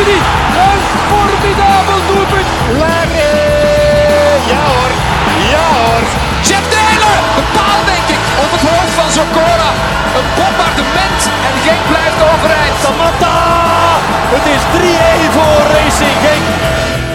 [0.00, 0.80] Een
[1.10, 2.48] formidabel doelpunt.
[2.78, 3.30] Lage.
[4.50, 4.92] Ja hoor.
[5.52, 6.02] Ja hoor.
[6.46, 7.18] Jeff Delen.
[7.38, 8.22] Een paal denk ik.
[8.44, 9.70] Op het hoofd van Zokora.
[10.16, 11.20] Een bombardement.
[11.48, 12.76] En Genk blijft overeind.
[12.82, 13.36] Samatta.
[14.34, 16.46] Het is 3-1 voor Racing Genk.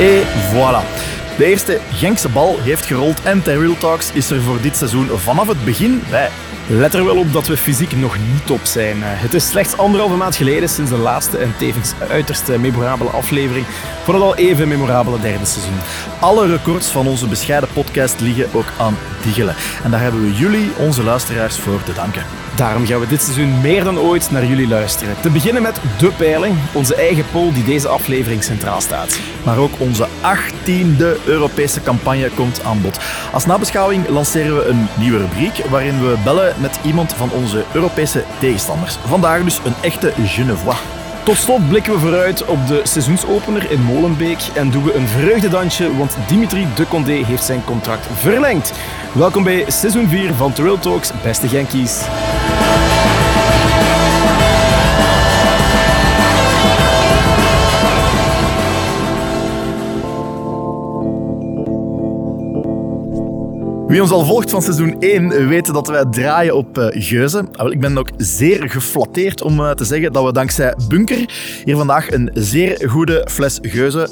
[0.10, 1.05] Et voilà.
[1.38, 5.08] De eerste Genkse bal heeft gerold en The Real Talks is er voor dit seizoen
[5.08, 6.30] vanaf het begin bij.
[6.68, 9.04] Let er wel op dat we fysiek nog niet op zijn.
[9.04, 13.66] Eh, Het is slechts anderhalve maand geleden sinds de laatste en tevens uiterst memorabele aflevering
[14.04, 15.80] van het al even memorabele derde seizoen.
[16.20, 19.56] Alle records van onze bescheiden podcast liggen ook aan Diggelen.
[19.84, 22.24] En daar hebben we jullie, onze luisteraars, voor te danken.
[22.56, 25.16] Daarom gaan we dit seizoen meer dan ooit naar jullie luisteren.
[25.22, 29.20] Te beginnen met de peiling, onze eigen poll die deze aflevering centraal staat.
[29.44, 33.00] Maar ook onze 18e Europese campagne komt aan bod.
[33.32, 38.24] Als nabeschouwing lanceren we een nieuwe rubriek waarin we bellen met iemand van onze Europese
[38.40, 38.98] tegenstanders.
[39.06, 40.95] Vandaag dus een echte Genevois.
[41.26, 45.96] Tot slot blikken we vooruit op de seizoensopener in Molenbeek en doen we een vreugdedansje,
[45.98, 48.74] want Dimitri de Condé heeft zijn contract verlengd.
[49.14, 52.06] Welkom bij seizoen 4 van Trail Talks, beste Genkies.
[63.96, 67.48] Wie ons al volgt van seizoen 1 weet dat wij draaien op eh, geuzen.
[67.52, 71.30] Ah, wel, Ik ben ook zeer geflatteerd om eh, te zeggen dat we dankzij Bunker
[71.64, 74.10] hier vandaag een zeer goede fles geuzen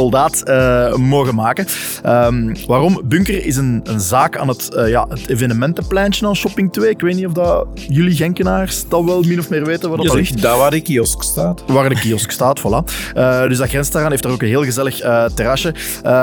[0.00, 1.66] soldaat eh, mogen maken.
[2.02, 3.00] Ehm, waarom?
[3.04, 6.90] Bunker is een, een zaak aan het, eh, ja, het evenementenpleintje aan Shopping 2.
[6.90, 10.06] Ik weet niet of dat jullie Genkenaars dat wel min of meer weten waar dat,
[10.06, 10.42] dat ligt.
[10.42, 11.62] Daar waar de kiosk staat.
[11.66, 12.92] Waar de kiosk staat, voilà.
[13.14, 14.96] Eh, dus dat grenst daaraan, heeft daar ook een heel gezellig
[15.34, 15.74] terrasje.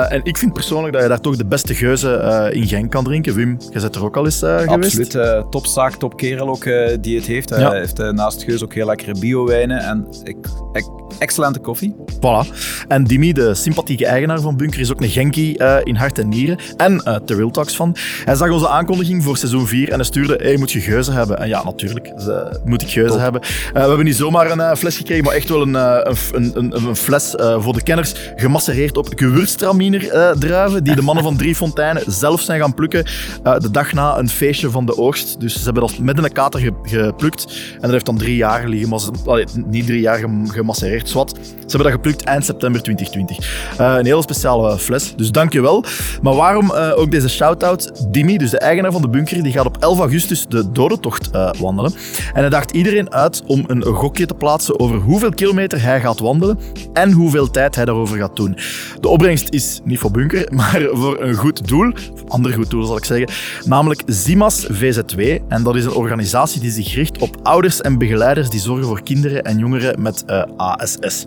[0.09, 3.03] En ik vind persoonlijk dat je daar toch de beste geuzen eh, in Genk kan
[3.03, 3.35] drinken.
[3.35, 4.69] Wim, jij bent er ook al eens geweest?
[4.69, 5.51] Absoluut.
[5.51, 7.49] topzaak, topkerel ook eh, die het heeft.
[7.49, 7.71] Hij Ja.
[7.71, 10.37] heeft naast Geus ook heel lekkere bio-wijnen en ik,
[10.73, 11.95] ik- excellente koffie.
[12.15, 12.53] Voilà.
[12.87, 16.29] En Dimi, de sympathieke eigenaar van Bunker, is ook een Genkie eh, in hart en
[16.29, 16.57] nieren.
[16.77, 17.95] En eh The Real Talks van.
[18.25, 21.39] Hij zag onze aankondiging voor seizoen 4 en hij stuurde, hey, moet je geuzen hebben?
[21.39, 23.41] En ja, natuurlijk, dus, eh, moet ik geuzen hebben.
[23.41, 26.51] Eh, we hebben niet zomaar een eh, fles gekregen, maar echt wel een, eh, een,
[26.55, 31.23] een, een, fles eh, voor de kenners, gemassereerd op gewürztraminer eh, druiven, die de mannen
[31.23, 33.05] van Drie Fonteinen zelf zijn gaan plukken
[33.43, 35.39] eh, de dag na een feestje van de oogst.
[35.39, 38.67] Dus ze hebben dat met een kater ge- geplukt en dat heeft dan drie jaar
[38.67, 41.29] liggen, allee, niet drie jaar gem- gemassereerd, zwart.
[41.35, 43.52] Ze hebben dat geplukt eind september 2020.
[43.77, 45.83] Eh, een hele speciale fles, dus dankjewel.
[46.21, 48.11] Maar waarom eh, ook deze shout-out?
[48.11, 51.49] Dimi, dus de eigenaar van de bunker, die gaat op 11 augustus de dodentocht eh,
[51.59, 51.93] wandelen.
[52.33, 56.19] En hij daagt iedereen uit om een gokje te plaatsen over hoeveel kilometer hij gaat
[56.19, 56.59] wandelen
[56.93, 58.57] en hoeveel tijd hij daarover gaat doen.
[58.99, 61.91] De opbrengst is niet voor bunker, maar voor een goed doel.
[62.13, 63.27] Of ander goed doel zal ik zeggen.
[63.65, 65.19] Namelijk Zimas VZW.
[65.47, 69.03] En dat is een organisatie die zich richt op ouders en begeleiders die zorgen voor
[69.03, 71.25] kinderen en jongeren met eh, ASS.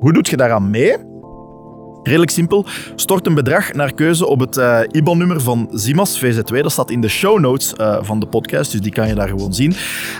[0.00, 1.09] Hoe doet je daaraan mee?
[2.02, 2.66] Redelijk simpel.
[2.94, 6.60] Stort een bedrag naar keuze op het eh, IBAN-nummer van Zimas VZ2.
[6.60, 9.28] Dat staat in de show notes eh, van de podcast, dus die kan je daar
[9.28, 9.74] gewoon zien.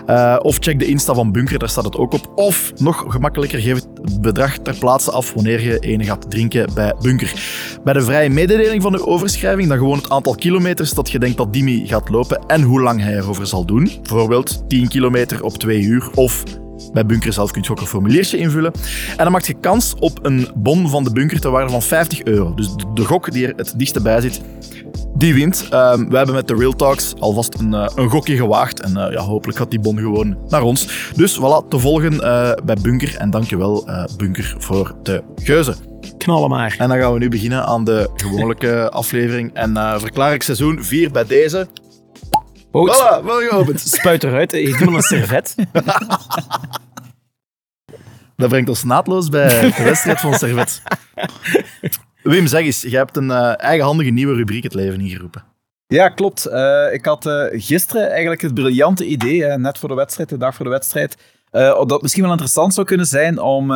[0.07, 2.33] Eh, of check de Insta van Bunker, daar staat het ook op.
[2.35, 6.95] Of nog gemakkelijker, geef het bedrag ter plaatse af wanneer je ene gaat drinken bij
[7.01, 7.33] Bunker.
[7.85, 11.37] Bij de vrije mededeling van de overschrijving dan gewoon het aantal kilometers dat je denkt
[11.37, 13.91] dat Dimi gaat lopen en hoe lang hij erover zal doen.
[14.03, 16.45] Bijvoorbeeld 10 kilometer op 2 uur of
[16.93, 18.73] bij Bunker zelf kun je ook een formuliertje invullen.
[19.11, 22.23] En dan maak je kans op een bon van de bunker ter waarde van 50
[22.23, 22.55] euro.
[22.55, 24.41] Dus de, gok die er het dichtste bij zit,
[25.15, 25.67] die wint.
[25.71, 28.81] Ehm, wij hebben met de Real Talks alvast een, eh, een gokje gewaagd.
[28.81, 31.11] En eh, ja, hopelijk gaat die bon gewoon naar ons.
[31.17, 33.17] Dus voilà, te volgen eh, bij Bunker.
[33.17, 35.75] En dankjewel Bunker voor de geuzen.
[36.19, 36.75] Knallen maar.
[36.79, 39.55] En dan gaan we nu beginnen aan de gewone aflevering.
[39.55, 41.67] En verklaar ik seizoen 4 bij deze.
[42.70, 42.97] Boot.
[42.97, 43.81] Voilà, wel geopend.
[43.98, 44.53] Spuit eruit.
[44.53, 45.54] Ik doe een servet.
[48.37, 50.82] Dat brengt ons naadloos bij de wedstrijd van Servet.
[52.22, 55.44] Wim, zeg eens, jij hebt een uh, eigenhandige nieuwe rubriek het leven ingeroepen.
[55.87, 56.49] Ja, klopt.
[56.49, 60.37] Uh, ik had uh, gisteren eigenlijk het briljante idee, uh, net voor de wedstrijd, de
[60.37, 61.16] dag voor de wedstrijd,
[61.50, 63.70] dat het misschien wel interessant zou kunnen zijn om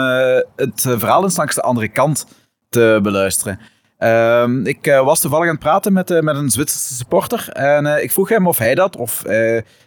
[0.56, 2.26] het verhaal eens langs de andere kant
[2.68, 3.60] te beluisteren.
[3.98, 7.84] Uh, ik uh, was toevallig aan het praten met, uh, met een Zwitserse supporter en
[7.84, 9.24] uh, ik vroeg hem of hij dat of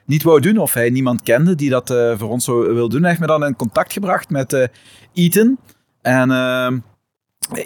[0.06, 1.88] niet wou doen, of hij niemand kende die dat
[2.18, 3.00] voor ons zou wil doen.
[3.00, 4.70] Hij heeft me dan in contact gebracht met
[5.14, 5.58] Ethan.
[6.02, 6.80] En ehm,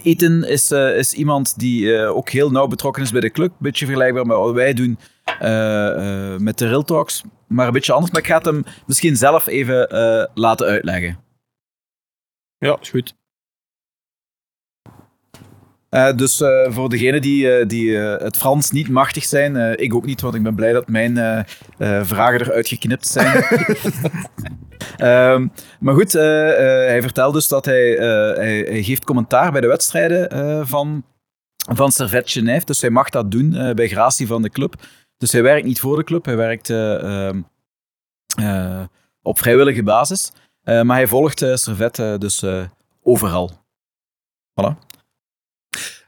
[0.03, 3.53] Ethan is, is iemand die ook heel nauw betrokken is bij de club.
[3.57, 4.99] Beetje vergelijkbaar met wat wij doen
[6.37, 8.11] met de Real Talks, maar een beetje anders.
[8.11, 9.87] Maar ik ga het hem misschien zelf even
[10.33, 11.19] laten uitleggen.
[12.57, 13.19] Ja, is goed.
[15.91, 20.05] Eh, dus eh, voor degenen die, eh, die het Frans niet machtig zijn, ik ook
[20.05, 21.45] niet, want ik ben blij dat mijn
[22.05, 23.43] vragen eruit geknipt zijn.
[24.97, 25.47] Ehm,
[25.79, 27.89] maar goed, hij vertelt dus dat hij,
[28.35, 31.03] hij, hij geeft commentaar bij de wedstrijden van,
[31.73, 32.65] van Servet Genève.
[32.65, 34.75] Dus hij mag dat doen bij gratie van de club.
[35.21, 37.41] Dus hij werkt niet voor de club, hij werkt eh, ehm,
[38.37, 38.83] eh,
[39.21, 40.31] op vrijwillige basis.
[40.63, 42.45] Maar hij volgt Servet eh, dus
[43.01, 43.51] overal.
[44.61, 44.90] Voilà.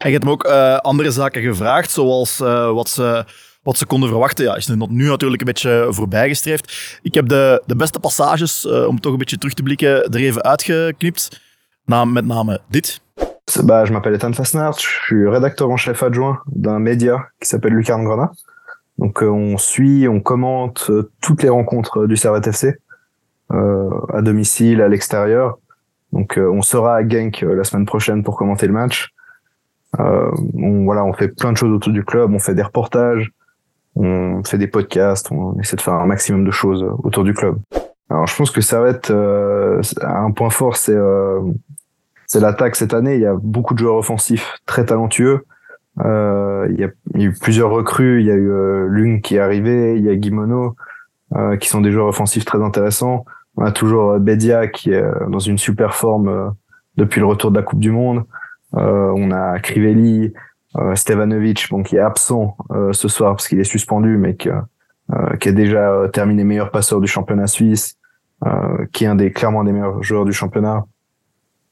[0.04, 3.26] En je hebt me ook eh, andere zaken gevraagd, zoals eh, wat, ze,
[3.62, 4.46] wat ze konden verwachten.
[4.46, 7.00] Ja, is nu natuurlijk een beetje voorbijgestreefd.
[7.02, 10.16] Ik heb de, de beste passages, eh, om toch een beetje terug te blikken, er
[10.16, 11.42] even uitgeknipt.
[11.86, 13.02] Na, met name dit.
[13.64, 17.74] Bah, je m'appelle Ethan Fasnaert, je suis rédacteur en chef adjoint d'un média qui s'appelle
[17.74, 18.32] Lucarne Grenat.
[18.98, 22.78] Donc euh, on suit, on commente euh, toutes les rencontres du Servette FC,
[23.52, 25.58] euh, à domicile, à l'extérieur.
[26.12, 29.13] Donc on sera à Genk la semaine prochaine pour commenter le match.
[30.00, 33.32] Euh, on, voilà, on fait plein de choses autour du club, on fait des reportages,
[33.96, 37.34] on fait des podcasts, on essaie de faire un maximum de choses euh, autour du
[37.34, 37.58] club.
[38.10, 41.42] Alors je pense que Servette euh, a un point fort, c'est euh,
[42.28, 43.16] c'est l'attaque cette année.
[43.16, 45.46] Il y a beaucoup de joueurs offensifs très talentueux.
[46.04, 48.22] Euh, il, y a, eu plusieurs recrues.
[48.22, 49.96] Il y a eu euh, Lung qui est arrivé.
[49.98, 50.76] Il y a Guimono
[51.36, 53.26] euh, qui sont des joueurs offensifs très intéressants.
[53.56, 56.50] On a toujours euh, Bedia qui est euh, dans une super forme euh,
[56.98, 58.24] depuis le retour de la Coupe du Monde.
[58.76, 60.34] Euh, on a Crivelli,
[60.78, 64.50] euh, Stevanovic, bon, qui est absent euh, ce soir parce qu'il est suspendu, mais qui,
[64.50, 67.98] euh, qui a déjà terminé meilleur passeur du championnat suisse,
[68.92, 70.84] qui est un des clairement des meilleurs joueurs du championnat.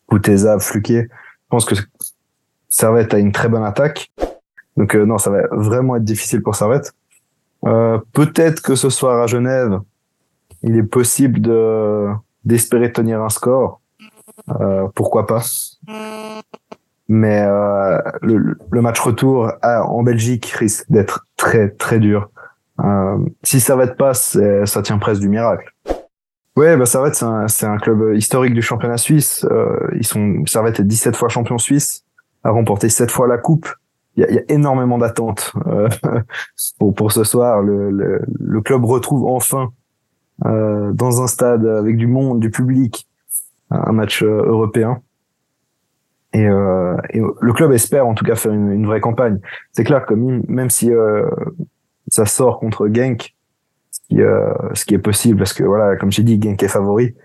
[0.09, 1.07] Kuteza, Fluquet.
[1.09, 1.75] Je pense que
[2.69, 4.12] Servette a une très bonne attaque.
[4.77, 6.94] Donc euh, non, ça va vraiment être difficile pour Servette.
[7.65, 9.80] Euh, Peut-être que ce soir à Genève,
[10.63, 12.07] il est possible de
[12.44, 13.81] d'espérer tenir un score.
[14.59, 15.44] Euh, pourquoi pas?
[17.13, 22.29] Mais euh, le, match retour à- en Belgique risque d'être très très dur.
[22.79, 25.73] Euh, si Servette passe, c'est- ça tient presque du miracle.
[26.55, 29.45] Ouais, bah Servette, c'est un, un club historique du championnat suisse.
[29.51, 32.05] Euh, ils sont, Servette est 17 fois champion suisse,
[32.45, 33.67] a remporté 7 fois la coupe.
[34.15, 35.89] Il y a, énormément d'attentes euh,
[36.79, 37.61] pour, pour ce soir.
[37.61, 39.73] Le, le, club retrouve enfin,
[40.45, 43.05] euh, dans un stade avec du monde, du public,
[43.69, 45.01] un match euh, européen.
[46.33, 49.39] Et, euh, le club espère en tout cas faire une, vraie campagne.
[49.71, 51.29] C'est clair que même si euh,
[52.07, 53.35] ça sort contre Genk,
[53.91, 56.69] ce qui, euh, ce qui est possible, parce que voilà, comme j'ai dit, Genk est
[56.69, 57.15] favori.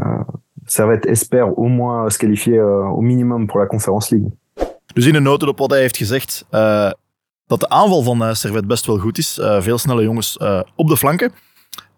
[0.00, 0.04] Euh,
[0.66, 4.30] Servette espère au moins se qualifier euh, au minimum pour la Conference League.
[4.94, 6.90] Dus in een noten op wat hij heeft gezegd, eh,
[7.46, 9.38] dat de aanval van eh Servet best wel goed is.
[9.38, 10.38] Eh, veel snelle jongens
[10.76, 11.32] op de flanken.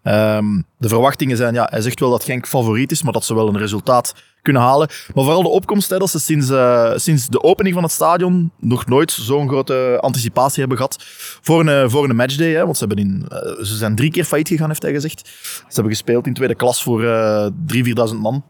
[0.05, 3.35] Ehm, de verwachtingen zijn, ja, hij zegt wel dat Genk favoriet is, maar dat ze
[3.35, 4.87] wel een resultaat kunnen halen.
[5.13, 8.51] Maar vooral de opkomst, hè, dat ze sinds, eh, sinds de opening van het stadion
[8.59, 11.03] nog nooit zo'n grote anticipatie hebben gehad
[11.41, 12.53] voor een, voor een matchday.
[12.53, 15.27] Hè, want ze, hebben in, eh, ze zijn drie keer failliet gegaan, heeft hij gezegd.
[15.57, 18.43] Ze hebben gespeeld in tweede klas voor eh 3.000, 4.000 man.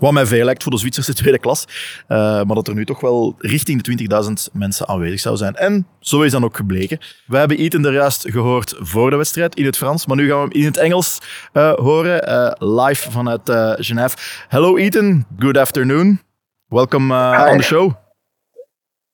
[0.00, 1.64] Wat mij veel lijkt voor de Zwitserse tweede klas.
[2.06, 5.54] Eh, maar dat er nu toch wel richting de 20.000 mensen aanwezig zou zijn.
[5.54, 6.98] En zo is dan ook gebleken.
[7.26, 10.06] We hebben Ethan er juist gehoord voor de wedstrijd in het Frans.
[10.06, 11.18] Maar nu gaan we hem in het Engels
[11.52, 12.26] eh, horen.
[12.26, 13.40] eh, live vanuit
[13.84, 14.16] Genève.
[14.48, 16.20] Hello Ethan, good afternoon.
[16.66, 17.14] Welcome
[17.50, 17.92] on the show.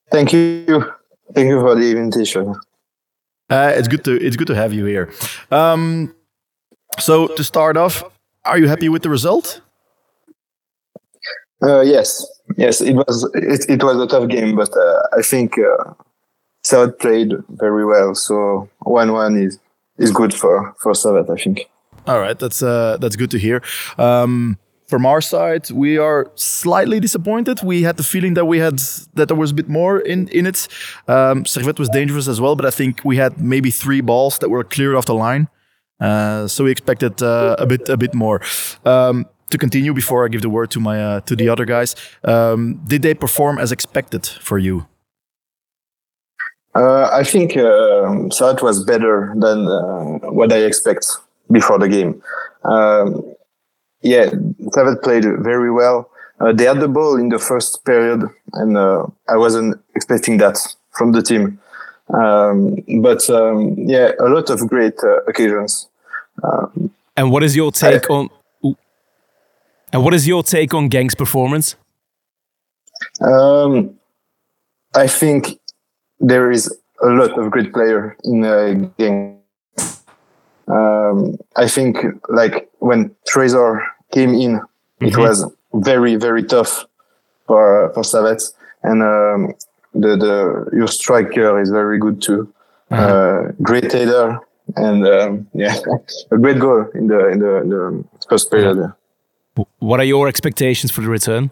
[0.09, 0.65] Thank you.
[1.33, 2.59] Thank you for the invitation.
[3.49, 5.09] It's, good to, it's good to have you here.
[5.51, 6.15] Um,
[6.99, 8.05] so, to start off,
[8.43, 9.64] are you happy with the result?
[11.63, 15.57] Uh, yes, yes, it was it, it was a tough game, but uh, I think
[15.59, 18.15] uh, played very well.
[18.15, 19.59] So one one is
[19.99, 21.71] is good for for Servette, I think.
[22.07, 23.63] All right, that's uh, that's good to hear.
[23.99, 24.59] Um,
[24.89, 27.63] from our side, we are slightly disappointed.
[27.63, 28.79] We had the feeling that we had
[29.15, 30.69] that there was a bit more in in it.
[31.09, 34.51] Um, Servette was dangerous as well, but I think we had maybe three balls that
[34.51, 35.49] were cleared off the line.
[36.01, 38.41] Uh, so we expected uh, a bit a bit more.
[38.85, 41.95] Um, to continue, before I give the word to my uh, to the other guys,
[42.25, 44.87] um, did they perform as expected for you?
[46.75, 51.07] Uh, I think um Servette was better than uh, what I expect
[51.51, 52.23] before the game.
[52.65, 53.23] Um,
[54.03, 54.27] yeah,
[54.75, 56.11] Servette played very well.
[56.41, 60.59] Uh, they had the ball in the first period, and uh, I wasn't expecting that
[60.91, 61.61] from the team.
[62.13, 65.89] Um, but um, yeah, a lot of great uh, occasions.
[66.43, 68.29] Um, And what is your take on?
[69.95, 71.77] And what is your take on Gang's performance?
[73.21, 73.95] Um,
[74.93, 75.61] I think
[76.19, 76.67] there is
[77.01, 79.39] a lot of great player in the game.
[80.67, 81.99] Um, I think
[82.29, 84.61] like when Trezor came in,
[85.01, 86.87] it was very very tough
[87.47, 89.55] for for Servette, and um,
[89.93, 92.53] the the your striker is very good too.
[92.91, 94.41] uh great header
[94.77, 95.77] and um, yeah,
[96.33, 98.77] a great goal in the in the, in the first period.
[98.77, 98.93] W-
[99.79, 101.51] What are your expectations for the return?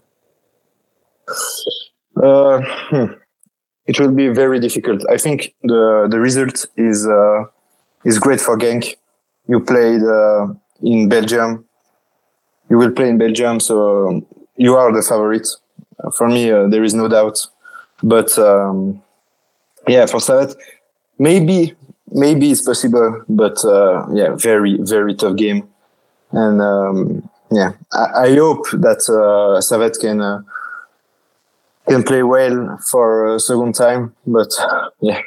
[2.16, 3.12] Uh, hmm.
[3.86, 5.02] It will be very difficult.
[5.10, 7.44] I think the the result is uh,
[8.04, 8.96] is great for Genk.
[9.48, 10.46] You played uh,
[10.82, 11.64] in Belgium.
[12.70, 14.24] You will play in Belgium, so
[14.56, 15.48] you are the favorite.
[16.16, 17.38] For me, uh, there is no doubt.
[18.02, 19.02] But um,
[19.88, 20.56] yeah, for Savet,
[21.18, 21.74] maybe
[22.10, 23.24] maybe it's possible.
[23.28, 25.68] But uh, yeah, very very tough game.
[26.30, 30.20] And um, yeah, I, I hope that uh, Savet can.
[30.20, 30.42] Uh,
[31.88, 34.48] can play well for a second time, but
[35.00, 35.20] yeah,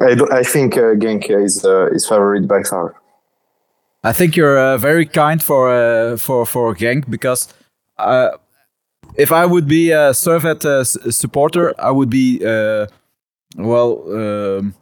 [0.00, 2.94] I, I think uh, Genk is uh, is favorite by far.
[4.02, 7.48] I think you're uh, very kind for uh, for for Genk because
[7.98, 8.30] uh,
[9.16, 10.62] if I would be a Servet
[11.12, 12.40] supporter, I would be
[13.56, 14.74] well, um,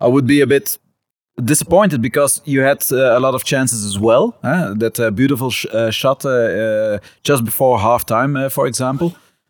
[0.00, 0.78] I would be a bit
[1.36, 4.36] disappointed because you had uh, a lot of chances as well.
[4.42, 4.74] huh?
[4.76, 9.08] That uh, beautiful sh- uh, shot uh, uh, just before halftime, uh, for example,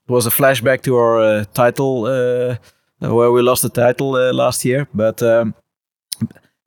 [0.08, 2.56] it was a flashback to our uh, title uh,
[3.00, 5.22] where we lost the title uh, last year, but.
[5.22, 5.54] Um,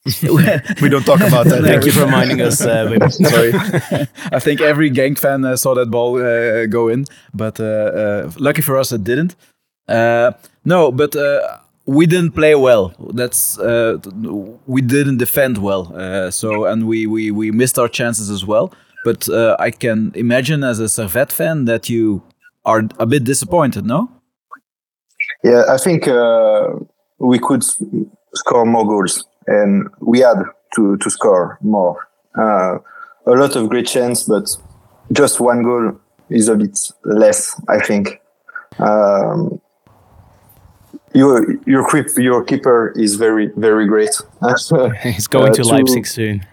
[0.81, 1.63] We don't talk about that.
[1.65, 3.51] Thank you for reminding us, uh, Sorry.
[4.31, 8.31] I think every Genk fan uh, saw that ball uh, go in, but uh, uh,
[8.38, 9.36] lucky for us, it didn't.
[9.88, 10.31] Uh,
[10.63, 12.93] no, but uh, we didn't play well.
[13.13, 13.97] That's uh,
[14.65, 15.93] we didn't defend well.
[15.95, 18.73] Uh, so and we, we we missed our chances as well.
[19.03, 22.23] But uh, I can imagine as a Servette fan that you
[22.65, 23.85] are a bit disappointed.
[23.85, 24.09] No.
[25.43, 26.69] Yeah, I think uh,
[27.19, 27.63] we could
[28.33, 30.43] score more goals, and we had
[30.75, 31.97] to to score more.
[32.37, 32.79] Uh,
[33.27, 34.49] a lot of great chance, but
[35.11, 35.99] just one goal
[36.29, 37.61] is a bit less.
[37.69, 38.21] I think.
[38.79, 39.61] Um,
[41.15, 44.10] your your creep, your keeper is very very great.
[45.03, 46.45] He's going Uh, to to- Leipzig soon.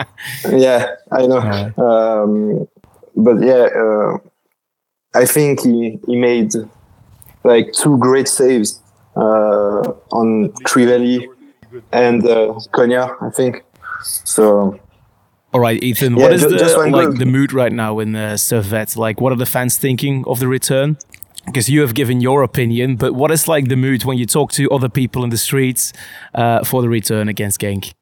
[0.50, 1.40] yeah, I know.
[1.88, 2.68] Um,
[3.16, 4.18] but yeah, uh,
[5.14, 6.52] I think he, he made
[7.44, 8.80] like two great saves
[9.16, 11.26] uh, on Crivelli
[11.92, 13.64] and uh, Konya, I think.
[14.02, 14.78] So
[15.52, 16.16] All right, Ethan.
[16.16, 18.96] Yeah, what is ju- the just like the mood right now in the Servette?
[18.96, 20.96] Like, what are the fans thinking of the return?
[21.46, 24.52] Because you have given your opinion, but what is like the mood when you talk
[24.52, 25.92] to other people in the streets
[26.34, 27.92] uh, for the return against Genk?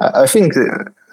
[0.00, 0.54] I think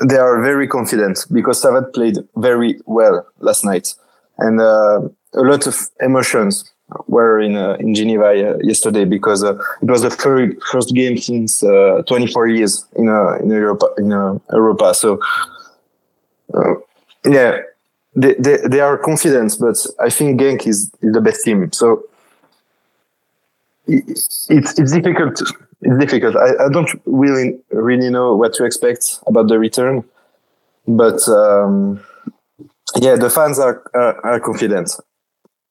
[0.07, 3.95] they are very confident because Savat played very well last night,
[4.37, 5.01] and uh,
[5.33, 6.71] a lot of emotions
[7.07, 11.17] were in uh, in Geneva uh, yesterday because uh, it was the fir- first game
[11.17, 13.07] since uh, 24 years in
[13.41, 14.11] in Europa in
[14.51, 14.93] Europa.
[14.93, 15.19] So
[17.25, 17.59] yeah,
[18.15, 21.71] they, they they are confident, but I think Genk is, is the best team.
[21.71, 22.03] So
[23.87, 25.41] it, it's it's difficult.
[25.81, 26.35] It's difficult.
[26.35, 30.03] I, I don't really really know what to expect about the return,
[30.87, 31.99] but um,
[32.95, 34.95] yeah, the fans are are, are confident.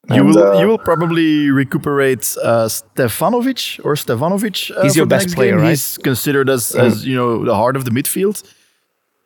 [0.09, 4.75] You And, will uh, you will probably recuperate uh, Stefanovic or Stefanovic.
[4.75, 5.61] Uh, He's your best player, game.
[5.61, 5.69] right?
[5.69, 8.43] He's considered as, as you know the heart of the midfield.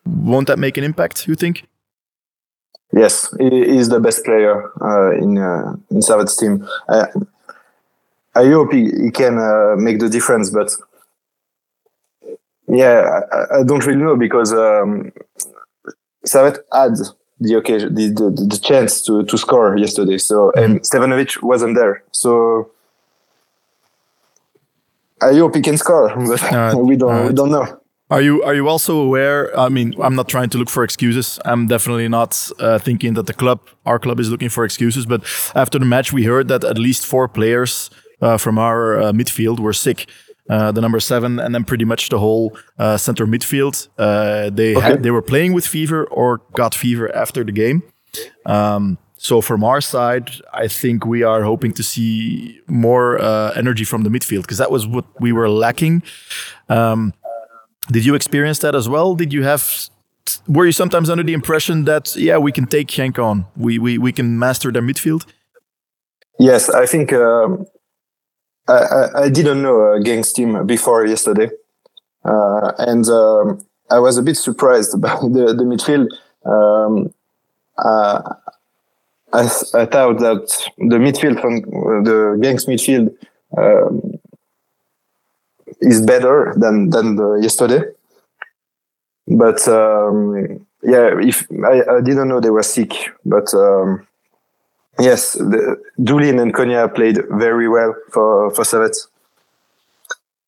[0.05, 1.27] Won't that make an impact?
[1.27, 1.65] You think?
[2.93, 6.65] Yes, he is the best player uh, in uh, in Savat's team.
[6.87, 7.07] Uh,
[8.35, 10.71] I hope he, he can uh, make the difference, but
[12.67, 15.11] yeah, I, I don't really know because um,
[16.25, 16.93] Savat had
[17.39, 20.17] the occasion, the, the, the chance to, to score yesterday.
[20.17, 22.71] So and Stevanovic wasn't there, so
[25.21, 27.79] I hope he can score, but we don't we don't know.
[28.09, 29.57] Are you are you also aware?
[29.59, 31.39] I mean, I'm not trying to look for excuses.
[31.43, 35.05] I'm definitely not uh, thinking that the club, our club, is looking for excuses.
[35.05, 35.23] But
[35.55, 37.89] after the match, we heard that at least four players
[38.21, 40.07] uh, from our uh, midfield were sick.
[40.49, 43.89] Uh, the number seven, and then pretty much the whole uh, center midfield.
[43.97, 47.83] Uh, they had, they were playing with fever or got fever after the game.
[48.45, 53.83] Um, so from our side, I think we are hoping to see more uh, energy
[53.83, 56.03] from the midfield because that was what we were lacking.
[56.69, 57.13] Um,
[57.91, 59.15] did you experience that as well?
[59.15, 59.89] Did you have?
[60.47, 63.97] Were you sometimes under the impression that yeah, we can take Genk on, we we
[63.97, 65.25] we can master their midfield?
[66.39, 67.65] Yes, I think um,
[68.67, 71.49] I, I, I didn't know uh, Gang's team before yesterday,
[72.25, 76.09] uh, and um, I was a bit surprised by the, the midfield.
[76.45, 77.13] Um,
[77.77, 78.33] uh,
[79.33, 81.61] I, I thought that the midfield from
[82.03, 83.15] the Gang's midfield
[83.57, 84.16] um,
[85.81, 87.83] is better than than the yesterday,
[89.27, 92.93] but um, yeah, if I, I didn't know they were sick,
[93.25, 93.53] but.
[93.53, 94.07] Um,
[94.99, 98.97] Yes, the, Doolin and Konya played very well for for Servette.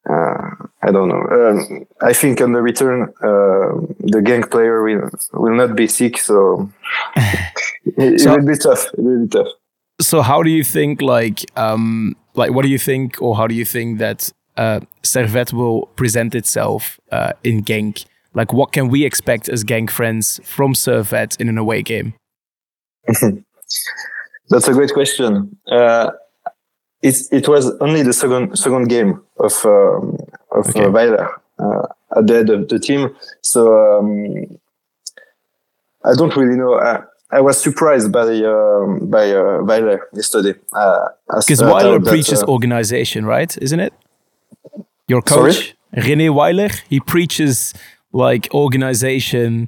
[0.10, 1.22] Uh, I don't know.
[1.22, 3.70] Um, I think on the return, uh,
[4.00, 6.72] the gang player will will not be sick, so
[7.86, 8.88] it, it will be tough.
[8.94, 9.48] It will be tough.
[10.02, 13.54] So how do you think like um like what do you think or how do
[13.54, 18.06] you think that uh Servette will present itself uh in Genk?
[18.34, 22.14] Like what can we expect as Genk friends from Servette in an away game?
[24.52, 25.58] That's a great question.
[25.72, 26.12] Uh,
[27.02, 30.18] it it was only the second second game of um,
[30.52, 30.84] of Okay.
[30.86, 31.28] uh, Weiler
[31.60, 31.86] uh,
[32.18, 33.60] at the head of the team, so
[34.00, 34.58] um,
[36.04, 36.74] I don't really know.
[36.80, 37.02] I,
[37.32, 40.54] I was surprised by um, by uh, Weiler yesterday.
[40.74, 41.08] Uh,
[41.46, 43.56] Because uh, Weiler preaches organization, right?
[43.62, 43.94] Isn't it?
[45.10, 45.52] Your Sorry?
[45.52, 47.74] coach, René Weiler, he preaches
[48.14, 49.68] like organization.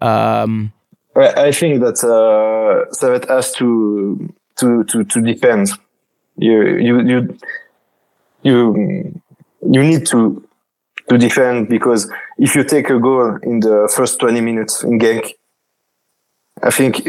[0.00, 0.72] Um,
[1.16, 5.70] I think that uh, Servette has to to to to defend.
[6.36, 7.38] You you you
[8.42, 9.22] you
[9.70, 10.46] you need to
[11.08, 15.32] to defend because if you take a goal in the first twenty minutes in Genk,
[16.62, 17.06] I think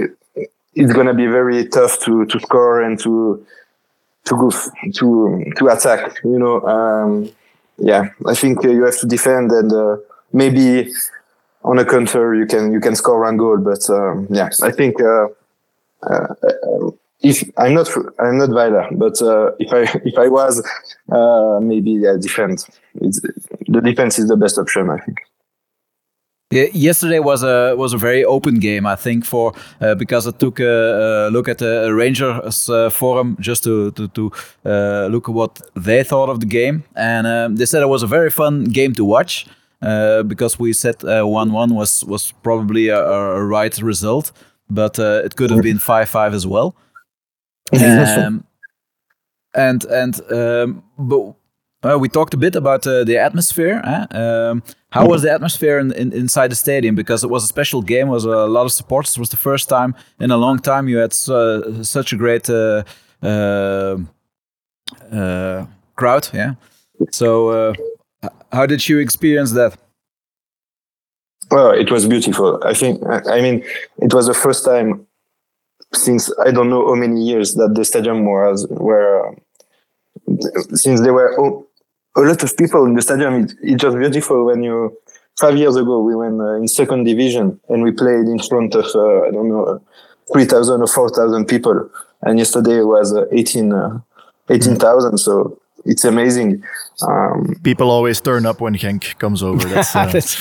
[0.74, 3.46] it's gonna be very tough to to score and to
[4.26, 6.20] to go f- to to attack.
[6.24, 7.30] You know, um,
[7.84, 8.04] yeah.
[8.26, 9.98] I think uh, you have to defend and uh,
[10.32, 10.92] maybe
[11.64, 15.02] on a counter you can you can score one goal but um, yeah i think
[15.02, 15.28] uh,
[17.22, 20.62] if i'm not i'm not Weiler, but uh, if i if i was
[21.12, 22.66] uh, maybe yeah defend
[23.02, 23.22] it's,
[23.68, 25.20] the defense is the best option i think
[26.74, 30.60] yesterday was a was a very open game, I think, for uh, because I took
[30.60, 34.32] a, a look at the Rangers uh, forum just to to, to
[34.66, 38.04] uh, look at what they thought of the game, and um, they said it was
[38.04, 39.46] a very fun game to watch
[39.82, 44.32] uh, because we said one one was was probably a, a right result,
[44.70, 46.76] but uh, it could have been five five as well.
[47.74, 48.44] Um,
[49.56, 51.36] and and um, but
[51.84, 53.82] uh, we talked a bit about uh, the atmosphere.
[53.84, 54.06] eh?
[54.18, 56.96] Um, how was the atmosphere in, in, inside the stadium?
[56.96, 58.08] Because it was a special game.
[58.10, 59.18] Was a lot of supporters.
[59.18, 62.50] It was the first time in a long time you had uh, such a great
[62.50, 62.84] uh,
[65.12, 65.66] uh,
[65.96, 66.30] crowd.
[66.34, 66.54] Yeah.
[67.12, 67.74] So
[68.52, 69.78] how did you experience that?
[71.52, 73.62] well it was beautiful i think i mean
[73.98, 75.06] it was the first time
[75.94, 79.36] since i don't know how many years that the stadium was where
[80.74, 81.68] since they were o-
[82.16, 84.96] a lot of people in the stadium it, it was beautiful when you
[85.40, 88.86] five years ago we went uh, in second division and we played in front of
[88.96, 89.82] uh, i don't know
[90.32, 91.90] 3000 or 4000 people
[92.22, 94.00] and yesterday it was uh, 18 uh,
[94.50, 96.64] 18000 so it's amazing
[97.02, 99.68] um, People always turn up when Genk comes over.
[99.68, 100.38] That's, uh, That's-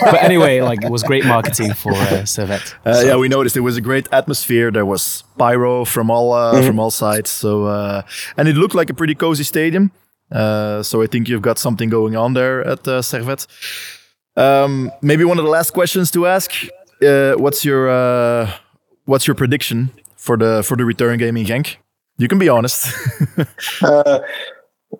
[0.00, 2.74] but anyway, like it was great marketing for uh, Servette.
[2.84, 4.70] Uh, yeah, we noticed it was a great atmosphere.
[4.72, 7.30] There was pyro from all uh, from all sides.
[7.30, 8.02] So uh,
[8.36, 9.90] and it looked like a pretty cozy stadium.
[10.32, 13.46] Uh, so I think you've got something going on there at uh, Servette.
[14.36, 16.50] Um, maybe one of the last questions to ask:
[17.02, 18.50] uh, What's your uh,
[19.04, 21.76] what's your prediction for the for the return game in Genk?
[22.18, 22.86] You can be honest.
[23.82, 24.20] uh,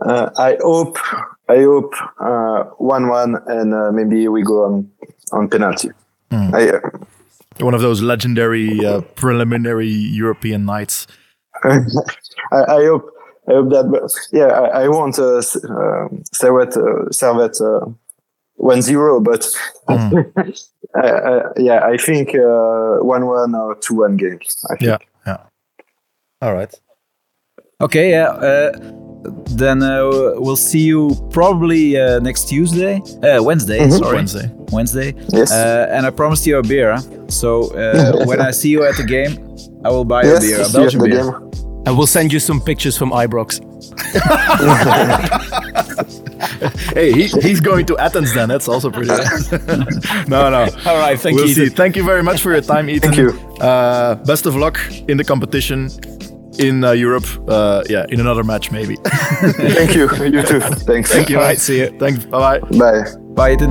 [0.01, 0.99] uh, I hope
[1.49, 4.91] I hope uh, one one and uh, maybe we go on
[5.33, 5.91] on penalty.
[6.31, 6.81] I, uh,
[7.61, 11.07] one of those legendary uh, preliminary European nights.
[11.65, 11.79] I,
[12.53, 13.11] I hope
[13.49, 13.91] I hope that.
[13.91, 17.87] But yeah, I, I want uh, S- um Servette uh, Servette uh,
[18.55, 19.45] one zero, but
[19.89, 20.53] I,
[20.95, 24.39] I, yeah, I think uh, one one or two one game.
[24.71, 24.83] I think.
[24.83, 25.39] Yeah, yeah.
[26.41, 26.73] All right.
[27.81, 28.29] Okay, yeah.
[28.29, 28.73] Uh,
[29.57, 33.89] then uh, we'll see you probably uh, next Tuesday, uh, Wednesday.
[33.91, 34.51] Sorry, Wednesday.
[34.73, 35.15] Wednesday.
[35.33, 35.51] Yes.
[35.53, 36.93] Uh, and I promised you a beer.
[36.93, 37.03] Huh?
[37.29, 39.33] So uh, when I see you at the game,
[39.85, 41.23] I will buy Yes, a beer, a see you at Belgian the beer.
[41.23, 41.72] game.
[41.85, 43.61] And we'll send you some pictures from Ibrox.
[46.95, 48.49] Hey, he, he's going to Athens then.
[48.49, 49.09] That's also pretty.
[50.29, 50.69] no, no.
[50.87, 51.55] All right, thank we'll you.
[51.55, 51.69] see.
[51.69, 53.13] Thank you very much for your time, Ethan.
[53.13, 53.31] Thank you.
[53.61, 55.89] Uh, best of luck in the competition
[56.59, 57.27] in uh, Europe.
[57.49, 58.97] Uh, yeah, in another match maybe.
[58.97, 60.09] Thank you.
[60.25, 60.61] You too.
[60.61, 61.11] Thanks.
[61.11, 61.39] Thank you.
[61.39, 61.99] All right, see you.
[61.99, 62.25] Thanks.
[62.27, 62.79] Bye bye.
[62.79, 63.05] Bye.
[63.35, 63.71] Bye, Ethan.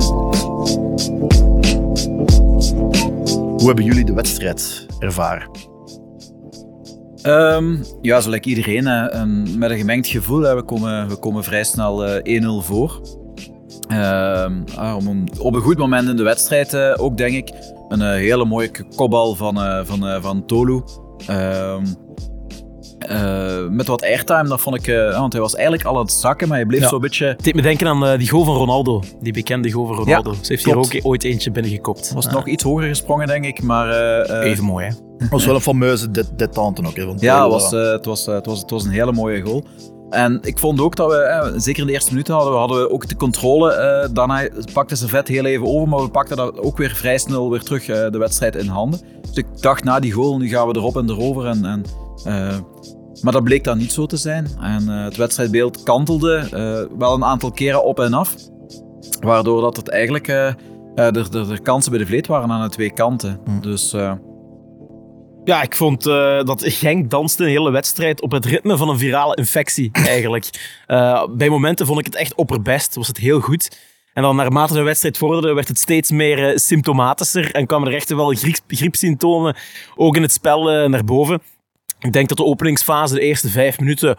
[3.58, 5.71] Hoe hebben jullie de wedstrijd ervaren?
[7.22, 10.40] Ehm, ja, zo like iedereen, hè, een- met een gemengd gevoel.
[10.40, 10.54] Hè.
[10.54, 13.00] We, komen, we komen vrij snel eh, 1-0 voor.
[13.88, 17.50] Ehm, ah, om op een goed moment in de wedstrijd eh, ook, denk ik.
[17.88, 20.82] Een eh, hele mooie kopbal van, eh, van, eh, van Tolu.
[21.26, 21.84] Ehm,
[22.98, 24.86] eh, met wat airtime, dat vond ik...
[24.86, 26.88] eh, want hij was eigenlijk al aan het zakken, maar hij bleef Ja.
[26.88, 27.26] zo'n beetje...
[27.26, 29.02] Het deed me denken aan eh, die goal van Ronaldo.
[29.20, 30.32] Die bekende goal van Ronaldo.
[30.32, 32.12] Ze heeft hier ook ooit eentje binnengekopt.
[32.14, 32.32] was Ja.
[32.32, 33.62] nog iets hoger gesprongen, denk ik.
[33.62, 34.92] Maar eh, eh, Even mooi, hè?
[35.22, 36.96] Het was wel een fameuze det- detente ook.
[36.96, 37.52] Hè, van Ja, Taylor.
[37.60, 39.64] het was, eh, het, was, eh, het, was, het was een hele mooie goal.
[40.10, 42.78] En ik vond ook dat we, eh, zeker in de eerste minuten hadden we, hadden
[42.80, 43.72] we ook de controle.
[43.72, 47.50] eh daarna pakte Servet heel even over, maar we pakten dat ook weer vrij snel
[47.50, 49.00] weer terug eh, de wedstrijd in handen.
[49.20, 51.46] Dus ik dacht na die goal, nu gaan we erop en erover.
[51.46, 51.82] En, en,
[52.24, 52.56] eh,
[53.22, 54.46] maar dat bleek dan niet zo te zijn.
[54.60, 58.34] En eh, het wedstrijdbeeld kantelde eh, wel een aantal keren op en af.
[59.20, 60.54] Waardoor dat het eigenlijk eh, eh,
[60.94, 63.40] er, er, er kansen bij de vleet waren aan de twee kanten.
[63.60, 64.12] Dus eh,
[65.44, 68.98] Ja, ik vond eh, dat Genk danste een hele wedstrijd op het ritme van een
[68.98, 70.76] virale infectie, eigenlijk.
[70.86, 73.78] Eh, bij momenten vond ik het echt opperbest, was het heel goed.
[74.12, 77.94] En dan naarmate de wedstrijd vorderde, werd het steeds meer eh, symptomatischer en kwamen er
[77.94, 79.56] echt wel griep, griepsymptomen
[79.96, 81.42] ook in het spel naar boven.
[81.98, 84.18] Ik denk dat de openingsfase, de eerste vijf minuten,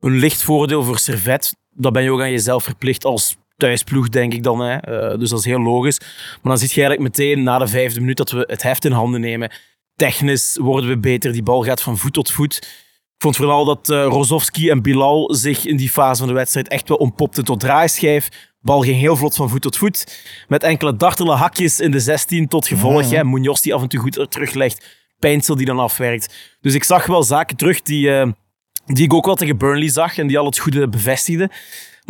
[0.00, 1.56] een licht voordeel voor Servet.
[1.70, 4.60] Dat ben je ook aan jezelf verplicht als thuisploeg, denk ik dan.
[4.60, 4.78] Hè.
[5.18, 5.98] Dus dat is heel logisch.
[6.42, 8.92] Maar dan zie je eigenlijk meteen na de vijfde minuut dat we het heft in
[8.92, 9.50] handen nemen.
[10.00, 11.32] Technisch worden we beter.
[11.32, 12.56] Die bal gaat van voet tot voet.
[12.56, 16.68] Ik vond vooral dat eh Rozovski en Bilal zich in die fase van de wedstrijd
[16.68, 18.28] echt wel ontpopten tot draaischijf.
[18.60, 20.22] Bal ging heel vlot van voet tot voet.
[20.48, 23.10] Met enkele dartele hakjes in de 16 tot gevolg.
[23.10, 23.24] hè.
[23.24, 24.86] Munoz die af en toe goed teruglegt.
[25.18, 26.34] Pijnsel die dan afwerkt.
[26.60, 28.28] Dus ik zag wel zaken terug die, eh,
[28.86, 31.50] die ik ook wel tegen Burnley zag en die al het goede bevestigden.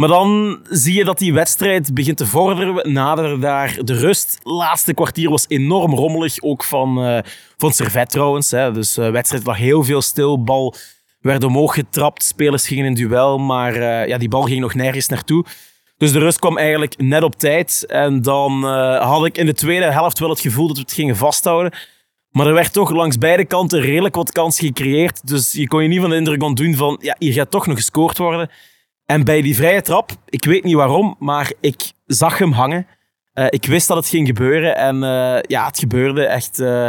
[0.01, 2.75] Maar dan zie je dat die wedstrijd begint te vorderen.
[2.75, 4.39] We naderen daar de rust.
[4.43, 7.19] Laatste kwartier was enorm rommelig, ook van, eh
[7.57, 8.51] van Servet trouwens.
[8.51, 8.73] Hè.
[8.73, 10.43] Dus de wedstrijd lag heel veel stil.
[10.43, 10.75] Bal
[11.21, 15.09] werd omhoog getrapt, spelers gingen in duel, maar eh, ja, die bal ging nog nergens
[15.09, 15.45] naartoe.
[15.97, 17.85] Dus de rust kwam eigenlijk net op tijd.
[17.87, 20.93] En dan eh, had ik in de tweede helft wel het gevoel dat we het
[20.93, 21.73] gingen vasthouden.
[22.31, 25.27] Maar er werd toch langs beide kanten redelijk wat kans gecreëerd.
[25.27, 27.77] Dus je kon je niet van de indruk ontdoen van, ja, hier gaat toch nog
[27.77, 28.51] gescoord worden.
[29.11, 32.87] En bij die vrije trap, ik weet niet waarom, maar ik zag hem hangen.
[33.33, 36.89] Eh, ik wist dat het ging gebeuren en eh, ja, het gebeurde echt eh,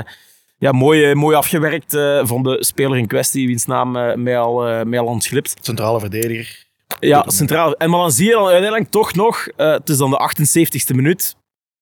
[0.57, 3.91] ja, mooi, mooi afgewerkt van de speler in kwestie, wiens naam
[4.23, 5.53] mij, al, mij al ontglipt.
[5.61, 6.65] Centrale verdediger.
[6.99, 7.73] Ja, centraal.
[7.73, 11.35] En maar dan zie je dan uiteindelijk toch nog, het is dan de 78ste minuut,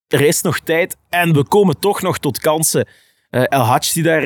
[0.07, 2.87] er is nog tijd en we komen toch nog tot kansen.
[3.29, 4.23] El Hadj die daar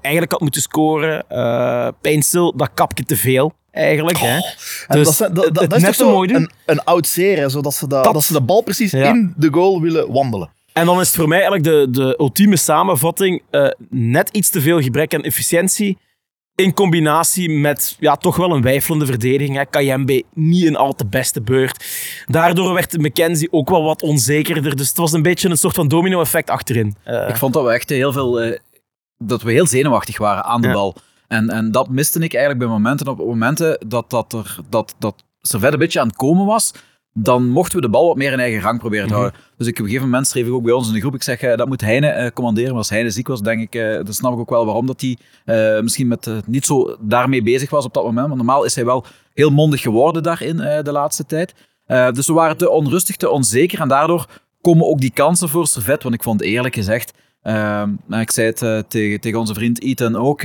[0.00, 1.24] eigenlijk had moeten scoren.
[1.30, 4.18] Uh, Pijnstil, dat kapje te veel eigenlijk.
[4.18, 4.38] hè.
[4.88, 6.36] Dus dat, zijn- dat, het- dat, het is net toch zo mooi doen.
[6.42, 8.12] een, een oud hè, zodat ze, dat, Dat.
[8.12, 9.08] dat ze de bal precies Ja.
[9.08, 10.50] in de goal willen wandelen.
[10.72, 13.42] En dan is het voor mij eigenlijk de, de ultieme samenvatting.
[13.50, 15.98] eh, net iets te veel gebrek aan efficiëntie.
[16.54, 19.56] In combinatie met ja, toch wel een wijfelende verdediging.
[19.56, 19.64] Hè.
[19.66, 21.84] Kayembe niet een al te beste beurt.
[22.26, 24.76] Daardoor werd McKenzie ook wel wat onzekerder.
[24.76, 26.96] Dus het was een beetje een soort van domino-effect achterin.
[27.04, 28.40] Eh, Ik vond dat we echt heel veel.
[28.40, 28.58] eh,
[29.18, 30.72] dat we heel zenuwachtig waren aan de Ja.
[30.72, 30.96] bal.
[31.32, 33.08] En, en dat miste ik eigenlijk bij momenten.
[33.08, 36.72] Op momenten dat, dat, er, dat, dat Servet een beetje aan het komen was,
[37.12, 39.34] dan mochten we de bal wat meer in eigen gang proberen te houden.
[39.56, 41.22] Dus ik, op een gegeven moment schreef ik ook bij ons in de groep, ik
[41.22, 42.68] zeg, eh, dat moet Heine eh, commanderen.
[42.68, 45.00] Maar als Heine ziek was, denk ik, eh, dan snap ik ook wel waarom dat
[45.00, 45.16] hij
[45.82, 48.26] misschien met, niet zo daarmee bezig was op dat moment.
[48.26, 51.54] Maar normaal is hij wel heel mondig geworden daarin de laatste tijd.
[51.86, 53.80] Dus we waren te onrustig, te onzeker.
[53.80, 54.26] En daardoor
[54.60, 56.02] komen ook die kansen voor Servet.
[56.02, 60.16] Want ik vond eerlijk gezegd, Ehm, nou, ik zei het tegen, tegen onze vriend Ethan
[60.16, 60.42] ook.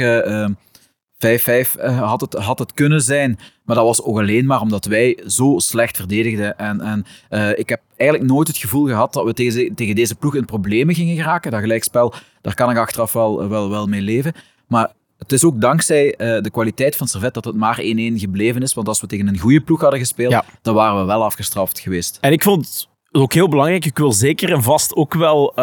[1.17, 3.39] Eh, ehm, 5-5 eh, had, het, had het kunnen zijn.
[3.65, 6.57] Maar dat was ook alleen maar omdat wij zo slecht verdedigden.
[6.57, 10.15] En, en eh, ik heb eigenlijk nooit het gevoel gehad dat we tegen, tegen deze
[10.15, 11.51] ploeg in problemen gingen geraken.
[11.51, 14.33] Dat gelijkspel, daar kan ik achteraf wel, wel, wel mee leven.
[14.67, 17.83] Maar het is ook dankzij eh, de kwaliteit van Servet dat het maar 1-1
[18.15, 18.73] gebleven is.
[18.73, 20.43] Want als we tegen een goede ploeg hadden gespeeld, Ja.
[20.61, 22.17] dan waren we wel afgestraft geweest.
[22.21, 23.85] En ik vond het ook heel belangrijk.
[23.85, 25.53] Ik wil zeker en vast ook wel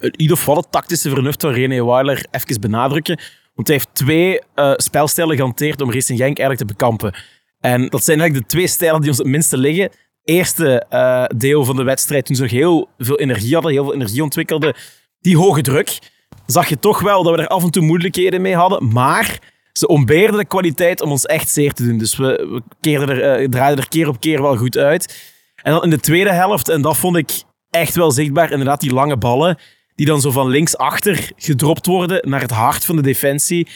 [0.00, 3.20] in ieder geval het tactische vernuft van René Weiler even benadrukken.
[3.58, 7.14] Want hij heeft twee eh, spelstijlen gehanteerd om Racing Genk eigenlijk te bekampen.
[7.60, 9.90] En dat zijn eigenlijk de twee stijlen die ons het minste liggen.
[10.24, 13.94] Eerste eh, deel van de wedstrijd, toen ze nog heel veel energie hadden, heel veel
[13.94, 14.74] energie ontwikkelden,
[15.20, 15.98] die hoge druk,
[16.46, 18.88] zag je toch wel dat we er af en toe moeilijkheden mee hadden.
[18.92, 19.38] Maar
[19.72, 21.98] ze ontbeerden de kwaliteit om ons echt zeer te doen.
[21.98, 25.32] Dus we, we keerden er, eh, draaiden er keer op keer wel goed uit.
[25.62, 27.30] En dan in de tweede helft, en dat vond ik
[27.70, 29.58] echt wel zichtbaar, inderdaad die lange ballen,
[29.98, 33.68] die dan zo van links achter gedropt worden naar het hart van de defensie.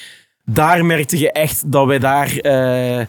[0.44, 2.36] Daar merkte je echt dat wij daar...
[2.36, 3.06] eh,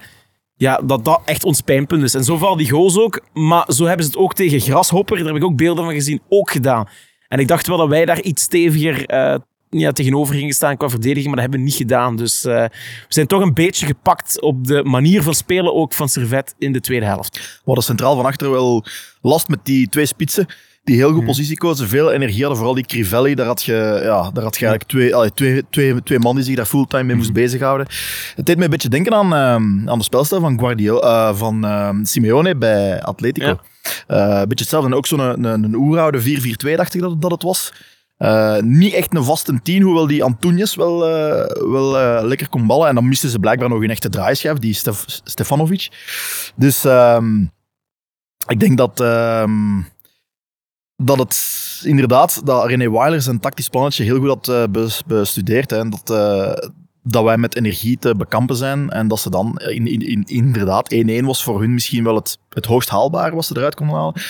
[0.56, 2.14] ja, dat dat echt ons pijnpunt is.
[2.14, 3.22] En zo vallen die goals ook.
[3.34, 6.22] Maar zo hebben ze het ook tegen Grashopper, daar heb ik ook beelden van gezien,
[6.30, 6.88] ook gedaan.
[7.28, 9.36] En ik dacht wel dat wij daar iets steviger eh,
[9.70, 12.16] ja, tegenover gingen staan qua verdediging, maar dat hebben we niet gedaan.
[12.16, 12.70] Dus eh, we
[13.08, 16.82] zijn toch een beetje gepakt op de manier van spelen ook van Servet in de
[16.82, 17.36] tweede helft.
[17.36, 18.86] We hadden centraal van achter wel
[19.22, 20.48] last met die twee spitsen.
[20.84, 22.58] Die heel goed positie kozen, veel energie hadden.
[22.58, 26.04] Vooral die Crivelli, daar had je, ja, daar had je eigenlijk twee, allee, twee, twee,
[26.04, 27.88] twee man die zich daar fulltime mee moest bezighouden.
[28.36, 31.66] Het deed me een beetje denken aan, ehm, aan de spelstijl van, Guardiola, eh, van
[31.66, 33.46] ehm, Simeone bij Atletico.
[33.46, 33.60] Ja.
[34.08, 34.90] Eh, een beetje hetzelfde.
[34.90, 37.74] En ook zo'n een, een, een oeroude 4-4-2 dacht ik dat, dat het was.
[38.18, 41.00] Eh, niet echt een vaste tien, hoewel die Antunes wel,
[41.70, 41.92] wel
[42.26, 42.88] lekker kon ballen.
[42.88, 45.90] En dan misten ze blijkbaar nog een echte draaischijf, die Stef Stefanovic.
[46.56, 47.42] Dus ehm,
[48.48, 49.00] ik denk dat,
[51.06, 55.70] dat het inderdaad, dat René Weiler zijn tactisch plannetje heel goed had eh, bes- bestudeerd.
[55.70, 56.70] Hè, en dat, eh,
[57.04, 58.90] dat wij met energie te bekampen zijn.
[58.90, 62.38] En dat ze dan in, in, in, inderdaad 1-1 was voor hun misschien wel het,
[62.50, 64.22] het hoogst haalbare wat ze eruit konden halen.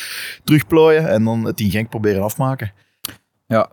[0.43, 2.73] Terugplooien en dan het in Genk proberen afmaken.
[3.47, 3.69] Ja,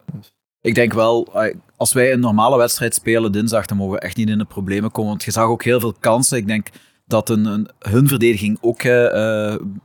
[0.60, 4.16] ik denk wel, eh, als wij een normale wedstrijd spelen dinsdag, dan mogen we echt
[4.16, 5.10] niet in de problemen komen.
[5.10, 6.38] Want je zag ook heel veel kansen.
[6.38, 6.68] Ik denk
[7.06, 8.82] dat een, hun verdediging ook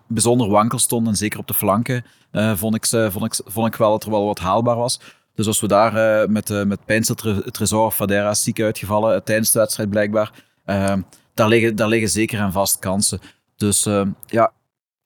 [0.07, 1.07] bijzonder wankel stond.
[1.07, 2.03] En zeker op de flanken
[2.57, 4.99] vond, ik, ze- vond, ik, vond ik wel dat er wel wat haalbaar was.
[5.35, 6.79] Dus als we daar eh, met, uh, met
[7.15, 10.31] Tre- Tresor, Fadera ziek uitgevallen eh, tijdens de wedstrijd blijkbaar,
[10.65, 10.93] eh,
[11.33, 13.19] daar, liggen, daar liggen zeker en vast kansen.
[13.55, 14.51] Dus eh, ja,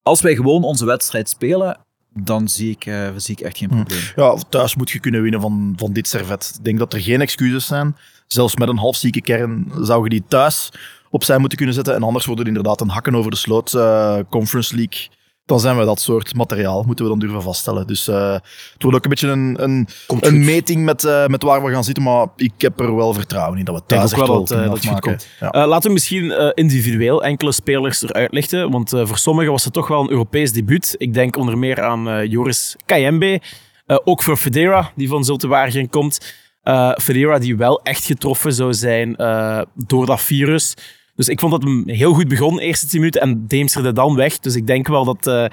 [0.04, 1.78] als wij gewoon onze wedstrijd spelen,
[2.13, 4.00] dan zie ik, eh, zie ik echt geen probleem.
[4.15, 6.54] Ja, thuis moet je kunnen winnen van, van dit servet.
[6.58, 7.96] Ik denk dat er geen excuses zijn.
[8.28, 10.72] Zelfs met een halfzieke kern zou je die thuis
[11.10, 11.96] opzij moeten kunnen zetten.
[11.96, 15.08] En anders wordt het inderdaad een hakken over de sloot eh, Conference League.
[15.50, 17.88] Dan zijn we dat soort materiaal, moeten we dan durven vaststellen.
[17.88, 18.32] Dus eh,
[18.74, 19.88] het wordt ook een beetje een, een,
[20.20, 22.04] een meting met, eh, met waar we gaan zitten.
[22.04, 24.86] Maar ik heb er wel vertrouwen in dat we thuis echt wel dat, eh, dat
[24.86, 25.28] goed.
[25.40, 25.52] Ja.
[25.52, 28.72] Eh, laten we misschien eh, individueel enkele spelers eruit lichten.
[28.72, 30.96] Want eh, voor sommigen was het toch wel een Europees debuut.
[30.98, 33.42] Ik denk onder meer aan eh, Joris Kayembe.
[33.86, 36.34] Eh, ook voor Federa, die van Zulte Waregem komt.
[36.64, 40.74] Eh Federa die wel echt getroffen zou zijn eh, door dat virus.
[41.19, 43.21] Dus ik vond dat hem heel goed begon, eerste 10 minuten.
[43.21, 44.39] En deemsterde dan weg.
[44.39, 45.45] Dus ik denk wel dat, eh,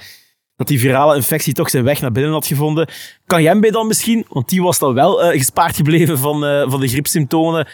[0.57, 2.88] dat die virale infectie toch zijn weg naar binnen had gevonden.
[3.24, 6.88] Kayembe dan misschien, want die was dan wel eh, gespaard gebleven van, eh, van de
[6.88, 7.68] griepsymptomen.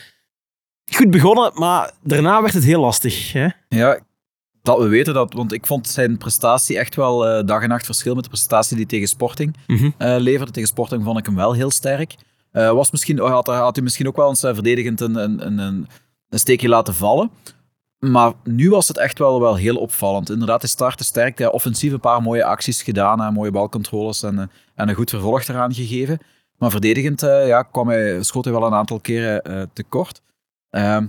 [0.95, 3.33] Goed begonnen, maar daarna werd het heel lastig.
[3.33, 3.49] Hè?
[3.69, 3.99] Ja,
[4.63, 8.15] dat we weten dat, want ik vond zijn prestatie echt wel dag en nacht verschil
[8.15, 9.91] met de prestatie die tegen Sporting Mhm.
[9.99, 10.53] leverde.
[10.53, 12.15] Tegen Sporting vond ik hem wel heel sterk.
[12.53, 15.89] Was misschien, had, had hij misschien ook wel eens verdedigend een, een, een, een,
[16.29, 17.31] een steekje laten vallen.
[18.11, 20.31] Maar nu was het echt wel, wel heel opvallend.
[20.31, 21.39] Inderdaad, hij startte sterk.
[21.39, 23.33] Hij offensief een paar mooie acties gedaan.
[23.33, 26.19] mooie balcontroles en, eh, en een goed vervolg eraan gegeven.
[26.59, 30.23] Maar verdedigend eh, ja, kwam hij, schoot hij wel een aantal keren eh, tekort.
[30.71, 31.07] Ehm,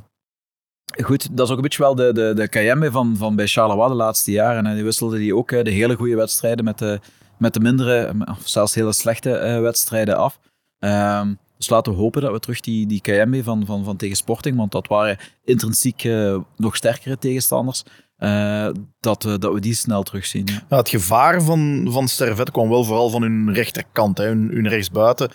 [1.03, 3.89] Goed, dat is ook een beetje wel de, de, de Kayembe van, van bij Charleroi
[3.89, 4.65] de laatste jaren.
[4.65, 6.99] En die wisselde die ook de hele goede wedstrijden met de,
[7.37, 10.39] met de mindere, of zelfs hele slechte wedstrijden af.
[10.79, 14.15] Ehm, dus laten we hopen dat we terug die, die Kayembe van, van, van tegen
[14.15, 17.83] Sporting, want dat waren intrinsiek eh, nog sterkere tegenstanders,
[18.17, 18.67] eh,
[18.99, 20.47] dat, we, dat we die snel terugzien.
[20.69, 20.77] Ja.
[20.77, 25.29] Het gevaar van, van Servet kwam wel vooral van hun rechterkant, hè, hun, hun rechtsbuiten.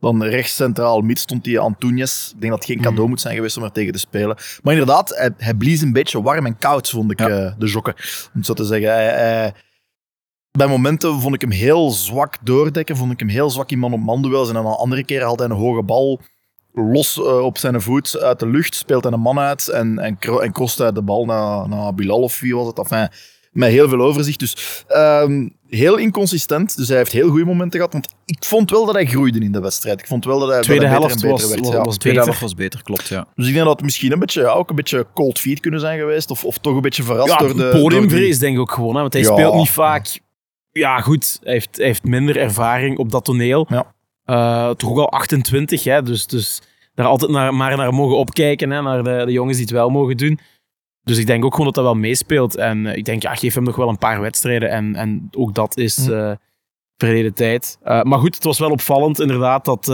[0.00, 2.30] Dan rechts centraal mid stond die Antunes.
[2.34, 4.36] Ik denk dat het geen cadeau moet zijn geweest om er tegen te spelen.
[4.62, 7.94] Maar inderdaad, hij, hij blies een beetje warm en koud, vond ik, eh, de jokken.
[7.94, 8.90] Om het zo te zeggen.
[8.92, 9.52] Hij, hij-
[10.58, 12.96] bij momenten vond ik hem heel zwak doordekken.
[12.96, 14.48] Vond ik hem heel zwak in man-op-man duels.
[14.48, 16.20] En dan een andere keer haalt hij een hoge bal
[16.72, 18.74] los eh, op zijn voet uit de lucht.
[18.74, 22.20] Speelt hij een man uit en, en, en krost hij de bal naar, naar Bilal
[22.22, 22.78] of wie was het.
[22.78, 23.08] Enfin,
[23.52, 24.38] met heel veel overzicht.
[24.38, 26.76] Dus ehm, heel inconsistent.
[26.76, 27.92] Dus hij heeft heel goede momenten gehad.
[27.92, 30.00] Want ik vond wel dat hij groeide in de wedstrijd.
[30.00, 31.64] Ik vond wel dat hij tweede helft beter was, beter werd.
[31.66, 31.82] was, ja.
[31.82, 32.24] was Tweede beter.
[32.24, 33.26] helft was beter, klopt, ja.
[33.34, 35.80] Dus ik denk dat het misschien een beetje, ja, ook een beetje cold feet kunnen
[35.80, 36.30] zijn geweest.
[36.30, 37.68] Of, of toch een beetje verrast Ja, door de...
[37.80, 38.94] podiumvrees denk ik ook gewoon.
[38.94, 39.32] Hè, want hij Ja.
[39.32, 40.22] speelt niet vaak...
[40.78, 41.40] Ja, goed.
[41.42, 43.66] Hij heeft, hij heeft minder ervaring op dat toneel.
[43.68, 43.94] Ja.
[44.24, 46.62] Eh, toch ook al 28, hè, dus, dus
[46.94, 48.70] daar altijd naar, maar naar mogen opkijken.
[48.70, 50.38] Hè, naar de, de jongens die het wel mogen doen.
[51.02, 52.56] Dus ik denk ook gewoon dat dat wel meespeelt.
[52.56, 54.70] En eh, ik denk, ja, geef hem nog wel een paar wedstrijden.
[54.70, 56.32] En, en ook dat is eh,
[56.96, 57.78] verleden tijd.
[57.82, 59.84] Maar goed, het was wel opvallend inderdaad dat,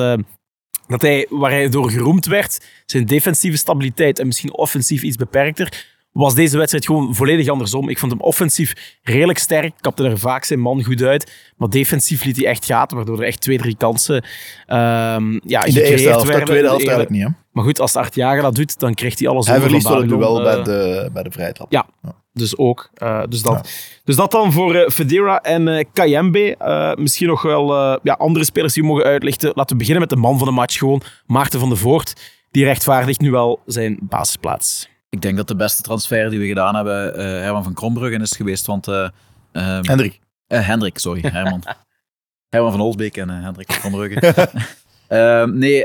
[0.87, 5.99] dat hij, waar hij door geroemd werd, zijn defensieve stabiliteit en misschien offensief iets beperkter,
[6.13, 7.89] was deze wedstrijd gewoon volledig andersom.
[7.89, 12.25] Ik vond hem offensief redelijk sterk, kapte er vaak zijn man goed uit, maar defensief
[12.25, 14.25] liet hij echt gaten, waardoor er echt twee, drie kansen
[14.67, 17.23] ehm ja, In de eerste helft, de tweede helft De- eigenlijk niet.
[17.23, 17.29] Hè?
[17.53, 20.09] Maar goed, als de Artjager dat doet, dan krijgt hij alles Hij over verliest van
[20.09, 21.73] wel duel eh, bij de, bij de vrije trap.
[21.73, 21.87] Ja.
[22.33, 22.91] Dus ook.
[22.95, 23.71] eh, dus, dat.
[24.05, 26.57] dus dat dan voor eh, Federa en eh Kayembe.
[26.57, 29.53] Eh, misschien nog wel eh, ja, andere spelers die we mogen uitlichten.
[29.55, 31.03] Laten we beginnen met de man van de match gewoon.
[31.27, 32.15] Maarten van der Voort.
[32.51, 34.89] Die rechtvaardigt nu wel zijn basisplaats.
[35.11, 38.37] Ik denk dat de beste transfer die we gedaan hebben eh, Herman van Krombruggen is
[38.37, 38.89] geweest, want...
[38.89, 39.09] eh,
[39.53, 40.21] ehm, Hendrik.
[40.47, 41.63] Eh, Hendrik, sorry, Herman.
[42.55, 44.35] Herman van Olsbeek en Hendrik van Brugge.
[45.09, 45.85] Ehm, nee,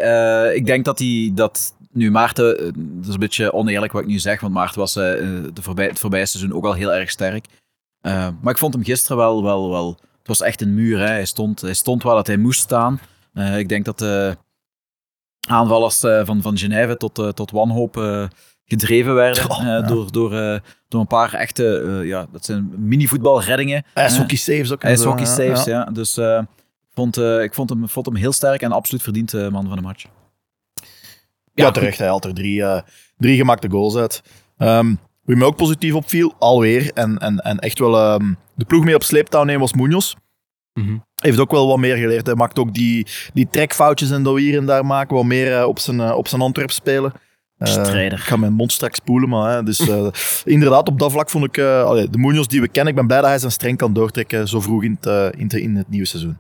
[0.54, 4.20] ik denk dat hij dat nu Maarten, dat is een beetje oneerlijk wat ik nu
[4.20, 7.46] zeg, want Maarten was de voorbij, het voorbije seizoen ook al heel erg sterk.
[8.06, 11.00] Eh, maar ik vond hem gisteren wel, wel, wel, het was echt een muur.
[11.00, 11.06] Hè.
[11.06, 13.00] Hij, stond, hij stond waar dat hij moest staan.
[13.58, 14.38] Ik denk dat de
[15.48, 17.96] aanvallers van, van Genève tot, tot wanhoop
[18.66, 19.82] gedreven werden eh, ja.
[19.82, 23.86] door, door, eh, door een paar echte, eh, ja, dat zijn mini-voetbalreddingen.
[23.94, 24.84] IJshockey saves ook.
[24.84, 25.80] IJshockey saves, ja.
[25.80, 25.92] ja.
[25.92, 26.42] Dus eh,
[26.96, 29.68] ik Vond, eh, ik vond hem, vond hem heel sterk en absoluut verdiend eh, man
[29.68, 30.06] van de match.
[31.54, 31.98] Ja, terecht.
[31.98, 32.82] Hij had er drie, eh,
[33.18, 34.22] drie gemaakte goals uit.
[34.58, 38.84] Ehm wie mij ook positief opviel, alweer, en, en, en echt wel ehm, de ploeg
[38.84, 40.14] mee op sleeptouw nemen was Munoz.
[40.74, 40.98] Mhm.
[41.16, 42.26] Heeft ook wel wat meer geleerd.
[42.26, 45.80] Hij maakt ook die, die trekfoutjes en dat hier en daar maken, wat meer op,
[45.80, 47.14] zijn, op zijn Antwerp spelen.
[47.58, 48.18] Eh, Strijder.
[48.20, 50.08] ik ga mijn mond straks spoelen, maar hè, dus, eh,
[50.56, 52.90] inderdaad, op dat vlak vond ik eh, allee, de Munoz die we kennen.
[52.94, 55.44] Ik ben blij dat hij zijn streng kan doortrekken zo vroeg in het, eh, in,
[55.44, 56.40] het- in het nieuwe seizoen.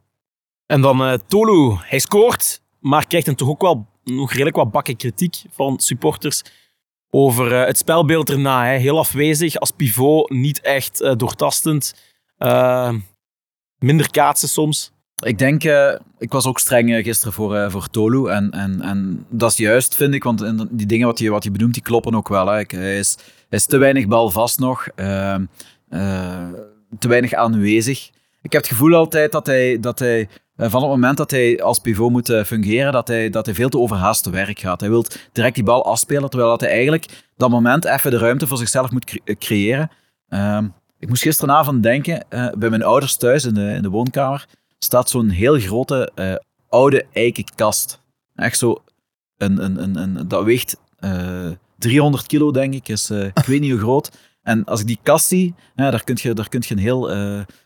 [0.65, 1.75] En dan eh, Tolu.
[1.79, 6.41] Hij scoort, maar krijgt dan toch ook wel nog redelijk wat bakken kritiek van supporters
[7.09, 8.65] over eh, het spelbeeld erna.
[8.65, 8.77] Hè.
[8.77, 11.93] Heel afwezig, als pivot niet echt eh, doortastend.
[13.79, 14.91] Minder kaatsen soms.
[15.23, 18.27] Ik denk, eh, ik was ook streng eh, gisteren voor, eh, voor Tolu.
[18.29, 20.23] En, en, en dat is juist, vind ik.
[20.23, 22.47] Want die dingen wat je, wat je benoemt, die kloppen ook wel.
[22.47, 22.63] Hè.
[22.67, 23.17] Hij, is,
[23.49, 24.87] is te weinig balvast nog.
[24.95, 25.45] ehm,
[25.89, 26.47] eh,
[26.99, 28.09] te weinig aanwezig.
[28.41, 31.79] Ik heb het gevoel altijd dat hij, dat hij van het moment dat hij als
[31.79, 34.79] pivot moet fungeren, dat hij, dat hij veel te overhaast te werk gaat.
[34.79, 37.05] Hij wil direct die bal afspelen, terwijl dat hij eigenlijk
[37.37, 39.89] dat moment even de ruimte voor zichzelf moet cre- creëren.
[40.29, 40.67] Ehm,
[40.99, 42.25] ik moest gisteravond denken,
[42.57, 44.47] bij mijn ouders thuis in de, in de woonkamer,
[44.85, 46.35] staat zo'n heel grote eh,
[46.69, 48.01] oude eiken kast.
[48.35, 48.83] Echt zo,
[49.37, 52.87] een, een, een, dat weegt eh 300 kilo, denk ik.
[52.87, 54.11] Is, eh, ik weet niet hoe groot.
[54.41, 57.11] En als ik die kast zie, ja, daar kun je, daar kun je een, heel,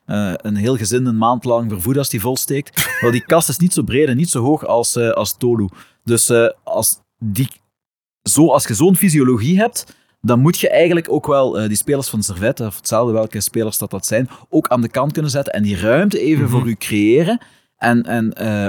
[0.06, 3.00] een heel gezin een maand lang vervoeden als die volsteekt.
[3.02, 5.70] Maar die kast is niet zo breed en niet zo hoog als, als Tolu.
[6.04, 6.32] Dus
[6.64, 7.50] als, die,
[8.22, 9.86] zo, als je zo'n fysiologie hebt,
[10.22, 13.78] dan moet je eigenlijk ook wel eh, die spelers van Servette, of hetzelfde welke spelers
[13.78, 16.76] dat dat zijn, ook aan de kant kunnen zetten en die ruimte even voor u
[16.76, 17.42] creëren.
[17.78, 18.68] En, en eh,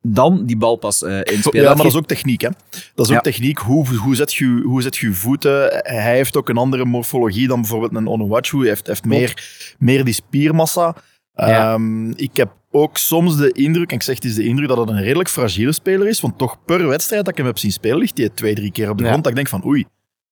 [0.00, 1.62] dan die bal pas eh inspelen.
[1.62, 2.48] Ja, maar dat is ook techniek, hè.
[2.94, 3.20] Dat is ook Ja.
[3.20, 3.58] techniek.
[3.58, 5.68] Hoe, hoe, zet je, hoe zet je voeten?
[5.82, 8.58] Hij heeft ook een andere morfologie dan bijvoorbeeld een Onuachu.
[8.58, 9.44] Hij heeft, heeft meer,
[9.78, 10.94] meer die spiermassa.
[11.34, 11.72] Ja.
[11.72, 14.76] Ehm, ik heb ook soms de indruk, en ik zeg het is de indruk, dat
[14.78, 16.20] het een redelijk fragiele speler is.
[16.20, 18.90] Want toch per wedstrijd dat ik hem heb zien spelen, ligt hij twee, drie keer
[18.90, 19.08] op de Ja.
[19.08, 19.22] grond.
[19.24, 19.84] Dat ik denk van oei,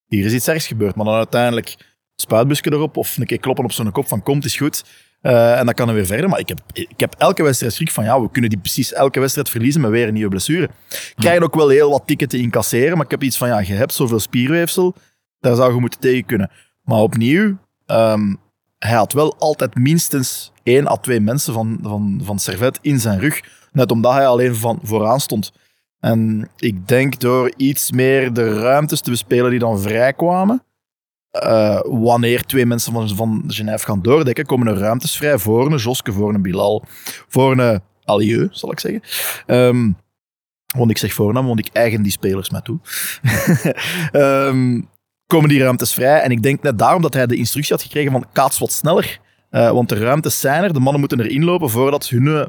[0.06, 0.94] hier is iets ergs gebeurd.
[0.94, 1.76] Maar dan uiteindelijk
[2.16, 4.84] spuitbusje erop of een keer kloppen op zijn kop van komt, is goed.
[5.20, 6.28] Eh, en dan kan hij weer verder.
[6.28, 9.20] Maar ik heb, ik heb elke wedstrijd schrik van ja, we kunnen die precies elke
[9.20, 10.70] wedstrijd verliezen met weer een nieuwe blessure.
[11.14, 13.72] Krijgen ook wel heel wat tikken te incasseren, maar ik heb iets van ja, je
[13.72, 14.94] hebt zoveel spierweefsel,
[15.40, 16.50] daar zou je moeten tegen kunnen.
[16.82, 18.34] Maar opnieuw, ehm,
[18.78, 23.20] hij had wel altijd minstens één à twee mensen van, van, van Servet in zijn
[23.20, 23.40] rug.
[23.72, 25.52] Net omdat hij alleen van vooraan stond.
[26.04, 30.64] En ik denk door iets meer de ruimtes te bespelen die dan vrijkwamen,
[31.30, 35.78] eh, wanneer twee mensen van, van Genève gaan doordekken, komen er ruimtes vrij voor een
[35.78, 36.84] Joske, voor een Bilal,
[37.28, 39.02] voor een Alieu, zal ik zeggen.
[39.46, 39.92] Ehm,
[40.76, 42.78] want ik zeg voornaam, want ik eigen die spelers mij toe.
[44.12, 44.80] Ehm,
[45.26, 46.20] komen die ruimtes vrij.
[46.20, 49.18] En ik denk net daarom dat hij de instructie had gekregen van kaats wat sneller.
[49.50, 52.48] Eh, want de ruimtes zijn er, de mannen moeten erin lopen voordat hun,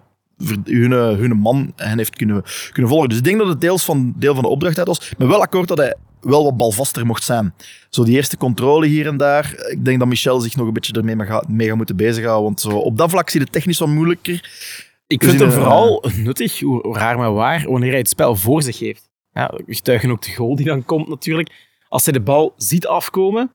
[0.63, 3.10] hun, hun man hen heeft kunnen, kunnen volgen.
[3.10, 5.13] Dus ik denk dat het deels van, deel van de opdracht uit was.
[5.17, 7.54] Ben wel akkoord dat hij wel wat balvaster mocht zijn.
[7.89, 9.65] Zo die eerste controle hier en daar.
[9.69, 12.43] Ik denk dat Michel zich nog een beetje ermee mee gaat, mee gaat moeten bezighouden.
[12.43, 14.50] Want zo, op dat vlak zie je het technisch wat moeilijker.
[15.08, 18.36] Ik Dus vind een- vooral nuttig, hoe hoe raar maar waar, wanneer hij het spel
[18.36, 19.10] voor zich heeft.
[19.34, 21.52] Ja, getuigen ook de goal die dan komt natuurlijk.
[21.89, 23.52] Als hij de bal ziet afkomen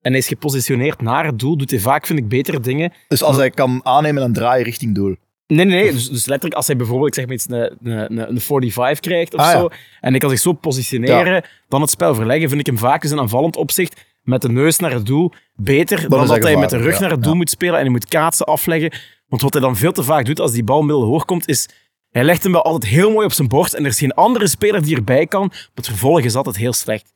[0.00, 2.92] en hij is gepositioneerd naar het doel, doet hij vaak, vind ik, betere dingen.
[3.08, 5.16] Dus als hij kan aannemen en draaien richting doel.
[5.46, 5.92] Nee, nee, nee.
[5.92, 9.00] Dus, dus letterlijk, als hij bijvoorbeeld ik zeg maar iets, een, een, een, een 45
[9.00, 9.58] krijgt of Ah, ja.
[9.58, 9.68] zo,
[10.00, 13.12] en hij kan zich zo positioneren, dan het spel verleggen, vind ik hem vaak eens
[13.12, 16.70] in aanvallend opzicht met de neus naar het doel beter dan dat hij hij met
[16.70, 18.92] de rug ja, naar het doel moet spelen en hij moet kaatsen afleggen.
[19.28, 21.68] Want wat hij dan veel te vaak doet als die bal middelhoog komt, is
[22.10, 24.46] hij legt hem wel altijd heel mooi op zijn borst en er is geen andere
[24.46, 27.12] speler die erbij kan, maar het vervolg is altijd heel slecht.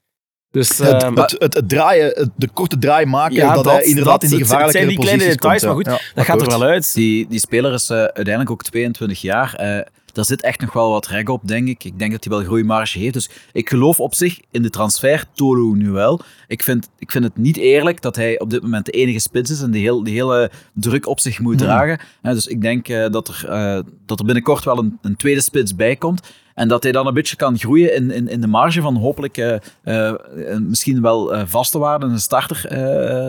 [0.50, 3.72] Dus, Het, ehm, het, het, het draaien, het- de korte draai maken, Ja, dat, dat-
[3.72, 6.02] hij inderdaad dat- in die het- het gevaarlijke zijn die kleine details, komt, maar goed,
[6.06, 6.94] Ja, dat gaat er wel uit.
[6.94, 9.54] Die, die speler is eh, uiteindelijk ook 22 jaar.
[9.54, 9.80] Eh
[10.18, 11.84] daar zit echt nog wel wat rek op, denk ik.
[11.84, 13.12] Ik denk dat hij wel groeimarge heeft.
[13.12, 16.20] Dus ik geloof op zich in de transfer Tolu nu wel.
[16.46, 19.50] Ik vind, ik vind het niet eerlijk dat hij op dit moment de enige spits
[19.50, 21.98] is en die, heel, die hele druk op zich moet dragen.
[22.22, 25.40] Eh, dus ik denk eh, dat, er, eh, dat er binnenkort wel een, een tweede
[25.40, 26.32] spits bij komt.
[26.54, 29.36] En dat hij dan een beetje kan groeien in, in, in de marge van hopelijk
[29.36, 30.12] eh,
[30.60, 32.56] misschien wel eh, vaste waarde, een starter,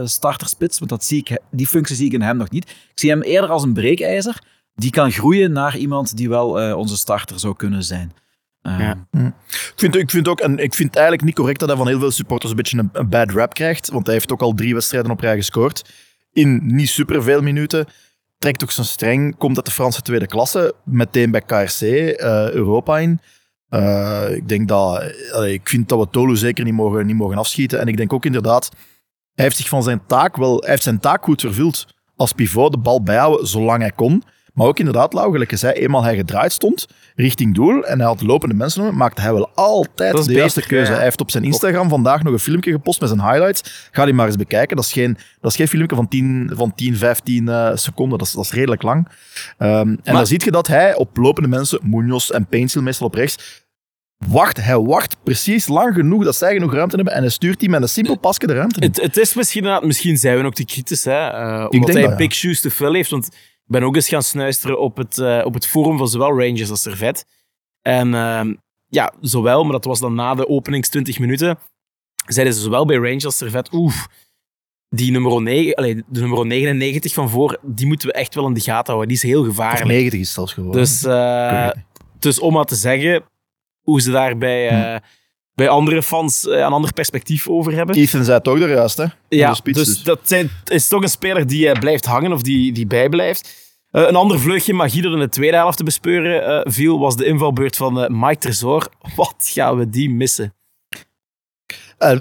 [0.07, 0.78] starterspits.
[0.80, 2.70] Want dat zie ik, die functie zie ik in hem nog niet.
[2.70, 4.41] Ik zie hem eerder als een breekijzer
[4.80, 8.11] die kan groeien naar iemand die wel eh, onze starter zou kunnen zijn.
[8.61, 9.07] Eh, Ja.
[9.11, 11.88] Ik vind, ik, vind ook, en ik vind het eigenlijk niet correct dat hij van
[11.88, 13.89] heel veel supporters een beetje een, bad rap krijgt.
[13.89, 15.89] Want hij heeft ook al drie wedstrijden op rij gescoord.
[16.32, 17.86] In niet superveel minuten.
[18.38, 19.38] Trekt ook zijn streng.
[19.38, 20.73] Komt uit de Franse tweede klasse.
[20.84, 23.19] Meteen bij KRC eh, Europa in.
[23.69, 25.03] Eh, ik denk dat...
[25.45, 27.80] ik vind dat we Tolu zeker niet mogen, niet mogen afschieten.
[27.80, 28.69] En ik denk ook inderdaad...
[29.34, 30.59] Hij heeft zich van zijn taak wel...
[30.59, 31.88] Hij heeft zijn taak goed vervuld.
[32.15, 34.23] Als pivot de bal bijhouden zolang hij kon.
[34.60, 38.22] Maar ook inderdaad, Lau, gelijk zei, eenmaal hij gedraaid stond richting doel en hij had
[38.22, 40.89] lopende mensen om, maakte hij wel altijd de beter, eerste keuze.
[40.91, 40.95] ja.
[40.95, 43.89] Hij heeft op zijn Instagram vandaag nog een filmpje gepost met zijn highlights.
[43.91, 44.76] Ga die maar eens bekijken.
[44.76, 48.18] Dat is geen, dat is geen filmpje van 10, van 10 15 eh, seconden.
[48.18, 49.07] Dat is, dat is redelijk lang.
[49.57, 53.14] Ehm, en dan zie je dat hij op lopende mensen, Munoz en Painsil meestal op
[53.14, 53.66] rechts,
[54.28, 54.64] wacht.
[54.64, 57.82] Hij wacht precies lang genoeg dat zij genoeg ruimte hebben en hij stuurt die met
[57.82, 58.88] een simpel pasje de ruimte in.
[58.88, 62.16] Het, het is misschien, inderdaad- misschien zijn we ook te kritisch, hè, eh, omdat hij
[62.16, 63.10] big shoes te fill heeft.
[63.10, 63.30] Want
[63.70, 66.82] ben ook eens gaan snuisteren op het, eh, op het forum van zowel Rangers als
[66.82, 67.26] Servet.
[67.82, 68.53] En ehm,
[68.88, 71.59] ja, zowel, maar dat was dan na de openings 20 minuten,
[72.26, 74.07] zeiden ze zowel bij Rangers als Servet, oef,
[74.89, 78.53] die nummer, 9, allee, de nummer 99 van voor, die moeten we echt wel in
[78.53, 79.07] de gaten houden.
[79.07, 79.86] Die is heel Of gevaarlijk.
[79.86, 80.82] 90 is zelfs geworden.
[80.82, 81.70] Dus, eh,
[82.20, 83.24] dus om maar te zeggen
[83.82, 84.99] hoe ze daar bij, eh,
[85.60, 87.95] bij andere fans eh, een ander perspectief over hebben.
[87.95, 89.05] Ethan zei het ook er juist, hè?
[89.30, 90.03] Ja, dus, dus.
[90.03, 93.68] dat zijn, is toch een speler die eh, blijft hangen of die, die bijblijft.
[93.91, 97.26] Eh, een ander vleugje magie dat in de tweede helft te bespeuren viel, was de
[97.26, 98.88] invalbeurt van eh, Mike Tresor.
[99.16, 100.53] Wat gaan we die missen?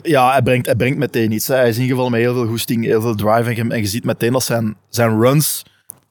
[0.02, 1.46] Ja, hij brengt, hij brengt meteen iets.
[1.46, 1.54] Hè.
[1.54, 4.42] Hij is ingevallen met heel veel goesting, heel veel je, en je ziet meteen dat
[4.42, 5.64] zijn, zijn runs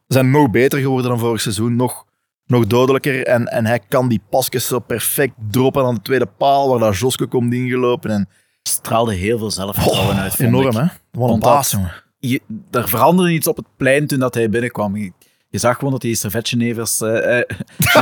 [0.08, 1.76] zijn nog beter geworden dan vorig seizoen.
[1.76, 2.06] Nog,
[2.48, 3.26] nog dodelijker.
[3.26, 6.98] En, en hij kan die pasjes zo perfect droppen aan de tweede paal, waar dat
[6.98, 8.12] Joske komt ingelopen.
[8.12, 8.30] En,
[8.68, 10.36] straalde heel veel zelfvertrouwen uit.
[10.36, 10.86] vond enorm, hè?
[11.12, 11.92] Wat een jongen.
[12.20, 12.42] Je,
[12.72, 15.14] er veranderde iets op het plein toen dat hij binnenkwam.
[15.50, 17.02] Je zag gewoon dat die servetgenevers...
[17.02, 17.44] eh, eh,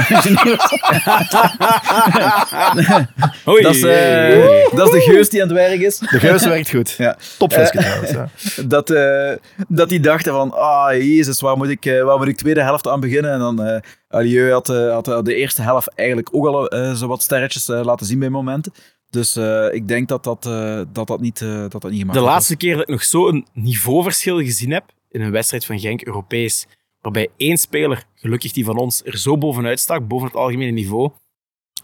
[3.48, 5.98] Oei, dat, is, eh, dat is de geus die aan het werk is.
[5.98, 6.90] De Geus werkt goed.
[6.98, 7.18] Ja.
[7.38, 8.12] Topflesje trouwens.
[8.12, 8.30] Ja.
[8.68, 9.32] dat, eh,
[9.68, 12.88] dat die dachten van, ah, jezus, waar moet ik, eh, waar moet ik tweede helft
[12.88, 13.32] aan beginnen?
[13.32, 16.94] En dan, eh Alieu had, eh, had eh, de eerste helft eigenlijk ook al eh,
[16.94, 18.74] zo wat sterretjes eh, laten zien bij momenten.
[19.10, 21.98] Dus eh, ik denk dat dat, eh, dat, dat, niet, eh, dat, dat niet De
[21.98, 26.02] gemakkelijk laatste keer dat ik nog zo'n niveauverschil gezien heb in een wedstrijd van Genk,
[26.02, 26.66] Europees,
[27.06, 31.12] waarbij één speler, gelukkig die van ons, er zo bovenuit stak, boven het algemene niveau,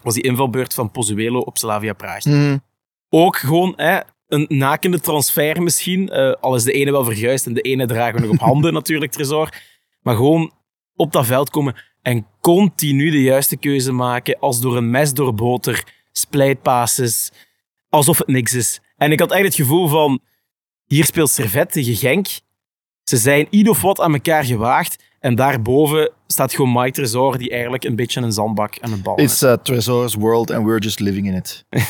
[0.02, 2.24] was die invalbeurt van Pozuelo op Slavia Praag.
[3.08, 7.54] Ook gewoon hè, een nakende transfer misschien, eh, al is de ene wel verguisd en
[7.54, 9.48] de ene dragen we nog op handen natuurlijk, Tresor.
[10.00, 10.52] Maar gewoon
[10.96, 15.34] op dat veld komen en continu de juiste keuze maken, als door een mes door
[15.34, 17.32] boter, splijtpasses,
[17.88, 18.80] alsof het niks is.
[18.96, 20.20] En ik had eigenlijk het gevoel van,
[20.86, 22.26] hier speelt Servet tegen Genk.
[23.02, 25.02] Ze zijn ieder of wat aan elkaar gewaagd.
[25.22, 29.16] En daarboven staat gewoon Mike Tresor, die eigenlijk een beetje een zandbak aan het bal
[29.16, 29.24] is.
[29.24, 31.64] It's uh, Tresor's world and we're just living in it.
[31.70, 31.84] Hij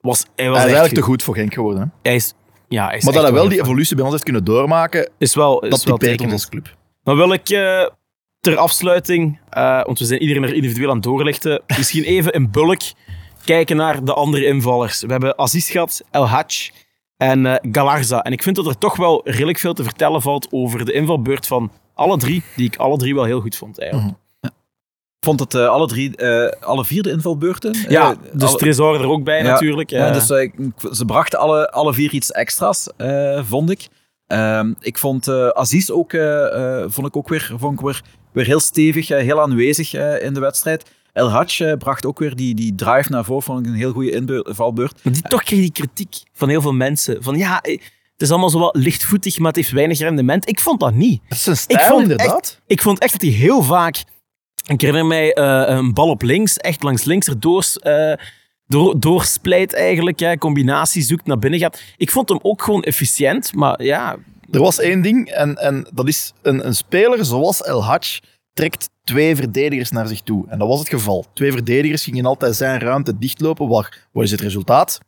[0.00, 1.22] Was, hij is was echt eigenlijk te goed.
[1.22, 1.82] voor Genk geworden.
[1.82, 1.88] Hè?
[2.02, 2.34] Hij is,
[2.68, 5.34] ja, hij is Maar dat hij wel die evolutie bij ons heeft kunnen doormaken, is
[5.34, 6.76] wel, is dat wel ons als club.
[7.02, 7.86] Dan wil ik eh,
[8.40, 12.50] ter afsluiting, eh, want we zijn iedereen er individueel aan het doorlichten, misschien even in
[12.50, 12.80] bulk
[13.44, 15.00] kijken naar de andere invallers.
[15.00, 16.70] We hebben Aziz gehad, El Hadj
[17.16, 18.22] en eh, Galarza.
[18.22, 21.46] En ik vind dat er toch wel redelijk veel te vertellen valt over de invalbeurt
[21.46, 24.14] van alle drie, die ik alle drie wel heel goed vond eigenlijk.
[25.18, 27.74] Ik vond het eh, alle drie, eh, alle vier de invalbeurten.
[27.88, 29.90] Ja, Eh, dus alle- Tresor er ook bij Ja, natuurlijk.
[29.90, 30.26] Ja, dus
[30.98, 32.88] ze brachten alle, alle vier iets extra's,
[33.44, 33.88] vond ik.
[34.26, 36.10] Ehm, ik vond Aziz ook,
[36.86, 40.90] vond ik ook weer, vond ik weer, weer heel stevig, heel aanwezig in de wedstrijd.
[41.12, 44.10] El Hadj bracht ook weer die, die drive naar voren, vond ik een heel goede
[44.10, 45.04] invalbeurt.
[45.04, 47.22] Maar die, toch kreeg die kritiek van heel veel mensen.
[47.22, 47.62] Van ja,
[48.16, 50.48] het is allemaal zo wat lichtvoetig, maar het heeft weinig rendement.
[50.48, 51.22] Ik vond dat niet.
[51.28, 52.60] Dat is een Ik stijl, vond inderdaad.
[52.66, 54.04] Ik vond echt dat hij heel vaak...
[54.66, 58.12] Ik herinner mij eh, een bal op links, echt langs links erdoor eh,
[58.66, 60.20] door, doorsplijt eigenlijk.
[60.20, 61.82] Ja, combinatie zoekt, naar binnen gaat.
[61.96, 64.16] Ik vond hem ook gewoon efficiënt, maar ja...
[64.50, 68.18] Er was één ding, en, en dat is een, een speler zoals El Hadj
[68.52, 70.44] trekt twee verdedigers naar zich toe.
[70.48, 71.26] En dat was het geval.
[71.32, 73.68] Twee verdedigers gingen altijd zijn ruimte dichtlopen.
[73.68, 75.00] Waar, wat is het resultaat?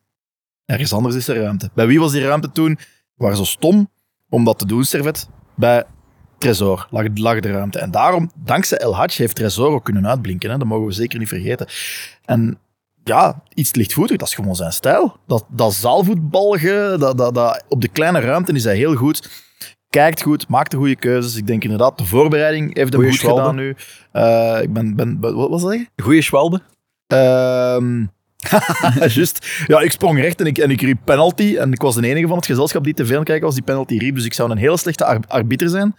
[0.65, 1.71] Ergens anders is er ruimte.
[1.75, 2.79] Bij wie was die ruimte toen?
[3.19, 3.91] Waren zo stom
[4.29, 5.29] om dat te doen, Servet.
[5.55, 5.85] Bij
[6.39, 7.79] Tresor lag, lag de ruimte.
[7.79, 10.51] En daarom, dankzij El Hadj, heeft Tresor ook kunnen uitblinken.
[10.51, 10.59] Hè?
[10.59, 11.67] Dat mogen we zeker niet vergeten.
[12.25, 12.59] En
[13.05, 15.17] ja, iets lichtvoetig, dat is gewoon zijn stijl.
[15.27, 19.47] Dat, dat zaalvoetbalge, dat, dat, dat, op de kleine ruimte is hij heel goed.
[19.91, 21.37] Kijkt goed, maakt de goede keuzes.
[21.37, 23.41] Ik denk inderdaad, de voorbereiding heeft hem goed Schwalbe.
[23.41, 23.77] gedaan nu.
[24.13, 25.79] Eh, ik ben, ben, wat was dat?
[25.97, 26.61] Goeie Schwalbe.
[27.07, 28.05] Ehm
[29.15, 29.47] Juist.
[29.67, 31.57] Ja, ik sprong recht en ik, en ik riep penalty.
[31.57, 33.65] En ik was de enige van het gezelschap die te veel aan kijken was die
[33.65, 34.15] penalty riep.
[34.15, 35.97] Dus ik zou een hele slechte ar- arbiter zijn.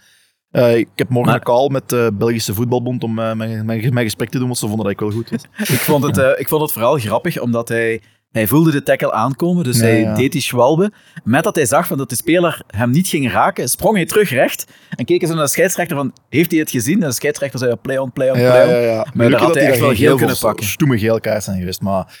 [0.50, 3.94] Eh, ik heb morgen Maar- een call met de Belgische voetbalbond om eh, mijn, mijn,
[3.94, 5.42] mijn gesprek te doen, want ze vonden dat ik wel goed was.
[5.76, 9.12] Ik vond, het, eh, ik vond het vooral grappig, omdat hij, hij voelde de tackle
[9.12, 9.64] aankomen.
[9.64, 10.14] Dus Ja, hij ja.
[10.14, 10.92] deed die schwalbe.
[11.24, 14.30] Met dat hij zag van dat de speler hem niet ging raken, sprong hij terug
[14.30, 14.66] recht.
[14.90, 17.02] En keken ze naar de scheidsrechter van, heeft hij het gezien?
[17.02, 18.82] En de scheidsrechter zei, play on, play on, play on.
[18.82, 19.06] ja.
[19.14, 20.66] Maar daar had hij echt wel geel kunnen pakken.
[20.66, 21.80] Stoeme geel kaart zijn geweest.
[21.80, 22.18] Maar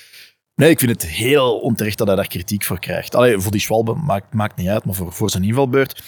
[0.60, 3.14] nee, ik vind het heel onterecht dat hij daar kritiek voor krijgt.
[3.14, 6.02] Allee, voor die Schwalbe maakt, maakt niet uit, maar voor, voor zijn invalbeurt,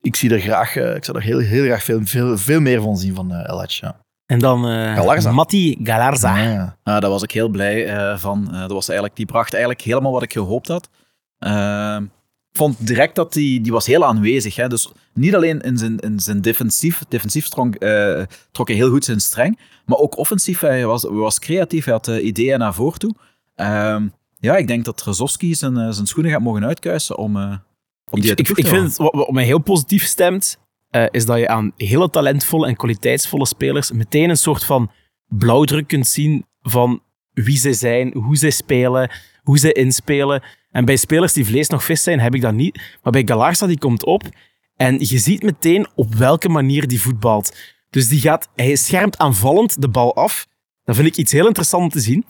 [0.00, 2.82] ik zie er graag, eh, ik zou er heel, heel graag veel, veel, veel meer
[2.82, 4.06] van zien van eh El Hadj, ja.
[4.30, 5.32] En dan eh Galarza.
[5.32, 6.38] Matti Galarza.
[6.38, 6.76] Ja.
[6.82, 8.48] Ah, daar was ik heel blij eh, van.
[8.52, 10.88] Eh, dat was eigenlijk, die bracht eigenlijk helemaal wat ik gehoopt had.
[11.38, 12.02] Ehm,
[12.50, 14.56] ik vond direct dat die, die was heel aanwezig.
[14.56, 14.68] Hè?
[14.68, 17.02] Dus niet alleen in zijn, in zijn defensief.
[17.08, 19.58] Defensief eh, trok hij heel goed zijn streng.
[19.84, 20.60] Maar ook offensief.
[20.60, 21.84] Hij was, was creatief.
[21.84, 23.14] Hij had ideeën naar voren toe.
[23.58, 24.08] Ehm,
[24.40, 27.56] ja, ik denk dat Rozovski zijn, eh, zijn schoenen gaat mogen uitkuisen om, eh
[28.10, 30.58] om die Ik, ik te vind het, wat, wat mij heel positief stemt,
[30.90, 34.90] eh, is dat je aan hele talentvolle en kwaliteitsvolle spelers meteen een soort van
[35.26, 37.02] blauwdruk kunt zien van
[37.32, 39.10] wie zij zijn, hoe zij spelen,
[39.42, 40.42] hoe zij inspelen.
[40.70, 42.98] En bij spelers die vlees nog vis zijn, heb ik dat niet.
[43.02, 44.22] Maar bij Galarza, die komt op
[44.76, 47.56] en je ziet meteen op welke manier die voetbalt.
[47.90, 50.46] Dus die gaat, hij schermt aanvallend de bal af.
[50.84, 52.24] Dat vind ik iets heel interessants om te zien.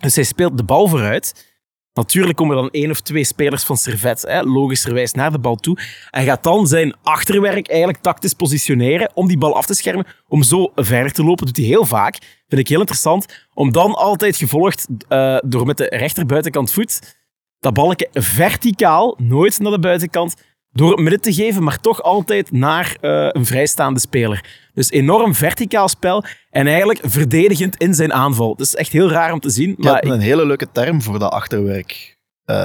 [0.00, 1.48] Dus hij speelt de bal vooruit.
[1.92, 5.78] Natuurlijk komen dan één of twee spelers van Servet, hè, logischerwijs, naar de bal toe.
[6.10, 10.42] En gaat dan zijn achterwerk eigenlijk tactisch positioneren om die bal af te schermen, om
[10.42, 11.46] zo verder te lopen.
[11.46, 12.18] Doet hij heel vaak.
[12.48, 13.46] Vind ik heel interessant.
[13.54, 17.18] Om dan altijd gevolgd eh, door met de rechterbuitenkant voet
[17.60, 20.34] dat balken verticaal, nooit naar de buitenkant,
[20.72, 24.44] door het midden te geven, maar toch altijd naar eh, een vrijstaande speler.
[24.74, 28.50] Dus enorm verticaal spel en eigenlijk verdedigend in zijn aanval.
[28.50, 31.02] Het is echt heel raar om te zien, maar hebt ik, een hele leuke term
[31.02, 32.18] voor dat achterwerk.
[32.44, 32.56] Eh,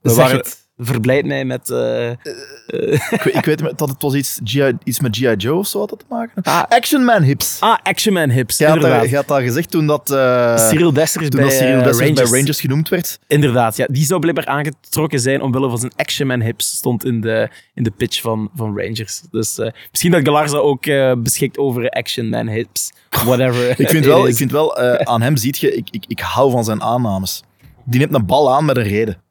[0.00, 0.44] we waren.
[0.76, 1.70] Verblijd mij met...
[1.70, 5.34] eh, ik, weet- ik weet dat het was iets, GI, iets met G.I.
[5.36, 6.42] Joe of zo had dat te maken.
[6.42, 6.62] Ah.
[6.68, 7.56] Action Man hips.
[7.60, 9.00] ah, Action Man Hips, Je had, inderdaad.
[9.00, 11.84] daar, je had dat gezegd toen dat, eh, Cyril Dessers toen bij, dat Cyril eh,
[11.84, 12.30] Dessers Rangers.
[12.30, 13.18] bij Rangers genoemd werd.
[13.26, 13.86] Inderdaad, ja.
[13.90, 17.82] Die zou blijkbaar aangetrokken zijn omwille van zijn Action Man Hips, stond in de, in
[17.82, 19.22] de pitch van, van Rangers.
[19.30, 22.92] Dus eh, misschien dat Galarza ook eh, beschikt over Action Man Hips.
[23.24, 23.74] Whatever.
[23.80, 26.50] Ik vind wel, ik vind wel eh, aan hem ziet je, ik, ik, ik hou
[26.50, 27.42] van zijn aannames.
[27.84, 29.22] Die neemt een bal aan met een reden.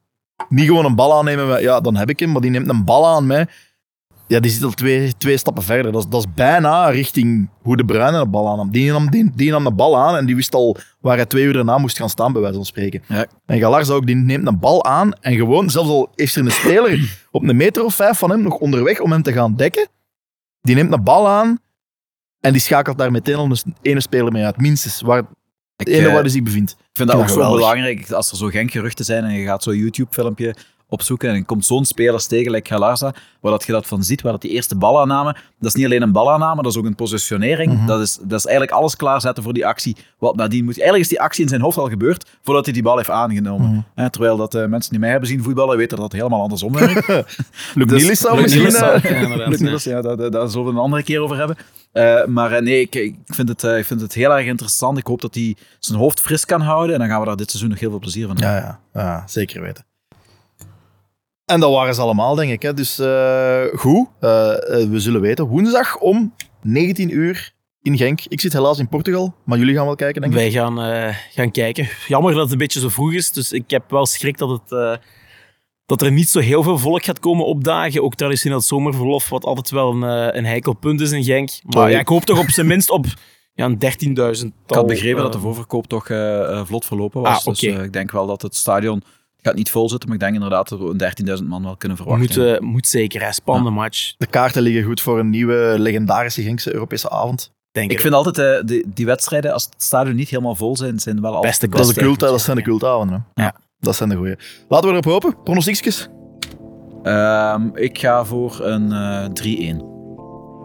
[0.48, 3.06] Niet gewoon een bal aannemen, ja, dan heb ik hem, maar die neemt een bal
[3.06, 3.46] aan mij.
[4.26, 5.92] Ja, die zit al twee, twee stappen verder.
[5.92, 8.70] Dat is, dat is bijna richting hoe de Bruine de bal aannam.
[8.70, 11.44] Die nam, die, die nam de bal aan en die wist al waar hij twee
[11.44, 13.02] uur daarna moest gaan staan, bij wijze van spreken.
[13.08, 13.26] Ja.
[13.46, 16.50] En Galarza ook, die neemt een bal aan en gewoon, zelfs al is er een
[16.50, 19.88] speler op een meter of vijf van hem nog onderweg om hem te gaan dekken,
[20.60, 21.58] die neemt een bal aan
[22.40, 25.94] en die schakelt daar meteen al een ene speler mee uit, minstens, waar het Ik,
[25.94, 26.76] ene eh, waar hij zich bevindt.
[26.92, 27.60] Ik vind dat Ja, ook zo geweldig.
[27.60, 30.54] belangrijk, als er zo Genk-geruchten zijn en je gaat zo'n YouTube-filmpje
[30.92, 34.32] opzoeken en komt zo'n spelers tegen, like Galarza, waar dat je dat van ziet, waar
[34.32, 37.72] dat die eerste balaanname, dat is niet alleen een balaanname, dat is ook een positionering.
[37.72, 37.86] Mhm.
[37.86, 39.96] dat, is, dat is eigenlijk alles klaarzetten voor die actie.
[40.18, 40.74] Wat nadien moet.
[40.74, 43.68] Eigenlijk is die actie in zijn hoofd al gebeurd, voordat hij die bal heeft aangenomen.
[43.70, 43.80] Mhm.
[43.94, 46.72] Hè, terwijl dat eh, mensen die mij hebben zien voetballen, weten dat het helemaal andersom
[46.72, 47.06] werkt.
[47.74, 48.62] Luc Dus- Nielis zou Luc misschien...
[48.62, 49.48] Nielis zou- eh, ja.
[49.48, 51.56] Niels, daar, zullen we een andere keer over hebben.
[51.92, 54.98] Eh, maar nee, ik, ik, vind het, eh, ik vind het heel erg interessant.
[54.98, 57.48] Ik hoop dat hij zijn hoofd fris kan houden en dan gaan we daar dit
[57.50, 58.54] seizoen nog heel veel plezier van hebben.
[58.56, 59.84] Ja, ja, ja, zeker weten.
[61.52, 62.62] En dat waren ze allemaal, denk ik.
[62.62, 62.74] Hè.
[62.74, 64.50] Dus eh, goed, Eh,
[64.82, 65.46] eh, we zullen weten.
[65.46, 68.20] Woensdag om 19 uur in Genk.
[68.28, 70.38] Ik zit helaas in Portugal, maar jullie gaan wel kijken, denk ik.
[70.40, 71.88] Wij gaan, eh, gaan kijken.
[72.08, 74.72] Jammer dat het een beetje zo vroeg is, dus ik heb wel schrik dat, het,
[74.72, 74.94] eh,
[75.86, 78.02] dat er niet zo heel veel volk gaat komen opdagen.
[78.02, 81.50] Ook traditioneel het zomerverlof, wat altijd wel een, een heikel punt is in Genk.
[81.62, 83.06] Maar Oh, ja, ik hoop toch op zijn minst op
[83.54, 84.46] ja, een 13.000.
[84.66, 87.38] Ik had begrepen dat de voorverkoop toch eh, eh, vlot verlopen was.
[87.38, 87.76] Ah, Dus oké.
[87.78, 89.02] eh, ik denk wel dat het stadion
[89.42, 91.96] gaat niet vol zitten, maar ik denk inderdaad dat we een 13.000 man wel kunnen
[91.96, 92.42] verwachten.
[92.42, 93.32] moet, eh, moet zeker, hè.
[93.32, 94.14] spannende match.
[94.18, 97.52] De kaarten liggen goed voor een nieuwe legendarische Genkse Europese avond.
[97.72, 100.98] Denk ik vind altijd eh, die, die wedstrijden, als het stadion niet helemaal vol zijn,
[100.98, 103.26] zijn wel altijd Beste de Dat, is de cult, dat zijn de cultavonden.
[103.34, 103.42] Hè.
[103.42, 103.54] Ja.
[103.78, 104.36] Dat zijn de goeie.
[104.68, 105.42] Laten we erop hopen.
[105.42, 106.08] Pronostiekjes?
[107.02, 109.90] Ehm, ik ga voor een eh 3-1.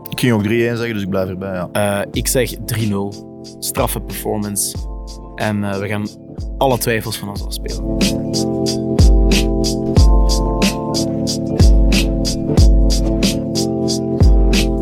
[0.09, 1.53] Ik ging ook 3-1 zeggen, dus ik blijf erbij.
[1.53, 1.69] Ja.
[1.71, 3.13] Eh, ik zeg 3-0.
[3.59, 4.77] Straffe performance.
[5.35, 6.07] En eh, we gaan
[6.57, 7.97] alle twijfels van ons afspelen.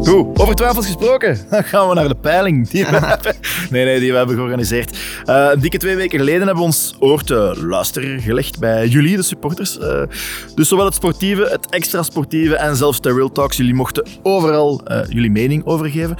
[0.05, 1.39] Goed, over twijfels gesproken.
[1.49, 2.69] Dan gaan we naar de peiling.
[2.69, 3.35] Die we hebben,
[3.69, 4.97] nee, nee, die we hebben georganiseerd.
[5.25, 9.15] Eh, een dikke twee weken geleden hebben we ons oor te luisteren gelegd bij jullie,
[9.15, 9.79] de supporters.
[9.79, 10.01] Eh,
[10.55, 13.57] dus zowel het sportieve, het extra sportieve en zelfs de Real Talks.
[13.57, 16.15] Jullie mochten overal eh, jullie mening overgeven.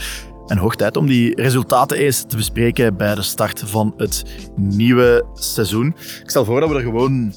[0.48, 4.24] En hoog tijd om die resultaten eens te bespreken bij de start van het
[4.56, 5.88] nieuwe seizoen.
[6.22, 7.34] Ik stel voor dat we er gewoon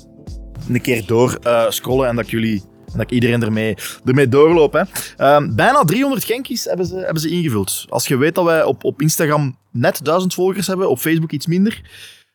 [0.69, 4.29] een keer door eh, scrollen en dat ik jullie en dat ik iedereen ermee, ermee
[4.29, 4.73] doorloop.
[4.73, 4.83] Hè.
[5.17, 7.87] Ehm, bijna 300 Genkies hebben ze, hebben ze ingevuld.
[7.89, 11.47] Als je weet dat wij op, op Instagram net 1000 volgers hebben, op Facebook iets
[11.47, 11.83] minder.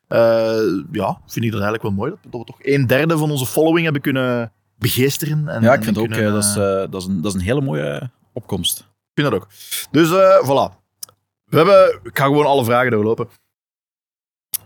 [0.07, 0.57] eh,
[0.91, 2.11] ja, vind ik dat eigenlijk wel mooi.
[2.29, 5.47] Dat, we toch een derde van onze following hebben kunnen begeesteren.
[5.47, 6.53] En, Ja, ik vind ook kunnen, eh, dat, is,
[6.91, 8.91] dat, is een, dat is een hele mooie opkomst.
[9.13, 9.47] Ik vind dat ook.
[9.91, 10.81] Dus eh, voilà.
[11.45, 13.27] We hebben, ik ga gewoon alle vragen doorlopen.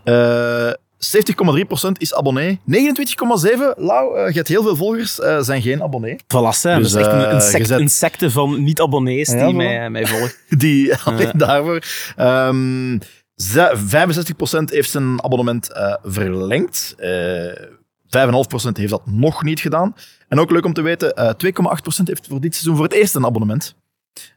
[0.04, 2.60] Eh, 70,3% is abonnee.
[2.66, 6.16] 29,7%, Lau, eh, je hebt heel veel volgers, eh, zijn geen abonnee.
[6.16, 6.76] Voilà, hè.
[6.78, 10.06] Dus, dat is echt een, eh, een, sect- secte van niet-abonnees Ja, die mij, mij
[10.06, 10.32] volgen.
[10.58, 11.82] Die alleen daarvoor.
[12.16, 12.98] Ehm,
[13.34, 16.94] ze- 65% heeft zijn abonnement eh, verlengd.
[16.98, 17.66] Eh
[18.10, 19.94] 5,5% heeft dat nog niet gedaan.
[20.28, 23.14] En ook leuk om te weten, eh 2,8% heeft voor dit seizoen voor het eerst
[23.14, 23.74] een abonnement.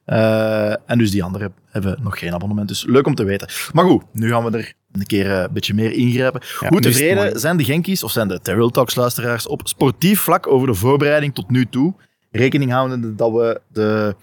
[0.05, 2.67] Eh, en dus die anderen hebben nog geen abonnement.
[2.67, 3.47] Dus leuk om te weten.
[3.73, 6.41] Maar goed, nu gaan we er een keer eh, een beetje meer ingrijpen.
[6.67, 10.67] Hoe tevreden zijn de Genkies, of zijn de Terrell Talks luisteraars, op sportief vlak over
[10.67, 11.93] de voorbereiding tot nu toe?
[12.31, 14.15] Rekening houdende dat we de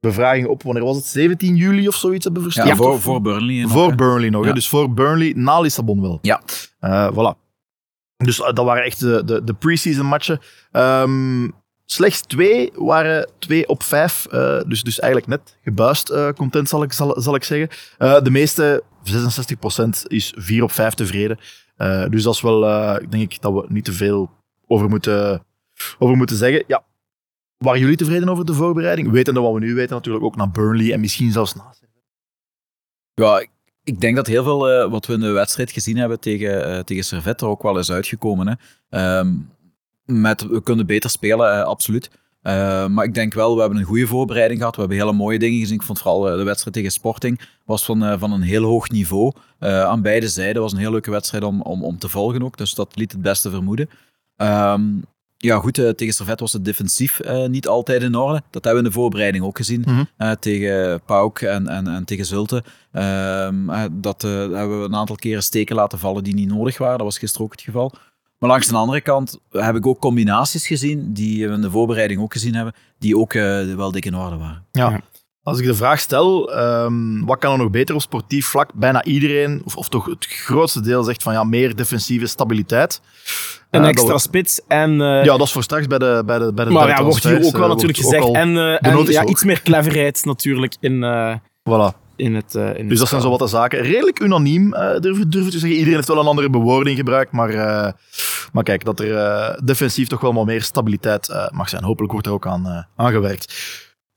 [0.00, 1.06] bevraging op, wanneer was het?
[1.06, 2.76] 17 juli of zoiets hebben Ja, verstuurd?
[2.76, 3.60] voor, Of- voor Burnley.
[3.62, 3.94] nog, voor hè.
[3.94, 4.44] Burnley nog?
[4.44, 4.52] Ja.
[4.52, 6.18] dus voor Burnley na Lissabon wel.
[6.22, 6.40] Ja.
[6.80, 7.46] Eh, voilà.
[8.16, 10.38] Dus dat waren echt de, de, de pre-season matchen.
[10.72, 11.48] Ehm,
[11.90, 14.26] slechts twee waren twee op vijf.
[14.26, 17.68] eh, dus, dus eigenlijk net gebuist eh, content, zal ik, zal, zal ik zeggen.
[17.98, 21.38] Eh, de meeste, 66%, is vier op vijf tevreden.
[22.10, 22.60] Dus dat is wel,
[23.08, 24.30] denk ik, dat we niet te veel
[24.66, 25.44] over moeten,
[25.98, 26.64] over moeten zeggen.
[26.66, 26.84] Ja.
[27.56, 29.10] Waren jullie tevreden over de voorbereiding?
[29.10, 31.74] Wetende wat we nu weten, natuurlijk ook naar Burnley en misschien zelfs na.
[33.14, 33.38] Ja,
[33.84, 37.44] ik- denk dat heel veel wat we in de wedstrijd gezien hebben tegen, tegen Servette
[37.44, 38.46] er ook wel is uitgekomen.
[38.48, 38.54] Hè.
[38.88, 39.34] Ehm,
[40.08, 42.10] met, we kunnen beter spelen, eh, absoluut.
[42.42, 44.74] Eh, maar ik denk wel, we hebben een goede voorbereiding gehad.
[44.74, 45.74] We hebben hele mooie dingen gezien.
[45.74, 49.32] Ik vond vooral eh, de wedstrijd tegen Sporting was van, van een heel hoog niveau.
[49.58, 52.56] aan beide zijden was een heel leuke wedstrijd om, om, om te volgen ook.
[52.56, 53.90] Dus dat liet het beste vermoeden.
[54.36, 54.82] Ehm,
[55.36, 58.42] ja, goed, tegen Servette was het defensief niet altijd in orde.
[58.50, 59.84] Dat hebben we in de voorbereiding ook gezien.
[59.86, 60.34] Mhm.
[60.40, 62.64] tegen Pauk en, en, en tegen Zulte.
[62.92, 66.96] Ehm, eh, dat hebben we een aantal keren steken laten vallen die niet nodig waren.
[66.96, 67.92] Dat was gisteren ook het geval.
[68.38, 72.20] Maar langs de andere kant heb ik ook combinaties gezien, die we in de voorbereiding
[72.20, 74.64] ook gezien hebben, die ook eh, wel dik in orde waren.
[74.72, 75.00] Ja.
[75.42, 78.70] Als ik de vraag stel, ehm, wat kan er nog beter op sportief vlak?
[78.74, 83.00] Bijna iedereen, of, of toch het grootste deel, zegt van ja, meer defensieve stabiliteit.
[83.70, 84.90] Een Eh, extra spits en...
[85.00, 87.24] eh, ja, dat is voor straks bij de, bij de, bij de maar ja, wordt
[87.24, 88.32] hier ook wel natuurlijk gezegd.
[88.32, 91.34] en eh, ja, iets meer cleverheid natuurlijk in, eh,
[91.70, 92.07] voilà.
[92.18, 92.54] In het...
[92.54, 93.80] eh, in het Dus dat zijn zo wat de zaken.
[93.80, 95.70] Redelijk unaniem, eh durf, durf ik te zeggen.
[95.70, 97.92] Iedereen heeft wel een andere bewoording gebruikt, maar, eh,
[98.52, 101.84] maar kijk, dat er defensief toch wel wat meer stabiliteit mag zijn.
[101.84, 103.54] Hopelijk wordt er ook aan, gewerkt.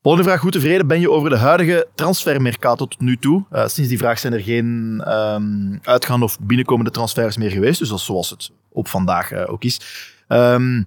[0.01, 0.41] Volgende vraag.
[0.41, 3.43] Hoe tevreden ben je over de huidige transfermercato tot nu toe?
[3.51, 7.79] Sinds die vraag zijn er geen ehm, uitgaande of binnenkomende transfers meer geweest.
[7.79, 9.79] Dus dat is zoals het op vandaag ook is.
[10.27, 10.81] Ehm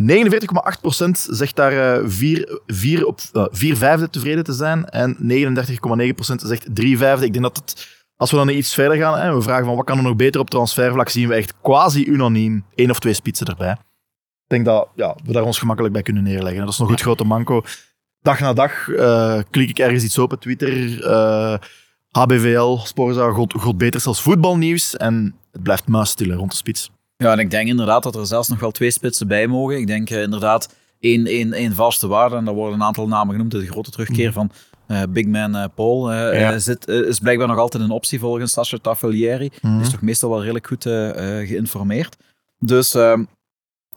[0.00, 4.88] 49,8% zegt daar eh, vier, vier, op, eh, vier vijfde tevreden te zijn.
[4.88, 7.26] En 39,9% zegt drie vijfde.
[7.26, 9.84] Ik denk dat het, als we dan iets verder gaan, hè, we vragen van wat
[9.84, 13.46] kan er nog beter op transfervlak, zien we echt quasi unaniem één of twee spitsen
[13.46, 13.70] erbij.
[13.70, 16.64] Ik denk dat ja, we daar ons gemakkelijk bij kunnen neerleggen.
[16.64, 17.62] Dat is nog het grote manco.
[18.20, 21.02] Dag na dag eh, klik ik ergens iets op op Twitter.
[21.04, 21.58] eh,
[22.10, 24.96] HBVL, Sporza, God, God beter zelfs voetbalnieuws.
[24.96, 26.90] En het blijft muisstil rond de spits.
[27.16, 29.78] Ja, en ik denk inderdaad dat er zelfs nog wel twee spitsen bij mogen.
[29.78, 33.32] Ik denk eh, inderdaad één, één, één vaste waarde, en daar worden een aantal namen
[33.34, 33.50] genoemd.
[33.50, 34.50] De grote terugkeer van
[34.86, 36.58] eh, Big Man eh, Paul Ja.
[36.58, 39.50] zit, is blijkbaar nog altijd een optie volgens Sascha Taffelieri.
[39.62, 39.72] Mhm.
[39.72, 40.82] Die is toch meestal wel redelijk goed
[41.46, 42.16] geïnformeerd.
[42.58, 43.24] Dus ehm,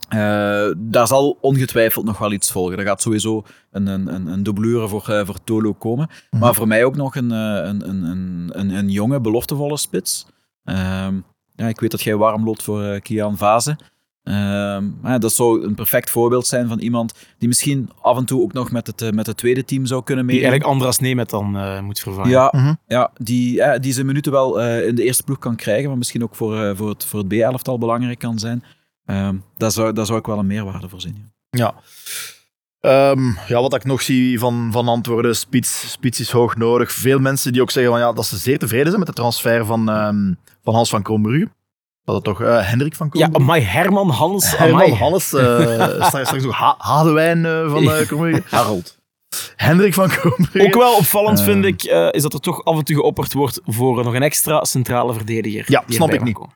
[0.09, 2.77] eh, daar zal ongetwijfeld nog wel iets volgen.
[2.77, 6.09] Er gaat sowieso een, een, een, een voor, voor Tolo komen.
[6.29, 6.41] Mhm.
[6.41, 10.25] Maar voor mij ook nog een, een, een, een, een, een jonge, beloftevolle spits.
[10.63, 11.19] Ehm,
[11.57, 13.77] ja, ik weet dat jij warm loopt voor eh, Kian Vaze.
[14.23, 18.41] Ehm, ja, dat zou een perfect voorbeeld zijn van iemand die misschien af en toe
[18.41, 20.51] ook nog met het, eh, met het tweede team zou kunnen Die meedoen.
[20.51, 22.29] eigenlijk Andras Nemet dan eh, moet vervangen.
[22.29, 22.73] Ja, Mhm.
[22.87, 26.23] ja die, die zijn minuten wel eh, in de eerste ploeg kan krijgen, maar misschien
[26.23, 28.63] ook voor, eh, voor het, voor het B-elftal belangrijk kan zijn.
[29.05, 31.15] Ehm daar, zou, daar zou ik wel een meerwaarde voor zien.
[31.49, 31.59] ja.
[31.59, 31.73] Ja.
[32.79, 36.91] Ehm, ja, wat ik nog zie van, van antwoorden, spits, spits is hoog nodig.
[36.91, 39.65] Veel mensen die ook zeggen van, ja, dat ze zeer tevreden zijn met de transfer
[39.65, 41.49] van, ehm, van Hans van Krombrugge.
[42.03, 43.51] Dat het toch eh, Hendrik van Ja, Krombrugge?
[43.51, 44.57] amai, Herman Hans.
[44.57, 44.93] Herman amai.
[44.93, 45.59] Hannes, eh
[46.07, 48.43] straks, straks ook ha Hadewijn eh, van eh Krombrugge.
[48.55, 48.97] Harold.
[49.55, 50.65] Hendrik van Krombrugge.
[50.67, 51.45] Ook wel opvallend Eh.
[51.45, 54.23] vind ik, eh, is dat er toch af en toe geopperd wordt voor nog een
[54.23, 55.63] extra centrale verdediger.
[55.67, 56.33] Ja, snap ik niet.
[56.35, 56.55] komen.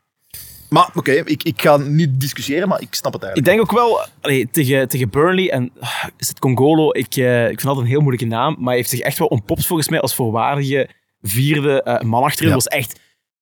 [0.72, 3.56] Maar oké, ik, ik ga niet discussiëren, maar ik snap het Ik eigenlijk.
[3.56, 7.60] denk ook wel, allee, tegen, tegen Burnley en ah, is het Congolo, ik, eh, ik
[7.60, 10.00] vind dat een heel moeilijke naam, maar hij heeft zich echt wel ontpopt volgens mij
[10.00, 10.88] als voorwaardige
[11.22, 12.48] vierde eh, man achterin.
[12.48, 12.54] Ja.
[12.54, 13.00] was echt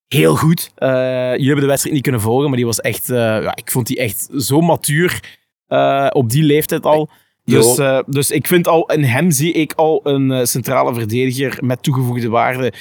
[0.09, 0.71] heel goed.
[0.75, 0.89] Eh,
[1.31, 3.87] jullie hebben de wedstrijd niet kunnen volgen, maar die was echt, eh, ja, ik vond
[3.87, 7.09] die echt zo matuur eh, op die leeftijd al.
[7.45, 11.59] Dus, eh, dus ik vind al, in hem zie ik al een eh, centrale verdediger
[11.65, 12.73] met toegevoegde waarde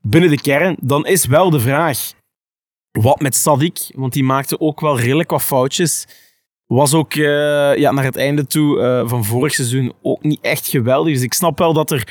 [0.00, 0.76] binnen de kern.
[0.80, 2.12] Dan is wel de vraag,
[3.02, 3.78] wat met Sadik?
[3.94, 6.06] Want die maakte ook wel redelijk wat foutjes.
[6.66, 10.66] Was ook eh, ja, naar het einde toe eh, van vorig seizoen ook niet echt
[10.66, 11.12] geweldig.
[11.12, 12.08] Dus ik snap wel dat er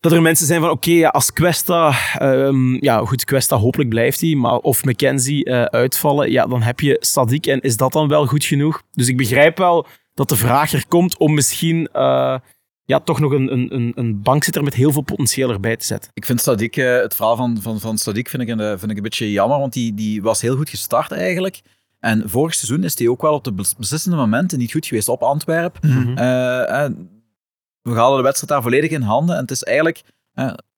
[0.00, 4.20] dat er mensen zijn van, oké, ja, als Questa, ehm, ja goed, Questa, hopelijk blijft
[4.20, 8.08] hij, maar of McKenzie eh, uitvallen, ja, dan heb je Sadiq en is dat dan
[8.08, 8.82] wel goed genoeg?
[8.92, 11.88] Dus ik begrijp wel dat de vraag er komt om misschien
[12.84, 16.10] ja, toch nog een, een, een, een bankzitter met heel veel potentieel erbij te zetten.
[16.14, 18.90] Ik vind Sadiq, eh, het verhaal van, van, van Sadiq vind ik, een, eh, vind
[18.90, 21.60] ik een beetje jammer, want die, die was heel goed gestart eigenlijk.
[22.00, 25.08] En vorig seizoen is hij ook wel op de bes- beslissende momenten niet goed geweest
[25.08, 25.80] op Antwerpen.
[26.16, 26.90] Eh, eh,
[27.82, 29.34] we halen de wedstrijd daar volledig in handen.
[29.36, 30.02] En het is eigenlijk,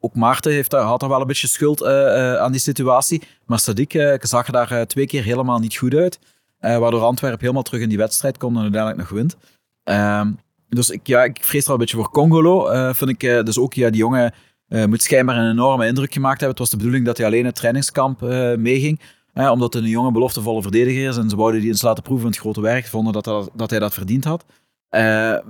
[0.01, 3.23] ook Maarten heeft, daar- had er wel een beetje schuld eh, eh, aan die situatie.
[3.47, 6.19] Maar Sadiq eh, zag er daar twee keer helemaal niet goed uit.
[6.59, 9.37] eh, waardoor Antwerpen helemaal terug in die wedstrijd komt en uiteindelijk nog wint.
[9.83, 10.31] Ehm,
[10.69, 12.67] dus ik, ja, ik vrees er wel een beetje voor Congolo.
[12.67, 14.35] eh, vind ik eh, dus ook, ja, die jongen
[14.69, 16.49] eh, moet schijnbaar een enorme indruk gemaakt hebben.
[16.49, 18.21] Het was de bedoeling dat hij alleen het trainingskamp
[18.59, 19.01] meeging.
[19.35, 21.17] omdat hij een jonge, beloftevolle verdediger is.
[21.17, 22.87] En ze wouden die eens laten proeven in het grote werk.
[22.87, 24.45] Vonden dat, dat, dat hij dat verdiend had.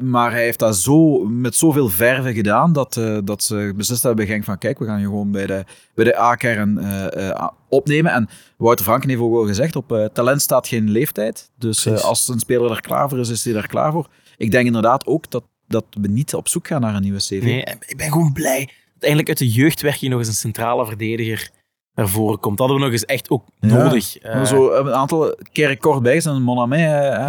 [0.00, 4.34] Maar hij heeft dat zo, met zoveel verve gedaan dat, dat ze beslist hebben bij
[4.34, 6.80] Genk van kijk, we gaan je gewoon bij de, bij de A-kern
[7.68, 8.12] opnemen.
[8.12, 11.50] En Wouter Franken heeft ook al gezegd, op talent staat geen leeftijd.
[11.58, 14.08] Dus als een speler er klaar voor is, is hij er klaar voor.
[14.37, 17.43] Ik denk inderdaad ook dat, dat we niet op zoek gaan naar een nieuwe CV.
[17.43, 18.64] Nee, ik ben gewoon blij
[18.95, 21.51] dat eindelijk uit de jeugdwerking nog eens een centrale verdediger
[21.95, 22.59] naar voren komt.
[22.59, 23.68] Dat hadden we nog eens echt ook Ja.
[23.68, 24.18] nodig.
[24.18, 26.43] Eh, Zo een aantal keren kort bij zijn.
[26.43, 26.87] Monamé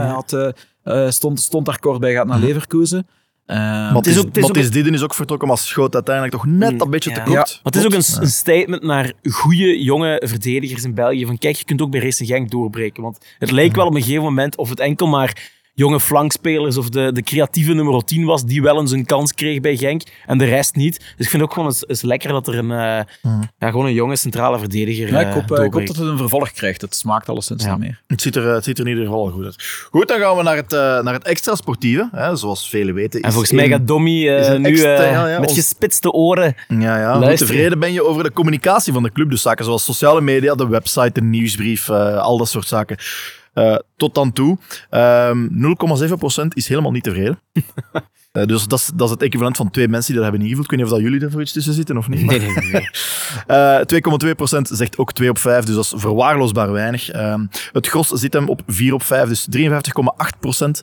[0.07, 0.49] had, eh,
[0.83, 3.07] eh, stond, stond daar kort bij, gaat naar Leverkusen.
[3.45, 3.57] Eh,
[3.93, 6.89] Matthijs, ook- het is ook- Didden is ook vertrokken, maar schoot uiteindelijk toch net een
[6.89, 7.25] beetje te Ja.
[7.25, 7.35] kort.
[7.35, 11.25] Maar het is ook een, een statement naar goede jonge verdedigers in België.
[11.25, 13.03] Van kijk, je kunt ook bij Racing Genk doorbreken.
[13.03, 16.89] Want het leek wel op een gegeven moment of het enkel maar jonge flankspelers of
[16.89, 20.37] de, de creatieve nummer 10 was die wel eens een kans kreeg bij Genk en
[20.37, 20.97] de rest niet.
[21.17, 23.93] Dus ik vind ook gewoon eens, eens lekker dat er een, eh, ja, gewoon een
[23.93, 26.81] jonge centrale verdediger ja, ik, eh, hoop, eh, ik hoop dat het een vervolg krijgt.
[26.81, 27.69] Het smaakt alleszins Ja.
[27.71, 28.01] niet meer.
[28.07, 29.85] Het ziet, er, het ziet er in ieder geval goed uit.
[29.91, 32.09] Goed, dan gaan we naar het, eh, naar het extra sportieve.
[32.11, 33.19] Hè, zoals velen weten.
[33.21, 36.11] En is volgens mij gaat Dommy eh, nu extra- eh, ja, ja, met ons- gespitste
[36.11, 37.17] oren Ja, ja.
[37.19, 39.29] Hoe tevreden ben je over de communicatie van de club?
[39.29, 42.97] Dus zaken zoals sociale media, de website, de nieuwsbrief, eh, al dat soort zaken.
[43.55, 44.57] Eh, tot dan toe.
[44.89, 47.39] Ehm 0,7% is helemaal niet tevreden.
[48.35, 50.63] Eh, dus dat is, dat is het equivalent van twee mensen die dat hebben ingevuld.
[50.65, 52.25] Ik weet niet of dat jullie er voor iets tussen zitten of niet.
[52.25, 52.89] maar- Nee, nee, nee.
[53.57, 57.09] Eh, 2,2% zegt ook 2 op 5, dus dat is verwaarloosbaar weinig.
[57.09, 60.81] Ehm, het gros zit hem op 4 op 5, dus 53,8%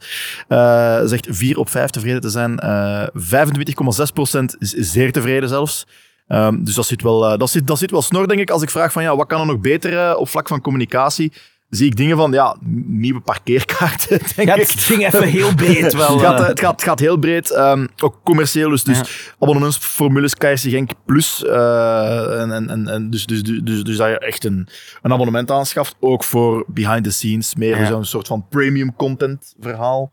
[0.48, 2.58] eh, zegt 4 op 5 tevreden te zijn.
[2.58, 5.86] Eh 25,6% is zeer tevreden zelfs.
[6.26, 8.50] Ehm, dus dat zit, wel, eh, dat, zit, dat zit wel snor, denk ik.
[8.50, 11.32] Als ik vraag van ja, wat kan er nog beter eh, op vlak van communicatie,
[11.76, 12.56] zie ik dingen van ja,
[12.86, 14.60] nieuwe parkeerkaarten, denk Ja, ik.
[14.70, 16.12] het ging even heel breed wel.
[16.12, 16.46] Het gaat, eh.
[16.46, 18.70] het, gaat, het gaat heel breed, ehm, ook commercieel.
[18.70, 19.04] Dus, dus Ja.
[19.38, 21.44] abonnementsformules Genk Plus.
[21.44, 24.68] eh, en, en, en, dus, dus, dus, dus, dus dat je echt een,
[25.02, 25.96] een abonnement aanschaft.
[26.00, 27.86] Ook voor behind the scenes, meer Ja.
[27.86, 30.12] zo'n soort van premium content verhaal.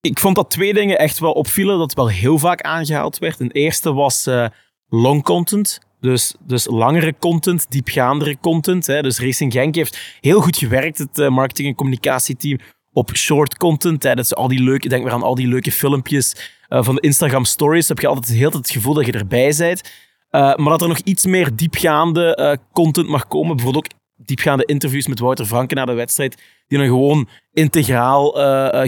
[0.00, 3.40] Ik vond dat twee dingen echt wel opvielen, dat wel heel vaak aangehaald werd.
[3.40, 4.46] Een eerste was eh,
[4.88, 5.78] long content.
[6.04, 8.86] Dus, dus langere content, diepgaandere content.
[8.86, 9.02] Hè.
[9.02, 12.58] Dus Racing Genk heeft heel goed gewerkt, het eh, marketing- en communicatieteam,
[12.92, 14.02] op short content.
[14.02, 14.14] Hè.
[14.14, 17.88] Al die leuke, denk maar aan al die leuke filmpjes eh, van de Instagram stories.
[17.88, 19.92] heb je altijd heel het gevoel dat je erbij bent.
[20.30, 23.56] Eh, maar dat er nog iets meer diepgaande content mag komen.
[23.56, 28.30] Bijvoorbeeld ook diepgaande interviews met Wouter Franken na de wedstrijd, die dan gewoon integraal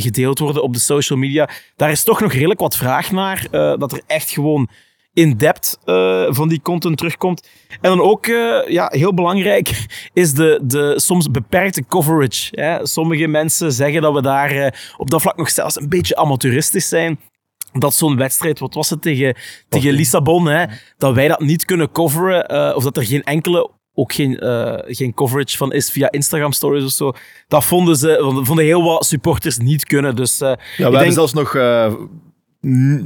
[0.00, 1.48] gedeeld worden op de social media.
[1.76, 3.46] Daar is toch nog redelijk wat vraag naar.
[3.50, 4.68] dat er echt gewoon
[5.16, 7.48] in-depth eh, van die content terugkomt.
[7.80, 12.60] En dan ook, eh, ja, heel belangrijk, is de, de soms beperkte coverage.
[12.60, 12.86] Hè.
[12.86, 16.88] Sommige mensen zeggen dat we daar eh, op dat vlak nog zelfs een beetje amateuristisch
[16.88, 17.20] zijn.
[17.72, 19.36] Dat zo'n wedstrijd, wat was het, tegen,
[19.68, 20.64] tegen Lissabon, hè,
[20.98, 24.36] dat wij dat niet kunnen coveren, of dat er geen enkele ook geen,
[24.86, 27.12] geen coverage van is via Instagram stories of zo.
[27.48, 30.16] Dat vonden ze, vonden heel wat supporters niet kunnen.
[30.16, 31.52] Dus Ja, ik we hebben denk- zelfs nog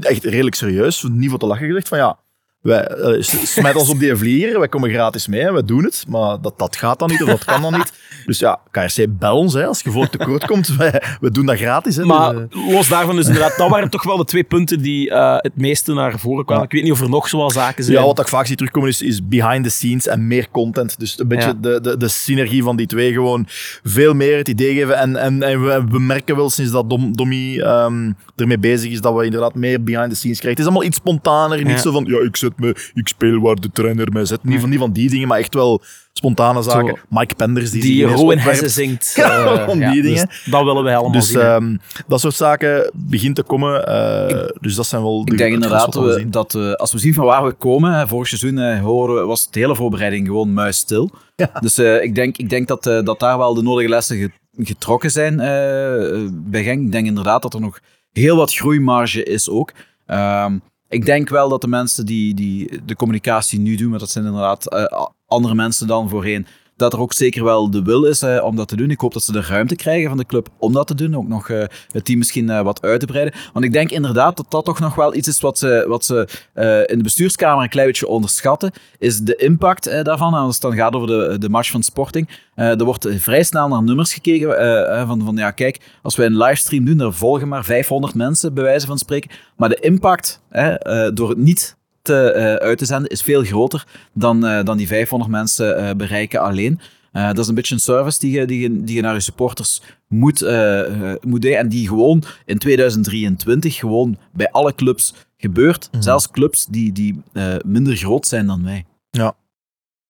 [0.01, 2.19] echt redelijk serieus, niet voor te lachen gezegd, van ja,
[2.61, 5.85] wij, eh, s- smijt ons op die vlieger, wij komen gratis mee, hè, wij doen
[5.85, 7.93] het, maar dat, dat gaat dan niet, of dat kan dan niet.
[8.27, 11.57] Dus ja, KRC, bel ons, hè, als je voor tekort komt, wij, we doen dat
[11.57, 11.97] gratis.
[11.97, 14.83] Hè, Maar dus, eh, los daarvan, dus inderdaad, dat waren toch wel de twee punten
[14.83, 16.63] die eh, het meeste naar voren kwamen.
[16.63, 16.69] Ja.
[16.69, 17.97] Ik weet niet of er nog zoal zaken zijn.
[17.99, 20.99] Ja, wat ik vaak zie terugkomen is, is behind the scenes en meer content.
[20.99, 21.55] Dus een beetje Ja.
[21.61, 23.13] de, de, de synergie van die twee.
[23.13, 23.47] Gewoon
[23.83, 24.97] veel meer het idee geven.
[24.99, 29.01] En, en, en we, we merken wel sinds dat Dom, Dommy ehm, ermee bezig is,
[29.01, 30.51] dat we inderdaad meer behind the scenes krijgen.
[30.51, 31.59] Het is allemaal iets spontaner.
[31.59, 31.77] Niet Ja.
[31.79, 34.45] zo van, ja, ik zet me, ik speel waar de trainer mij zet.
[34.45, 35.83] Niet van die, van die dingen, maar echt wel
[36.13, 36.99] spontane zaken.
[37.09, 38.39] Mike Penders die, die Rowan.
[38.39, 39.13] Hesse zingt.
[39.17, 40.29] Ja, eh, van ja, die dus dingen.
[40.45, 41.41] dat willen wij allemaal Dus zien.
[41.41, 41.77] ehm,
[42.07, 43.87] dat soort zaken begint te komen.
[43.87, 46.99] eh, dus dat zijn wel de Ik denk inderdaad we we- dat we, als we
[46.99, 50.27] zien van waar we komen, hè, vorig seizoen eh, horen we, was de hele voorbereiding
[50.27, 51.11] gewoon muisstil.
[51.61, 54.31] Dus eh, ik, denk, ik denk dat, eh, dat daar wel de nodige lessen ge-
[54.65, 56.81] getrokken zijn eh, bij Genk.
[56.87, 57.81] Ik denk inderdaad dat er nog
[58.13, 59.73] heel wat groeimarge is ook.
[60.07, 60.59] Ehm,
[60.91, 64.25] ik denk wel dat de mensen die, die de communicatie nu doen, maar dat zijn
[64.25, 66.47] inderdaad eh, andere mensen dan voorheen,
[66.81, 68.91] dat er ook zeker wel de wil is eh, om dat te doen.
[68.91, 71.17] Ik hoop dat ze de ruimte krijgen van de club om dat te doen.
[71.17, 73.35] Ook nog eh, het team misschien eh, wat uit te breiden.
[73.53, 76.29] Want ik denk inderdaad dat dat toch nog wel iets is wat ze, wat ze
[76.87, 78.73] in de bestuurskamer een klein beetje onderschatten.
[78.99, 80.35] Is de impact daarvan.
[80.35, 82.29] Als het dan gaat over de, de match van Sporting.
[82.55, 85.07] er wordt vrij snel naar nummers gekeken.
[85.07, 88.65] van, van ja, kijk, als wij een livestream doen, dan volgen maar 500 mensen, bij
[88.65, 89.31] wijze van spreken.
[89.57, 90.41] Maar de impact
[91.15, 94.87] door het niet te, eh, uit te zenden is veel groter dan, eh, dan die
[94.87, 96.81] 500 mensen eh, bereiken alleen.
[97.13, 99.21] Eh, dat is een beetje een service die je, die je, die je naar je
[99.21, 101.53] supporters moet, eh, eh, moet doen.
[101.53, 105.89] En die gewoon in 2023 gewoon bij alle clubs gebeurt.
[105.99, 108.85] Zelfs clubs die, die eh, minder groot zijn dan wij.
[109.11, 109.35] Ja,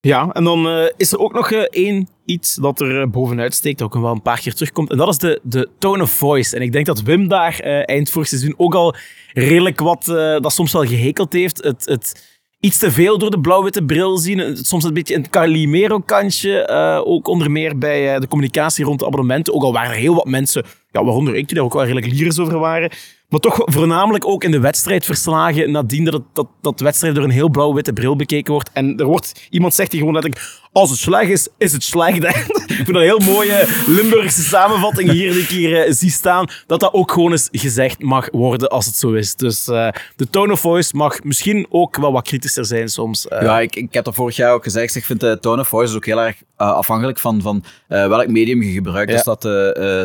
[0.00, 3.78] en dan eh, is er ook nog eh, één iets dat er eh, bovenuit steekt,
[3.78, 4.90] dat ook wel een paar keer terugkomt.
[4.90, 6.56] En dat is de, de tone of voice.
[6.56, 8.94] En ik denk dat Wim daar eind vorig seizoen ook al
[9.32, 10.04] redelijk wat,
[10.42, 11.64] dat soms wel gehekeld heeft.
[11.64, 14.56] Het, het iets te veel door de blauw-witte bril zien.
[14.56, 16.68] Soms een beetje een Calimero-kantje.
[17.04, 19.54] ook onder meer bij de communicatie rond de abonnementen.
[19.54, 22.38] Ook al waren heel wat mensen, ja, waaronder ik, die daar ook wel redelijk lyrisch
[22.38, 22.90] over waren.
[23.30, 27.48] Maar toch voornamelijk ook in de wedstrijdverslagen, nadien dat, dat, dat wedstrijd door een heel
[27.48, 28.70] blauw-witte bril bekeken wordt.
[28.72, 32.24] En er wordt, iemand zegt hier gewoon letterlijk, als het slecht is, is het slecht.
[32.24, 32.34] ik
[32.66, 36.48] vind dat een heel mooie Limburgse samenvatting hier die ik hier eh, zie staan.
[36.66, 39.34] Dat dat ook gewoon eens gezegd mag worden als het zo is.
[39.34, 43.28] Dus eh, de tone of voice mag misschien ook wel wat kritischer zijn soms.
[43.28, 43.42] eh.
[43.42, 44.94] Ja, ik, ik heb dat vorig jaar ook gezegd.
[44.94, 48.72] Ik vind de tone of voice ook heel erg afhankelijk van, van welk medium je
[48.72, 49.10] gebruikt.
[49.10, 49.16] Ja.
[49.16, 49.40] Is dat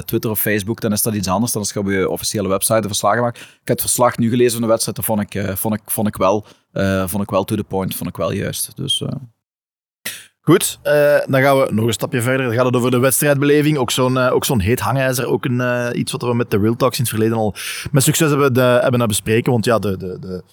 [0.08, 2.74] Twitter of Facebook, dan is dat iets anders dan als je op je officiële website
[2.74, 3.38] een verslagen maakt.
[3.38, 6.08] Ik heb het verslag nu gelezen van de wedstrijd, dat vond ik, vond ik, vond
[6.08, 6.46] ik, wel,
[7.06, 8.72] vond ik wel to the point, vond ik wel juist.
[8.76, 9.04] Dus,
[10.48, 12.46] Goed, eh, dan gaan we nog een stapje verder.
[12.46, 13.78] Dan gaat het over de wedstrijdbeleving.
[13.78, 15.28] Ook zo'n eh, ook zo'n heet hangijzer.
[15.28, 17.56] Ook een, eh, iets wat we met de Real Talks in het verleden al
[17.92, 19.52] met succes hebben, de, hebben naar bespreken.
[19.52, 20.44] Want ja, de, de, de,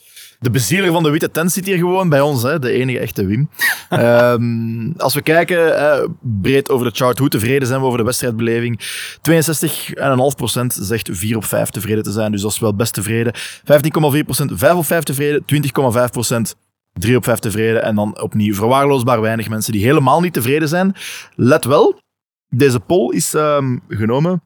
[0.40, 2.42] de bezieler van de witte tent zit hier gewoon bij ons.
[2.42, 3.48] Hè, de enige echte Wim.
[3.88, 8.80] Ehm, als we kijken breed over de chart, hoe tevreden zijn we over de wedstrijdbeleving?
[9.20, 12.32] 62,5% zegt 4 op 5 tevreden te zijn.
[12.32, 13.34] Dus dat is wel best tevreden.
[13.34, 15.44] 15,4% 5 op 5 tevreden.
[15.46, 16.54] 20,5%
[16.92, 17.82] 3 op 5 tevreden.
[17.82, 20.94] En dan opnieuw verwaarloosbaar weinig mensen die helemaal niet tevreden zijn.
[21.34, 22.00] Let wel,
[22.48, 24.42] deze poll is ehm, genomen.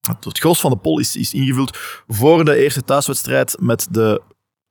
[0.00, 4.22] Het, gros van de poll is, is ingevuld voor de eerste thuiswedstrijd met de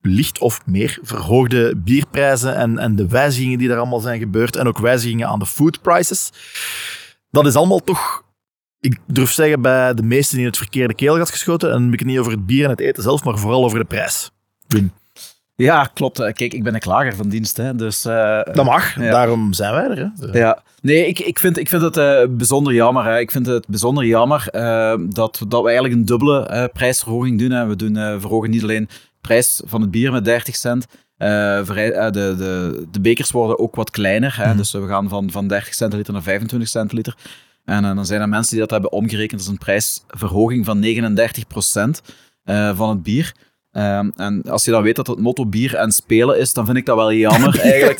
[0.02, 4.56] licht of meer verhoogde bierprijzen en, en de wijzigingen die daar allemaal zijn gebeurd.
[4.56, 6.32] En ook wijzigingen aan de food prices.
[7.32, 8.24] Dat is allemaal toch,
[8.80, 11.70] ik durf zeggen, bij de meesten in het verkeerde keelgat geschoten.
[11.70, 13.64] En dan heb ik het niet over het bier en het eten zelf, maar vooral
[13.64, 14.32] over de prijs.
[14.68, 14.92] Win.
[15.56, 16.20] Ja, klopt.
[16.20, 17.58] Eh, Kijk, ik ben een klager van dienst.
[17.58, 19.12] Hè, dus, eh, Dat mag, Ja.
[19.12, 20.12] daarom zijn wij er.
[20.32, 20.38] Hè.
[20.40, 23.04] Ja, nee, ik, ik, vind, ik vind het eh, bijzonder jammer.
[23.06, 23.20] Hè.
[23.20, 24.48] Ik vind het bijzonder jammer
[25.10, 27.52] dat, dat we eigenlijk een dubbele prijsverhoging doen.
[27.52, 27.66] Hè.
[27.66, 30.86] We doen, verhogen niet alleen de prijs van het bier met 30 cent.
[31.18, 34.36] de, de, de bekers worden ook wat kleiner.
[34.38, 34.56] Hè.
[34.56, 37.16] Dus we gaan van, van 30 centiliter naar 25 centiliter.
[37.66, 39.32] En dan zijn er mensen die dat hebben omgerekend.
[39.32, 42.02] Dat is een prijsverhoging van 39%
[42.76, 43.34] van het bier.
[43.74, 46.78] Ehm, en als je dan weet dat het motto bier en spelen is, dan vind
[46.78, 48.00] ik dat wel jammer eigenlijk.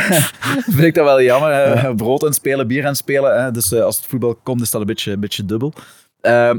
[0.76, 1.78] vind ik dat wel jammer.
[1.78, 1.94] hè.
[1.94, 3.42] Brood en spelen, bier en spelen.
[3.42, 3.50] Hè.
[3.50, 5.72] Dus eh, als het voetbal komt, is dat een beetje, een beetje dubbel.
[6.20, 6.58] Ehm,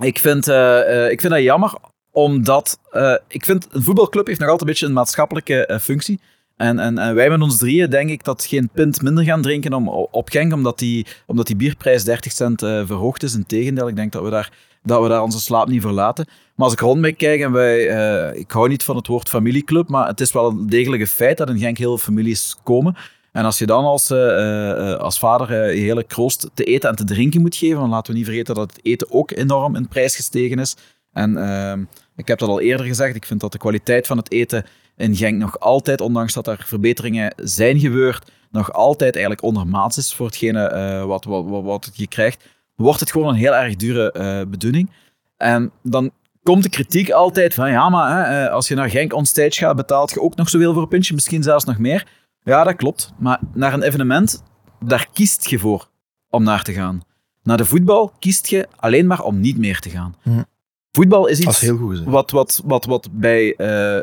[0.00, 1.74] ik, vind, eh, eh, ik vind dat jammer,
[2.10, 6.20] omdat eh, ik vind een voetbalclub heeft nog altijd een beetje een maatschappelijke eh, functie.
[6.56, 9.72] En, en, en wij met ons drieën denk ik dat geen pint minder gaan drinken
[9.72, 13.34] om, op Genk, omdat die, omdat die bierprijs 30 cent eh, verhoogd is.
[13.34, 16.26] Integendeel, ik denk dat we, daar, dat we daar onze slaap niet verlaten.
[16.58, 19.28] Maar als ik rond mee kijk, en wij, eh, ik hou niet van het woord
[19.28, 22.56] familieclub, maar het is wel een degelijk een feit dat in Genk heel veel families
[22.62, 22.96] komen.
[23.32, 26.96] En als je dan als, eh, eh, als vader je hele kroost te eten en
[26.96, 29.88] te drinken moet geven, dan laten we niet vergeten dat het eten ook enorm in
[29.88, 30.76] prijs gestegen is.
[31.12, 31.84] En ehm,
[32.16, 34.64] ik heb dat al eerder gezegd, ik vind dat de kwaliteit van het eten
[34.96, 40.14] in Genk nog altijd, ondanks dat er verbeteringen zijn gebeurd, nog altijd eigenlijk ondermaats is
[40.14, 42.44] voor hetgene wat, wat, wat, wat je krijgt.
[42.74, 44.90] Wordt het gewoon een heel erg dure eh bedoeling.
[45.36, 46.10] En dan
[46.48, 49.76] komt de kritiek altijd van, ja, maar hè, eh, als je naar Genk onstage gaat,
[49.76, 52.06] betaalt je ook nog zoveel voor een pintje, misschien zelfs nog meer.
[52.42, 53.12] Ja, dat klopt.
[53.18, 54.42] Maar naar een evenement,
[54.80, 55.88] daar kiest je voor
[56.30, 57.02] om naar te gaan.
[57.42, 60.16] Naar de voetbal kiest je alleen maar om niet meer te gaan.
[60.22, 60.42] Hm.
[60.90, 62.10] Voetbal is iets Dat is heel goed gezegd.
[62.10, 64.00] wat, wat, wat, wat bij, eh,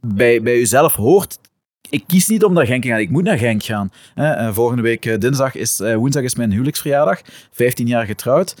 [0.00, 1.38] bij, bij jezelf hoort.
[1.90, 3.92] Ik kies niet om naar Genk te gaan, ik moet naar Genk gaan.
[4.14, 7.20] Eh, volgende week dinsdag is, woensdag is mijn huwelijksverjaardag.
[7.50, 8.54] 15 jaar getrouwd.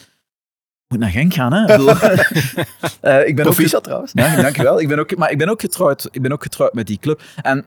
[0.88, 1.64] Ik moet naar Genk gaan, hè?
[3.00, 4.12] Eh, ik ben ook Proficiat trouwens.
[4.14, 4.80] ja, dankjewel.
[4.80, 6.08] Ik ben ook, maar ik ben ook getrouwd.
[6.10, 7.22] Ik ben ook getrouwd met die club.
[7.42, 7.64] En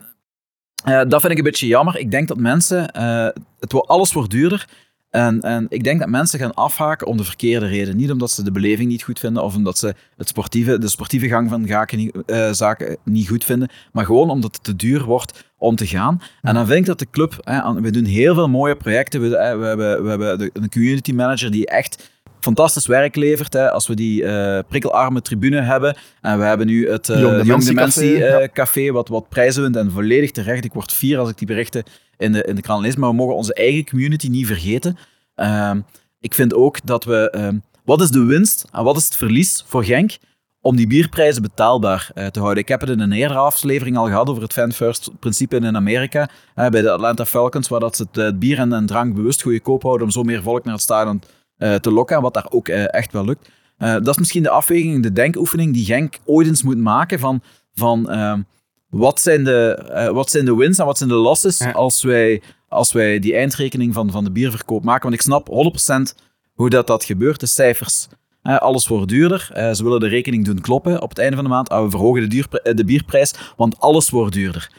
[0.83, 1.97] eh, dat vind ik een beetje jammer.
[1.97, 3.27] Ik denk dat mensen, eh,
[3.59, 4.67] het, alles wordt duurder.
[5.09, 7.97] En, en ik denk dat mensen gaan afhaken om de verkeerde reden.
[7.97, 11.27] Niet omdat ze de beleving niet goed vinden of omdat ze het sportieve, de sportieve
[11.27, 15.03] gang van zaken niet, eh, zaken niet goed vinden, maar gewoon omdat het te duur
[15.03, 16.21] wordt om te gaan.
[16.41, 19.21] En dan vind ik dat de club, hè, we doen heel veel mooie projecten.
[19.21, 22.09] We, we hebben, we hebben de, een community manager die echt
[22.43, 23.53] fantastisch werk levert.
[23.53, 25.97] Hè, als we die eh, prikkelarme tribune hebben.
[26.21, 30.31] En we hebben nu het Young Dementie Dementie Café, wat, wat prijzen wint en volledig
[30.31, 30.65] terecht.
[30.65, 31.83] Ik word fier als ik die berichten
[32.17, 32.95] in de, in de krant lees.
[32.95, 34.97] Maar we mogen onze eigen community niet vergeten.
[35.35, 35.79] Ehm,
[36.19, 37.29] ik vind ook dat we...
[37.29, 40.17] ehm, wat is de winst en wat is het verlies voor Genk
[40.61, 42.63] om die bierprijzen betaalbaar eh, te houden?
[42.63, 46.29] Ik heb het in een eerdere aflevering al gehad over het fan-first principe in Amerika.
[46.55, 49.83] bij de Atlanta Falcons, waar dat ze het eh, bier en, en drank bewust goedkoop
[49.83, 51.21] houden om zo meer volk naar het stadion
[51.79, 52.21] te lokken.
[52.21, 53.49] Wat daar ook eh, echt wel lukt.
[53.77, 57.41] Eh, dat is misschien de afweging, de denkoefening die Genk ooit eens moet maken van...
[57.73, 58.41] van ehm,
[58.89, 61.71] wat zijn, de, eh, wat zijn de wins en wat zijn de losses Ja.
[61.71, 65.03] als, wij, als wij die eindrekening van, van de bierverkoop maken?
[65.03, 66.15] Want ik snap 100%
[66.53, 68.07] hoe dat, dat gebeurt, de cijfers.
[68.41, 69.49] Eh, alles wordt duurder.
[69.53, 71.69] Eh, ze willen de rekening doen kloppen op het einde van de maand.
[71.69, 74.71] Ah, we verhogen de, eh, de bierprijs, want alles wordt duurder.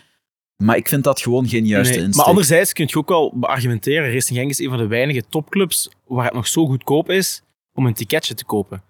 [0.65, 2.17] Maar ik vind dat gewoon geen juiste Nee, insteek.
[2.21, 4.13] Maar anderzijds kun je ook wel beargumenteren.
[4.13, 7.43] Racing Genk is een van de weinige topclubs waar het nog zo goedkoop is
[7.75, 8.83] om een ticketje te kopen.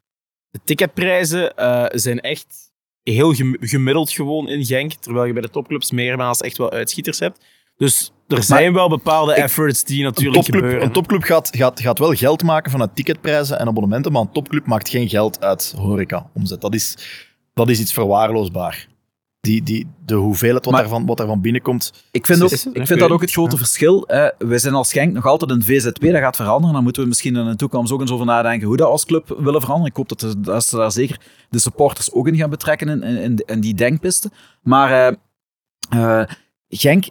[0.50, 2.70] De ticketprijzen eh, zijn echt
[3.02, 7.18] heel gem- gemiddeld gewoon in Genk, terwijl je bij de topclubs meermaals echt wel uitschieters
[7.18, 7.44] hebt.
[7.76, 10.86] Dus er zijn wel bepaalde ik- efforts die Een natuurlijk topclub, gebeuren.
[10.86, 14.66] een topclub gaat, gaat, gaat wel geld maken vanuit ticketprijzen en abonnementen, maar een topclub
[14.66, 16.60] maakt geen geld uit horeca-omzet.
[16.60, 16.96] Dat is,
[17.54, 18.86] dat is iets verwaarloosbaar.
[19.42, 21.92] Die, die, de hoeveelheid wat, Maar- daarvan, wat daarvan binnenkomt.
[22.10, 24.06] Ik vind, ook, Is ik vind dat ook het grote verschil.
[24.06, 26.72] Eh, wij zijn als Genk nog altijd een VZW, dat gaat veranderen.
[26.74, 29.36] Dan moeten we misschien in de toekomst ook eens over nadenken hoe dat als club
[29.38, 29.90] willen veranderen.
[29.90, 31.20] Ik hoop dat, de- dat ze daar zeker
[31.50, 34.30] de supporters ook in gaan betrekken in, in, in, in die denkpiste.
[34.62, 35.16] Maar
[35.88, 36.28] eh, eh,
[36.68, 37.04] Genk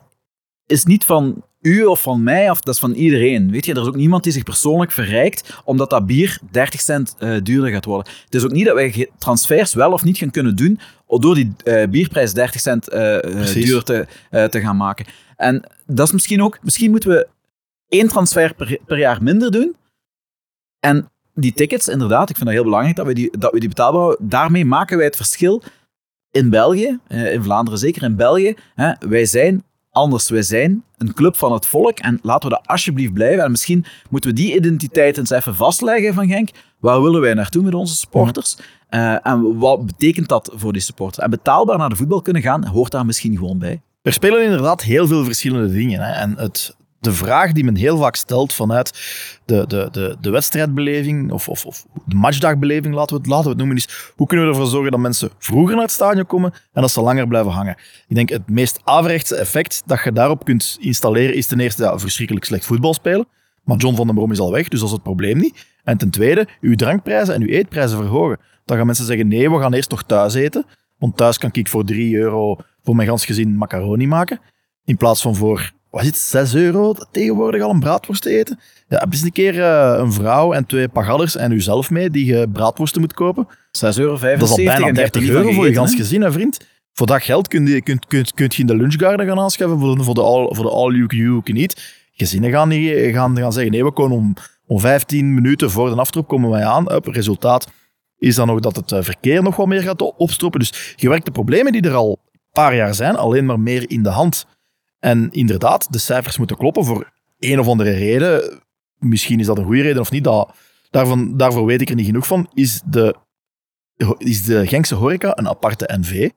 [0.66, 3.52] is niet van u of van mij, of dat is van iedereen.
[3.52, 7.16] Weet je, er is ook niemand die zich persoonlijk verrijkt omdat dat bier 30 cent
[7.20, 8.14] eh, duurder gaat worden.
[8.26, 11.54] Het is ook niet dat wij transfers wel of niet gaan kunnen doen door die
[11.64, 13.66] eh, bierprijs 30 cent Precies.
[13.66, 15.06] duurder te, te gaan maken.
[15.36, 17.28] En dat is misschien ook, misschien moeten we
[17.88, 19.76] één transfer per, per jaar minder doen.
[20.80, 23.70] En die tickets, inderdaad, ik vind dat heel belangrijk dat we die, dat we die
[23.70, 24.30] betaalbaar houden.
[24.30, 25.64] Daarmee maken wij het verschil
[26.32, 28.56] in België, in Vlaanderen zeker, in België.
[28.76, 30.30] Hè, wij zijn anders.
[30.30, 33.44] Wij zijn een club van het volk en laten we dat alsjeblieft blijven.
[33.44, 36.50] En misschien moeten we die identiteit eens even vastleggen van Genk.
[36.80, 38.58] Waar willen wij naartoe met onze supporters?
[38.90, 41.24] Eh, en wat betekent dat voor die supporters?
[41.24, 43.82] En betaalbaar naar de voetbal kunnen gaan, hoort daar misschien gewoon bij.
[44.02, 46.00] Er spelen inderdaad heel veel verschillende dingen.
[46.00, 46.12] Hè.
[46.12, 48.92] En het, de vraag die men heel vaak stelt vanuit
[49.46, 53.50] de, de, de, de wedstrijdbeleving of, of, of de matchdagbeleving, laten we, het, laten we
[53.50, 56.54] het noemen, is hoe kunnen we ervoor zorgen dat mensen vroeger naar het stadion komen
[56.74, 57.76] en dat ze langer blijven hangen.
[58.08, 62.00] Ik denk het meest averechtse effect dat je daarop kunt installeren is ten eerste ja,
[62.00, 63.28] verschrikkelijk slecht voetbal spelen.
[63.64, 65.66] Maar John van den Brom is al weg, dus dat is het probleem niet.
[65.84, 68.40] En ten tweede, uw drankprijzen en uw eetprijzen verhogen.
[68.66, 70.66] Dan gaan mensen zeggen, nee, we gaan eerst nog thuis eten.
[70.98, 74.40] Want thuis kan ik voor 3 euro voor mijn gans gezin macaroni maken.
[74.86, 78.60] In plaats van voor, wat is het, 6 euro tegenwoordig al een braadworst te eten.
[78.88, 82.26] Ja, heb eens een keer eh, een vrouw en twee pagadders en uzelf mee die
[82.26, 83.48] je braadworsten moet kopen.
[83.48, 83.54] 6,75
[83.98, 84.18] euro.
[84.20, 86.22] Dat is al bijna en daar heb 30 je niet euro voor je gans gezin,
[86.22, 86.60] hè, vriend.
[86.94, 89.96] Voor dat geld kun je, kunt, kunt, kunt je in de lunchgarden gaan aanschaffen voor
[89.96, 91.82] de, voor de all, voor de all you, you can eat.
[92.12, 94.34] Gezinnen gaan, niet, gaan, gaan zeggen, nee, we komen om,
[94.68, 96.92] om 15 minuten voor de aftrap komen wij aan.
[96.92, 97.68] Up, resultaat
[98.18, 100.60] is dan nog dat het eh, verkeer nog wat meer gaat opstropen.
[100.60, 103.90] Dus je werkt de problemen die er al een paar jaar zijn, alleen maar meer
[103.90, 104.46] in de hand.
[105.02, 108.62] En inderdaad, de cijfers moeten kloppen voor een of andere reden.
[108.98, 110.56] Misschien is dat een goede reden of niet, dat,
[110.90, 112.50] daarvan, daarvoor weet ik er niet genoeg van.
[112.54, 113.16] Is de,
[114.18, 116.30] is de Genkse horeca een aparte NV?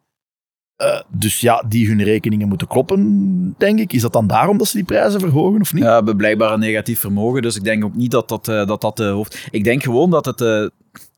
[0.77, 3.93] Eh, dus ja, die hun rekeningen moeten kloppen, denk ik.
[3.93, 5.83] Is dat dan daarom dat ze die prijzen verhogen of niet?
[5.83, 8.81] Ja, we blijkbaar een negatief vermogen, dus ik denk ook niet dat dat, eh, dat,
[8.81, 9.49] dat de hoofd...
[9.51, 10.67] Ik denk gewoon dat, het, eh,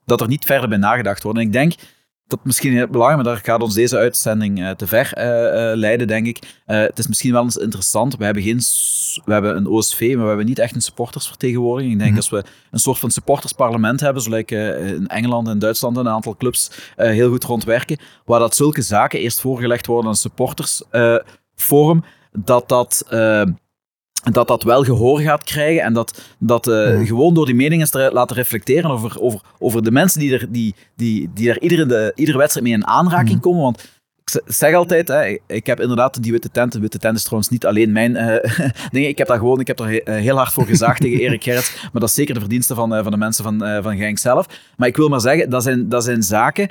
[0.04, 1.38] dat er niet verder bij nagedacht wordt.
[1.38, 1.72] En ik denk
[2.26, 5.76] dat misschien heel belangrijk, maar daar gaat ons deze uitzending eh, te ver eh, eh,
[5.76, 6.38] leiden, denk ik.
[6.64, 8.16] Het is misschien wel eens interessant.
[8.16, 8.60] We hebben, geen,
[9.24, 11.92] we hebben een OSV, maar we hebben niet echt een supportersvertegenwoordiging.
[11.92, 12.20] Ik denk Mhm.
[12.20, 16.70] als we een soort van supportersparlement hebben, zoals in Engeland en Duitsland een aantal clubs
[16.96, 23.04] heel goed rondwerken, waar dat zulke zaken eerst voorgelegd worden aan een supportersforum, dat dat...
[24.32, 28.10] dat dat wel gehoor gaat krijgen en dat, dat eh, gewoon door die meningen te
[28.12, 32.12] laten reflecteren over, over, over de mensen die er, die, die, die er iedere, de,
[32.14, 33.40] iedere wedstrijd mee in aanraking Mhm.
[33.40, 33.62] komen.
[33.62, 36.72] Want ik zeg altijd, hè, ik- heb inderdaad die witte tent.
[36.72, 39.06] De witte tent is trouwens niet alleen mijn eh ding.
[39.06, 41.76] Ik heb daar gewoon ik heb daar eh, heel hard voor gezaagd tegen Erik Gerrits.
[41.92, 44.46] Maar dat is zeker de verdienste van, van de mensen van, van Genk zelf.
[44.76, 46.68] Maar ik wil maar zeggen, dat zijn, dat zijn zaken.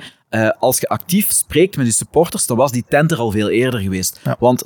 [0.58, 3.80] als je actief spreekt met je supporters, dan was die tent er al veel eerder
[3.80, 4.20] geweest.
[4.24, 4.36] Ja.
[4.38, 4.64] Want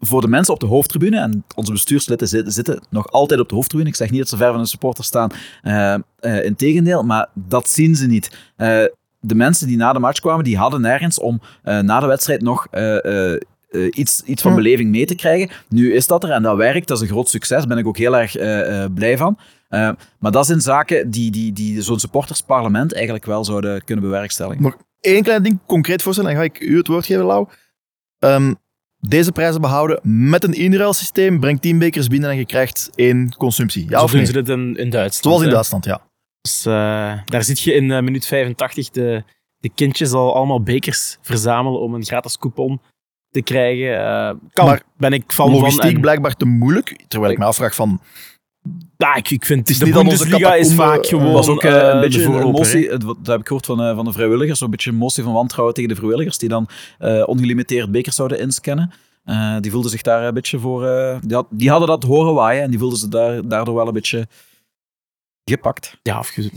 [0.00, 3.54] voor de mensen op de hoofdtribune, en onze bestuursleden zitten, zitten nog altijd op de
[3.54, 3.88] hoofdtribune.
[3.88, 5.30] Ik zeg niet dat ze ver van de supporters staan,
[5.62, 8.30] uh, uh, integendeel, maar dat zien ze niet.
[8.56, 8.66] Uh,
[9.20, 12.66] de mensen die na de match kwamen, die hadden nergens om na de wedstrijd nog
[13.90, 15.50] iets, iets van beleving mee te krijgen.
[15.68, 17.86] Nu is dat er en dat werkt, dat is een groot succes, daar ben ik
[17.86, 18.32] ook heel erg
[18.94, 19.38] blij van.
[20.18, 24.62] maar dat zijn zaken die, die, die zo'n supportersparlement eigenlijk wel zouden kunnen bewerkstelligen.
[24.62, 27.48] Maar één klein ding concreet voorstellen, dan ga ik u het woord geven, Lau.
[28.18, 28.56] Um,
[29.00, 31.40] deze prijzen behouden met een inruilsysteem.
[31.40, 33.86] Breng 10 bekers binnen en je krijgt één consumptie.
[33.88, 34.26] Ja, Zo of doen nee?
[34.26, 35.14] ze dit in, in Duitsland.
[35.24, 35.52] Zoals in hè.
[35.52, 36.00] Duitsland, ja.
[36.40, 36.72] Dus, eh,
[37.24, 39.24] daar zit je in eh, minuut 85 de,
[39.58, 42.80] de kindjes al allemaal bekers verzamelen om een gratis coupon
[43.30, 43.98] te krijgen.
[43.98, 45.90] Eh, kan, Maar ben ik van Logistiek van.
[45.94, 47.04] en- blijkbaar te moeilijk.
[47.08, 48.00] Terwijl ik me afvraag van...
[49.04, 51.80] Ja, ik, ik vind is de niet Bundesliga is vaak eh, gewoon was ook eh,
[51.88, 52.44] eh, een beetje een hè.
[52.44, 55.22] motie, het- dat heb ik gehoord van, eh, van de vrijwilligers, zo'n beetje een motie
[55.22, 56.68] van wantrouwen tegen de vrijwilligers, die dan
[56.98, 58.92] eh, ongelimiteerd bekers zouden inscannen.
[59.24, 60.86] Eh, die voelden zich daar een beetje voor...
[60.86, 63.86] eh, die, had- die hadden dat horen waaien en die voelden zich daar, daardoor wel
[63.86, 64.26] een beetje
[65.44, 65.98] gepakt.
[66.02, 66.50] Ja, of ja, ik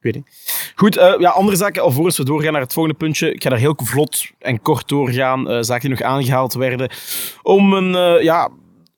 [0.00, 0.72] weet niet.
[0.74, 3.32] Goed, eh, ja, andere zaken, alvorens we doorgaan naar het volgende puntje.
[3.34, 5.48] Ik ga daar heel vlot en kort doorgaan.
[5.50, 6.90] eh, zaken die nog aangehaald werden.
[7.42, 8.50] Om, een, eh, ja,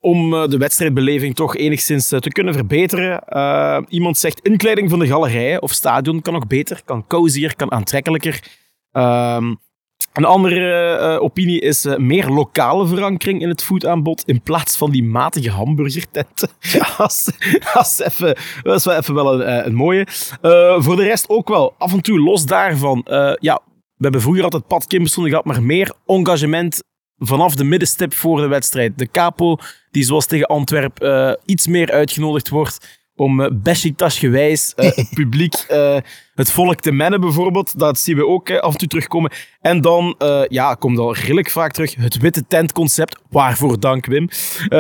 [0.09, 3.21] om eh, de wedstrijdbeleving toch enigszins eh, te kunnen verbeteren.
[3.21, 7.73] Eh, iemand zegt inkleding van de galerijen of stadion kan nog beter, kan cozier, kan
[7.73, 8.43] aantrekkelijker.
[8.93, 9.55] Ehm,
[10.13, 15.51] een andere opinie is meer lokale verankering in het voetaanbod in plaats van die matige
[15.51, 16.49] hamburgertenten.
[16.61, 16.87] Ja,
[18.63, 20.07] dat is, wel even wel een, mooie.
[20.79, 23.07] Voor de rest ook wel af en toe los daarvan.
[23.41, 23.61] ja,
[23.95, 26.83] we hebben vroeger altijd Kimberson gehad, maar meer engagement
[27.19, 28.99] vanaf de middenstip voor de wedstrijd.
[28.99, 29.57] De capo,
[29.91, 33.49] die zoals tegen Antwerp eh, iets meer uitgenodigd wordt om uh,
[33.95, 35.55] gewijs eh, het publiek,
[36.35, 37.79] het volk te mennen bijvoorbeeld.
[37.79, 39.33] Dat zien we ook af en toe terugkomen.
[39.61, 40.15] En dan
[40.49, 43.19] ja, komt al redelijk vaak terug het witte tentconcept.
[43.31, 44.29] Waarvoor dank, Wim.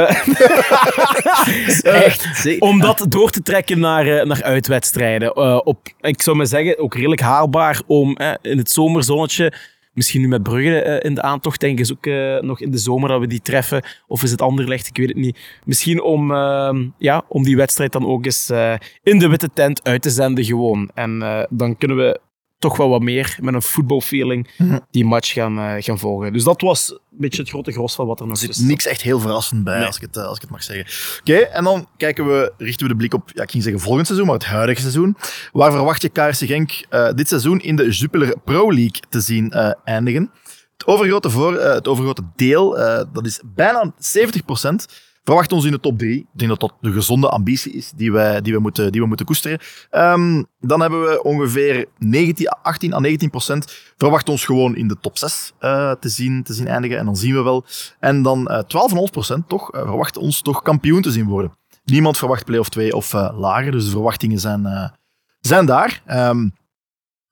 [1.82, 5.36] Echt, om dat door te trekken naar, naar uitwedstrijden.
[5.66, 9.52] Op, ik zou maar zeggen, ook redelijk haalbaar om in het zomerzonnetje,
[9.98, 12.70] misschien nu met Brugge eh, in de aantocht, denk ik, is ook eh, nog in
[12.70, 13.82] de zomer dat we die treffen.
[14.06, 15.38] Of is het Anderlecht, ik weet het niet.
[15.64, 19.84] Misschien om, ehm, ja, om die wedstrijd dan ook eens eh, in de witte tent
[19.84, 20.90] uit te zenden gewoon.
[20.94, 22.20] En dan kunnen we
[22.58, 24.48] toch wel wat meer met een voetbalfeeling
[24.90, 26.32] die match gaan, eh, gaan volgen.
[26.32, 28.86] Dus dat was een beetje het grote gros van wat er nog Er zit niks
[28.86, 29.86] echt heel verrassend bij, Nee.
[29.86, 31.18] als, ik het, eh, als ik het mag zeggen.
[31.20, 34.06] Oké, en dan kijken we, richten we de blik op, ja, ik ging zeggen volgend
[34.06, 35.16] seizoen, maar het huidige seizoen.
[35.52, 39.52] Waar verwacht je KRC Genk eh, dit seizoen in de Jupiler Pro League te zien
[39.84, 40.30] eindigen?
[40.72, 42.70] Het overgrote, voor, het overgrote deel,
[43.12, 44.86] dat is bijna 70%,
[45.28, 46.18] verwacht ons in de top 3.
[46.18, 49.06] Ik denk dat dat de gezonde ambitie is die we, die we, moeten, die we
[49.06, 49.58] moeten koesteren.
[49.90, 53.92] Ehm, dan hebben we ongeveer 19, 18 à 19 procent.
[53.96, 56.98] Verwacht ons gewoon in de top 6 eh, te, zien, te zien eindigen.
[56.98, 57.64] En dan zien we wel.
[58.00, 61.56] En dan eh 12,5 procent toch, eh, verwacht ons toch kampioen te zien worden.
[61.84, 63.72] Niemand verwacht play-off 2 of lager.
[63.72, 64.92] Dus de verwachtingen zijn,
[65.40, 66.02] zijn daar.
[66.06, 66.48] Ehm,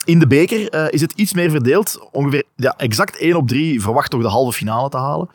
[0.06, 2.08] in de beker eh, is het iets meer verdeeld.
[2.12, 5.28] Ongeveer ja, exact 1 op 3 verwacht toch de halve finale te halen.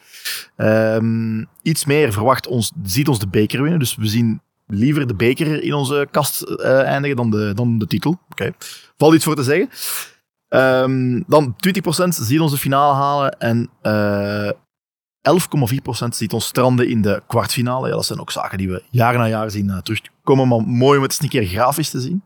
[0.55, 3.79] Ehm, iets meer verwacht ons, ziet ons de beker winnen.
[3.79, 7.87] Dus we zien liever de beker in onze kast eh, eindigen dan de, dan de
[7.87, 8.19] titel.
[8.29, 8.51] Oké,
[8.97, 9.69] valt iets voor te zeggen.
[10.47, 14.49] Ehm, dan 20% ziet ons de finale halen en eh
[15.21, 17.89] 11,4% ziet ons stranden in de kwartfinale.
[17.89, 21.03] Dat zijn ook zaken die we jaar na jaar zien eh, terugkomen, maar mooi om
[21.03, 22.23] het eens een keer grafisch te zien.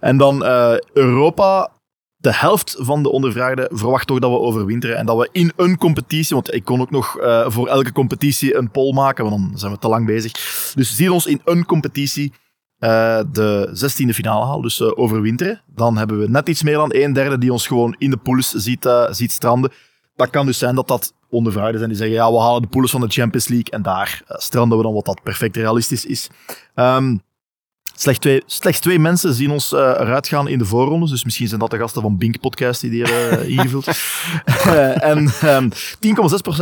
[0.00, 1.70] En dan eh, Europa,
[2.16, 5.78] de helft van de ondervraagden verwacht toch dat we overwinteren en dat we in een
[5.78, 9.58] competitie, want ik kon ook nog eh, voor elke competitie een poll maken, want dan
[9.58, 10.32] zijn we te lang bezig.
[10.74, 12.32] Dus ziet ons in een competitie
[12.78, 15.62] de 16e finale halen, dus overwinteren.
[15.66, 18.50] Dan hebben we net iets meer dan een derde die ons gewoon in de poules
[18.50, 19.72] ziet, ziet stranden.
[20.16, 22.90] Dat kan dus zijn dat dat ondervraagden zijn die zeggen, ja, we halen de poules
[22.90, 26.28] van de Champions League en daar eh, stranden we dan wat dat perfect realistisch is.
[26.74, 27.16] Ehm,
[28.00, 31.10] Slechts twee, slechts twee mensen zien ons eh, eruit gaan in de voorrondes.
[31.10, 33.86] Dus misschien zijn dat de gasten van Bink Podcast die die hebben eh, ingevuld.
[35.00, 35.68] En ehm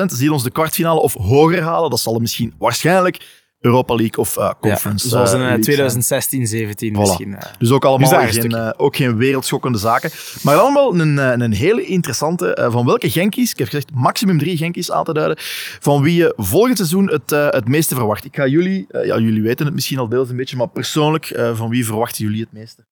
[0.01, 1.91] 10,6% zien ons de kwartfinale of hoger halen.
[1.91, 5.61] Dat zal misschien waarschijnlijk Europa League of eh, Conference Zoals in eh, eh, zijn.
[5.61, 6.99] 2016, 17 Voilà.
[6.99, 7.35] misschien.
[7.37, 7.43] eh.
[7.59, 10.11] Dus ook allemaal geen, eh, ook geen wereldschokkende zaken.
[10.43, 12.55] Maar wel een, eh, een hele interessante.
[12.55, 15.37] eh, van welke Genkies, ik heb gezegd maximum drie Genkies aan te duiden,
[15.81, 18.25] van wie je volgend seizoen het, eh, het meeste verwacht.
[18.25, 21.31] Ik ga jullie, eh, ja, jullie weten het misschien al deels een beetje, maar persoonlijk,
[21.31, 22.85] eh, van wie verwachten jullie het meeste?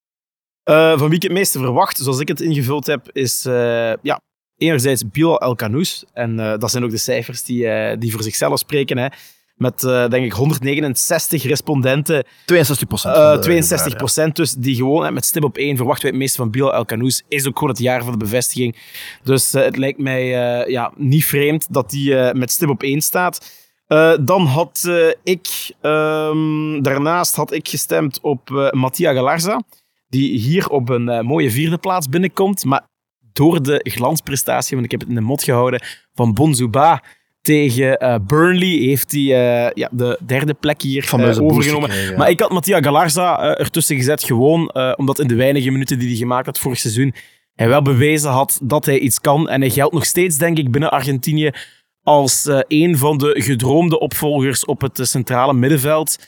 [0.63, 4.21] Eh, van wie ik het meeste verwacht, zoals ik het ingevuld heb, is eh, ja,
[4.57, 6.05] enerzijds Bilal El Kanous.
[6.13, 8.99] En eh, dat zijn ook de cijfers die, eh, die voor zichzelf spreken.
[8.99, 9.07] Hè.
[9.55, 12.25] Met, eh, denk ik, 169 respondenten.
[12.47, 13.17] 62 procent.
[13.17, 16.75] Eh 62% dus die gewoon met stip op één verwachten wij het meeste van Bilal
[16.75, 17.23] El Kanous.
[17.29, 18.77] Is ook gewoon het jaar van de bevestiging.
[19.23, 20.27] Dus eh, het lijkt mij
[20.71, 23.63] ja, niet vreemd dat die met stip op één staat.
[24.21, 24.91] Dan had
[25.23, 25.49] ik,
[25.81, 29.63] ehm, daarnaast had ik gestemd op eh Mattia Galarza,
[30.09, 32.87] die hier op een mooie vierde plaats binnenkomt, maar
[33.33, 35.83] door de glansprestatie, want ik heb het in de mot gehouden,
[36.15, 37.03] van Bonzuba
[37.45, 41.97] tegen eh, Burnley, heeft hij eh, ja, de derde plek hier boost overgenomen.
[41.97, 42.17] ja.
[42.17, 46.17] Maar ik had Mattia Galarza ertussen gezet, gewoon omdat in de weinige minuten die hij
[46.17, 47.15] gemaakt had vorig seizoen,
[47.55, 49.49] hij wel bewezen had dat hij iets kan.
[49.49, 51.51] En hij geldt nog steeds, denk ik, binnen Argentinië
[52.03, 56.19] als een van de gedroomde opvolgers op het centrale middenveld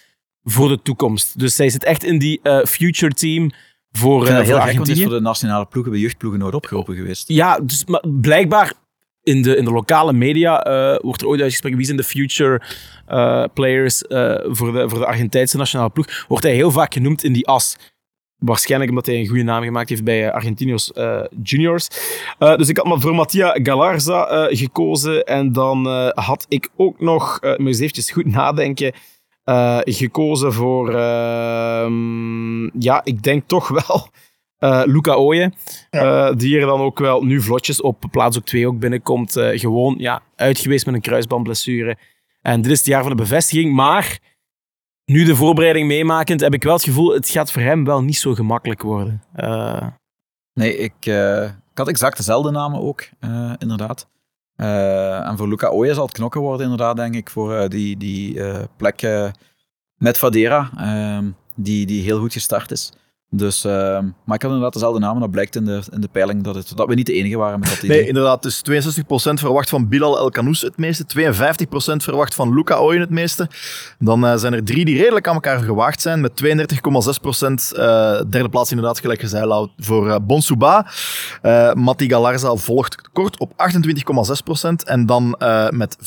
[0.42, 1.38] voor de toekomst.
[1.38, 3.50] Dus hij zit echt in die future team
[3.90, 5.02] voor, dat voor heel gek, want die is Argentinië.
[5.02, 7.28] voor de nationale ploegen, bij jeugdploegen nooit opgeroepen geweest.
[7.28, 8.72] Ja, dus maar blijkbaar
[9.26, 12.62] in de, in de lokale media eh, wordt er ooit uitgesproken wie zijn de future
[13.06, 16.24] eh, players eh, voor, de, voor de Argentijnse nationale ploeg.
[16.28, 17.76] Wordt hij heel vaak genoemd in die as.
[18.36, 20.92] Waarschijnlijk omdat hij een goede naam gemaakt heeft bij Argentinos
[21.42, 21.88] Juniors.
[22.38, 25.24] Dus ik had maar voor Mattia Galarza gekozen.
[25.24, 28.92] En dan had ik ook nog, uh, moet eens eventjes goed nadenken,
[29.84, 34.08] gekozen voor, ehm, ja, ik denk toch wel
[34.58, 35.54] eh, Luca Ooyen.
[35.90, 39.36] Eh, die er dan ook wel nu vlotjes op plaats ook 2 ook binnenkomt.
[39.36, 41.96] Eh, gewoon ja, uit geweest met een kruisbandblessure.
[42.42, 43.74] En dit is het jaar van de bevestiging.
[43.74, 44.18] Maar
[45.04, 48.16] nu de voorbereiding meemakend, heb ik wel het gevoel, het gaat voor hem wel niet
[48.16, 49.22] zo gemakkelijk worden.
[49.34, 49.86] Eh,
[50.52, 54.08] Nee, ik, eh, ik had exact dezelfde namen ook, eh, inderdaad.
[54.56, 57.96] Eh, en voor Luca Ooyen zal het knokken worden, inderdaad, denk ik, voor eh, die,
[57.96, 59.30] die eh, plek eh,
[59.96, 62.92] met Vadera, ehm, die, die heel goed gestart is.
[63.30, 65.20] Dus, ehm, maar ik had inderdaad dezelfde namen.
[65.20, 67.60] Dat blijkt in de, in de peiling dat, het, dat we niet de enige waren
[67.60, 67.96] met dat idee.
[67.98, 68.42] Nee, inderdaad.
[68.42, 71.04] Dus 62% verwacht van Bilal El Kanous het meeste.
[71.04, 73.48] 52% verwacht van Luca Ooyen het meeste.
[73.98, 76.20] Dan eh, zijn er drie die redelijk aan elkaar gewaagd zijn.
[76.20, 80.86] Met 32,6% eh derde plaats inderdaad, gelijk je zei, Lau, voor eh Bonsuba.
[81.42, 84.68] Eh Matti Galarza volgt kort op 28,6%.
[84.84, 86.06] En dan eh, met 25,6%,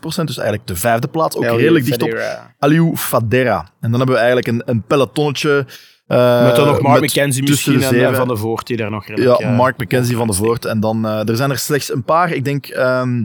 [0.00, 2.18] dus eigenlijk de vijfde plaats, ook redelijk dicht op
[2.58, 3.58] Aliou Fadera.
[3.80, 5.66] En dan hebben we eigenlijk een, een pelotonnetje.
[6.08, 8.14] Eh, met dan nog Mark McKenzie misschien de en eh.
[8.14, 9.40] Van de Voort, die daar nog redelijk...
[9.40, 10.64] Ja, eh, Mark McKenzie van de Voort.
[10.64, 12.32] En dan, eh, er zijn er slechts een paar.
[12.32, 13.24] Ik denk ehm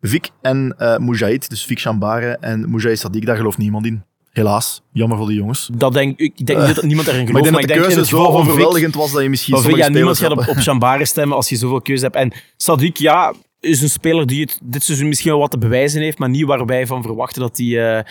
[0.00, 1.50] Vic en eh Mujahid.
[1.50, 3.24] Dus Vic Chambare en Mujahid Sadiq.
[3.24, 4.02] Daar gelooft niemand in.
[4.32, 4.82] Helaas.
[4.92, 5.70] Jammer voor die jongens.
[5.72, 7.82] Dat denk, ik ik denk niet dat niemand erin Maar ik gelooft, denk dat de
[7.82, 10.56] keuze het zo Vic- overweldigend was dat je misschien sommige ja, niemand gaat op, op
[10.56, 12.16] Chambare stemmen als je zoveel keuze hebt.
[12.16, 13.32] En Sadiq, ja,
[13.64, 16.44] is een speler die het dit seizoen misschien wel wat te bewijzen heeft, maar niet
[16.44, 18.04] waar wij van verwachten dat hij eh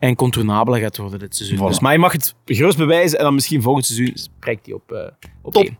[0.00, 1.58] incontournabel gaat worden dit seizoen.
[1.58, 1.68] Voilà.
[1.68, 4.92] Dus, maar hij mag het gerust bewijzen en dan misschien volgend seizoen spreekt hij op,
[4.92, 5.62] eh op Top.
[5.62, 5.78] één.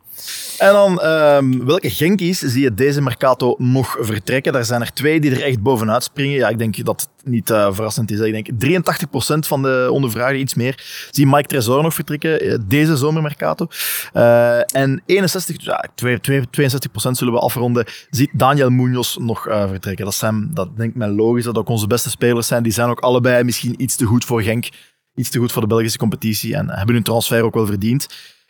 [0.58, 4.52] En dan, ehm, welke Genkies zie je deze Mercato nog vertrekken?
[4.52, 6.36] Daar zijn er twee die er echt bovenuit springen.
[6.36, 8.20] Ja, ik denk dat het niet eh, verrassend is.
[8.20, 12.96] Ik denk 83% van de ondervragen, iets meer, zie Mike Tresor nog vertrekken eh, deze
[12.96, 13.66] zomermercato.
[14.12, 19.42] Eh, en 61, dus ja, twee- twee- 62% zullen we afronden, ziet Daniel Munoz nog
[19.42, 20.04] vertrekken.
[20.04, 22.62] Dat, zijn, dat denk ik logisch, dat ook onze beste spelers zijn.
[22.62, 24.68] Die zijn ook allebei misschien iets te goed voor Genk.
[25.14, 28.06] Iets te goed voor de Belgische competitie en hebben hun transfer ook wel verdiend.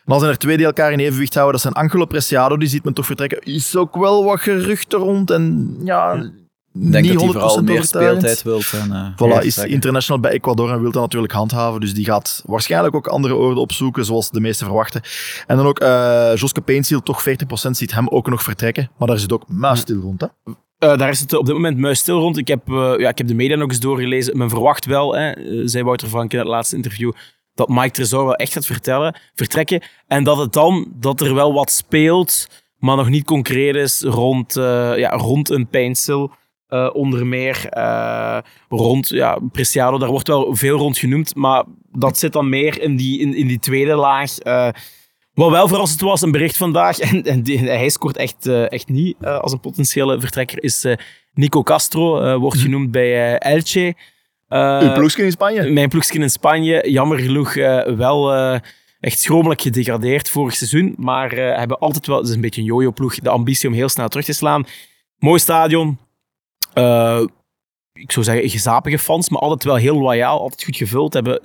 [0.09, 1.53] Dan zijn er twee die elkaar in evenwicht houden.
[1.53, 3.41] Dat zijn Angelo Preciado, die ziet men toch vertrekken.
[3.41, 6.13] Is ook wel wat geruchten rond en ja,
[6.73, 8.73] ik denk niet dat hij 100% vooral meer speeltijd wilt.
[8.73, 11.81] En, eh, Voilà, ja, is international bij Ecuador en wil dat natuurlijk handhaven.
[11.81, 15.01] Dus die gaat waarschijnlijk ook andere oorden opzoeken, zoals de meesten verwachten.
[15.47, 18.91] En dan ook eh Joske Paintsiel, toch 40% ziet hem ook nog vertrekken.
[18.97, 20.21] Maar daar zit ook muisstil rond.
[20.21, 20.27] Hè?
[20.77, 22.37] Eh, daar is het op dit moment muisstil rond.
[22.37, 22.61] Ik heb,
[22.97, 24.37] ja, ik heb de media nog eens doorgelezen.
[24.37, 25.31] Men verwacht wel, hè,
[25.67, 27.11] zei Wouter Vank in het laatste interview,
[27.59, 29.81] dat Mike Tresor wel echt gaat vertellen, vertrekken.
[30.07, 34.55] En dat het dan, dat er wel wat speelt, maar nog niet concreet is rond,
[34.55, 36.31] eh, ja, rond een Pijnsil.
[36.67, 38.37] eh, onder meer eh,
[38.69, 42.95] rond ja, Preciado, daar wordt wel veel rond genoemd, maar dat zit dan meer in
[42.95, 44.33] die, in, in die tweede laag.
[45.33, 49.25] wat wel verrassend was, een bericht vandaag, en, en die- hij scoort echt, echt niet
[49.25, 50.85] als een potentiële vertrekker, is
[51.33, 53.95] Nico Castro, wordt genoemd bij Elche.
[54.49, 55.69] Eh, Uw ploegje in Spanje.
[55.69, 58.59] mijn ploegje in Spanje, jammer genoeg eh, wel eh,
[58.99, 63.15] echt schromelijk gedegradeerd vorig seizoen, maar hebben altijd wel, het is een beetje een jojo-ploeg,
[63.15, 64.65] de ambitie om heel snel terug te slaan.
[65.17, 65.97] Mooi stadion.
[67.93, 71.13] Ik zou zeggen, gezapige fans, maar altijd wel heel loyaal, altijd goed gevuld.
[71.13, 71.39] Hebben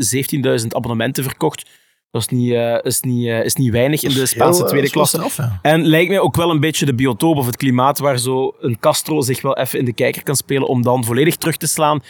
[0.60, 1.70] 17.000 abonnementen verkocht.
[2.10, 2.52] Dat is niet,
[2.82, 5.16] is niet, is niet weinig in de Spaanse Heel, tweede klasse.
[5.16, 5.58] straf, ja.
[5.62, 8.78] En lijkt mij ook wel een beetje de biotoop of het klimaat waar zo een
[8.78, 12.00] Castro zich wel even in de kijker kan spelen om dan volledig terug te slaan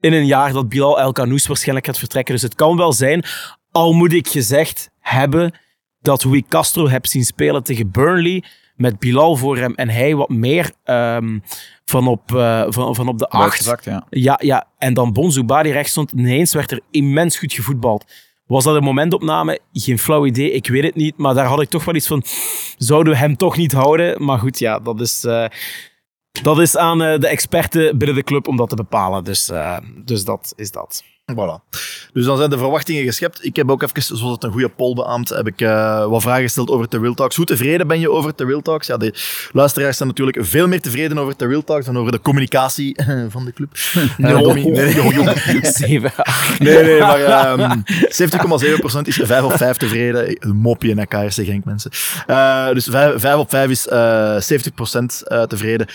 [0.00, 2.34] in een jaar dat Bilal El Kanous waarschijnlijk gaat vertrekken.
[2.34, 3.24] Dus het kan wel zijn,
[3.70, 5.52] al moet ik gezegd hebben
[6.00, 8.44] dat hoe ik Castro heb zien spelen tegen Burnley
[8.76, 11.38] met Bilal voor hem en hij wat meer ehm,
[11.84, 13.84] van, op, eh, van, van op de acht.
[13.84, 14.06] Ja.
[14.10, 16.12] Ja, ja, en dan Bonzuba die rechts stond.
[16.12, 18.04] Ineens werd er immens goed gevoetbald.
[18.46, 19.60] Was dat een momentopname?
[19.72, 21.16] Geen flauw idee, ik weet het niet.
[21.16, 22.22] Maar daar had ik toch wel iets van,
[22.78, 24.24] zouden we hem toch niet houden?
[24.24, 25.24] Maar goed, ja, dat is...
[25.24, 25.44] eh,
[26.42, 29.24] Dat is aan eh, de experten binnen de club om dat te bepalen.
[29.24, 31.02] Dus, eh, dus dat is dat.
[31.32, 31.60] Voilà.
[32.12, 33.44] Dus dan zijn de verwachtingen geschept.
[33.44, 36.42] Ik heb ook even, zoals het een goede poll beaamt, heb ik eh, wat vragen
[36.42, 37.36] gesteld over The Real Talks.
[37.36, 38.86] Hoe tevreden ben je over The Real Talks?
[38.86, 39.14] Ja, de
[39.52, 42.96] luisteraars zijn natuurlijk veel meer tevreden over The Real Talks dan over de communicatie
[43.28, 43.70] van de club.
[46.58, 47.80] Nee, nee, nee, maar ehm
[48.94, 50.36] 70,7% is 5 op 5 tevreden.
[50.48, 51.90] Een mopje naar KRC Genk, mensen.
[52.74, 55.86] Dus 5, 5 op 5 is eh 70% eh, tevreden.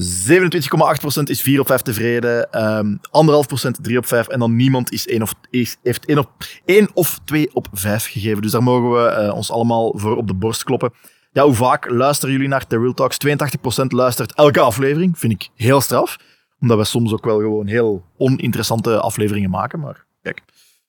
[0.00, 2.52] 27,8% is 4 op 5 tevreden.
[2.52, 4.28] ehm 1,5% 3 op 5.
[4.28, 6.30] En dan niemand is 1 of, is, heeft 1, op,
[6.64, 8.42] 1 of 2 op 5 gegeven.
[8.42, 10.92] Dus daar mogen we eh, ons allemaal voor op de borst kloppen.
[11.32, 13.18] Ja, hoe vaak luisteren jullie naar The Real Talks?
[13.26, 15.18] 82% luistert elke aflevering.
[15.18, 16.16] Vind ik heel straf.
[16.60, 19.80] Omdat we soms ook wel gewoon heel oninteressante afleveringen maken.
[19.80, 20.42] Maar kijk,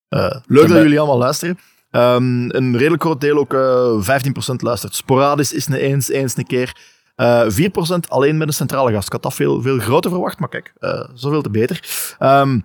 [0.10, 1.60] eh, leuk dat jullie allemaal luisteren.
[1.92, 6.48] Ehm, een redelijk groot deel, ook eh 15% luistert sporadisch, is een eens, eens een
[6.48, 6.76] keer.
[7.22, 9.06] Eh 4% alleen met een centrale gast.
[9.06, 11.80] Ik had dat veel, veel groter verwacht, maar kijk, eh, zoveel te beter.
[12.20, 12.60] Ehm,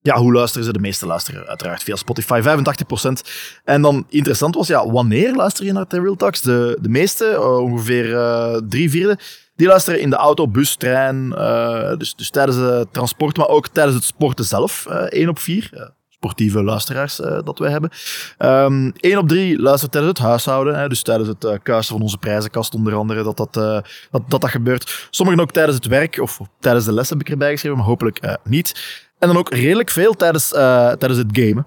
[0.00, 0.72] ja, hoe luisteren ze?
[0.72, 3.30] De meeste luisteren uiteraard via Spotify, 85%.
[3.64, 6.40] En dan interessant was, ja, wanneer luister je naar The Real Talks?
[6.40, 9.18] De, de meeste, eh, ongeveer eh, drie vierde,
[9.54, 13.68] die luisteren in de auto, bus, trein, eh, dus, dus tijdens het transport, maar ook
[13.68, 14.86] tijdens het sporten zelf.
[14.86, 17.90] eh 1 op 4 sportieve luisteraars eh, dat wij hebben.
[18.38, 22.02] Ehm 1 op 3 luistert tijdens het huishouden, hè, dus tijdens het eh, kuisen van
[22.02, 23.78] onze prijzenkast onder andere, dat dat, eh,
[24.10, 25.06] dat, dat dat gebeurt.
[25.10, 28.38] Sommigen ook tijdens het werk of tijdens de les heb ik erbij geschreven, maar hopelijk
[28.44, 28.98] niet.
[29.18, 31.66] En dan ook redelijk veel tijdens, tijdens het gamen.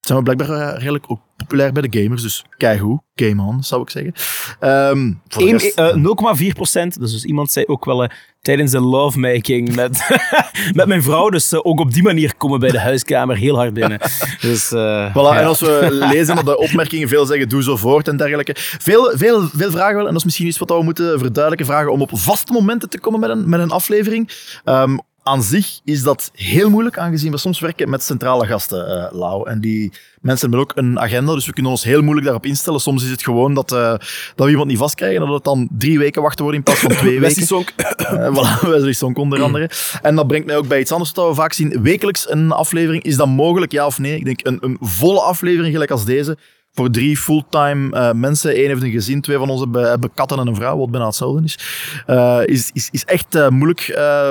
[0.00, 3.00] Zijn we blijkbaar redelijk ook populair bij de gamers, dus keigoed.
[3.14, 4.12] Game on, zou ik zeggen.
[4.60, 7.00] Ehm, voor de Eén- rest- eh, 0,4 procent.
[7.00, 8.10] Dus, dus iemand zei ook wel
[8.42, 10.20] tijdens de lovemaking met,
[10.78, 11.28] met mijn vrouw.
[11.28, 13.98] Dus eh, ook op die manier komen bij de huiskamer heel hard binnen.
[14.40, 15.40] Dus, eh, Voilà, ja.
[15.40, 18.54] En als we lezen dat de opmerkingen veel zeggen, doe zo voort en dergelijke.
[18.56, 21.92] Veel, veel, veel vragen wel, en dat is misschien iets wat we moeten verduidelijken, vragen
[21.92, 24.30] om op vaste momenten te komen met een, met een aflevering.
[24.64, 29.12] Ehm, aan zich is dat heel moeilijk, aangezien we soms werken met centrale gasten, eh
[29.12, 29.48] Lau.
[29.48, 32.80] En die mensen hebben ook een agenda, dus we kunnen ons heel moeilijk daarop instellen.
[32.80, 33.94] Soms is het gewoon dat, eh,
[34.34, 36.80] dat we iemand niet vastkrijgen en dat het dan drie weken wachten wordt in plaats
[36.80, 37.46] van twee weken.
[37.46, 37.72] Sonk.
[37.76, 39.70] Eh, voilà, Wesley Sonk onder andere.
[40.02, 41.82] En dat brengt mij ook bij iets anders dat we vaak zien.
[41.82, 43.02] Wekelijks een aflevering.
[43.02, 44.16] Is dat mogelijk, ja of nee?
[44.16, 46.36] Ik denk een, een volle aflevering, gelijk als deze,
[46.72, 48.58] voor drie fulltime eh, mensen.
[48.62, 51.06] Eén heeft een gezin, twee van ons hebben, hebben katten en een vrouw, wat bijna
[51.06, 51.58] hetzelfde is.
[52.06, 53.80] Eh, is, is, is echt eh, moeilijk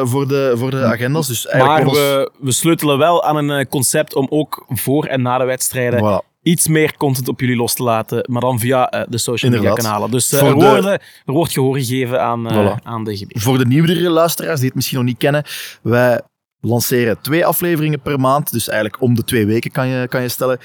[0.04, 1.28] voor, de, voor de agendas.
[1.28, 5.22] Dus eigenlijk Maar ons- we, we sleutelen wel aan een concept om ook voor en
[5.22, 6.28] na de wedstrijden Voilà.
[6.42, 9.86] iets meer content op jullie los te laten, maar dan via de social media Inderdaad.
[9.92, 10.12] kanalen.
[10.12, 10.92] Dus Voor er, worden,
[11.26, 12.84] er wordt gehoor gegeven aan, Voilà.
[12.84, 13.40] aan de GB.
[13.42, 15.44] Voor de nieuwere luisteraars die het misschien nog niet kennen,
[15.82, 16.22] wij
[16.62, 18.52] lanceren twee afleveringen per maand.
[18.52, 20.60] Dus eigenlijk om de twee weken kan je, kan je stellen.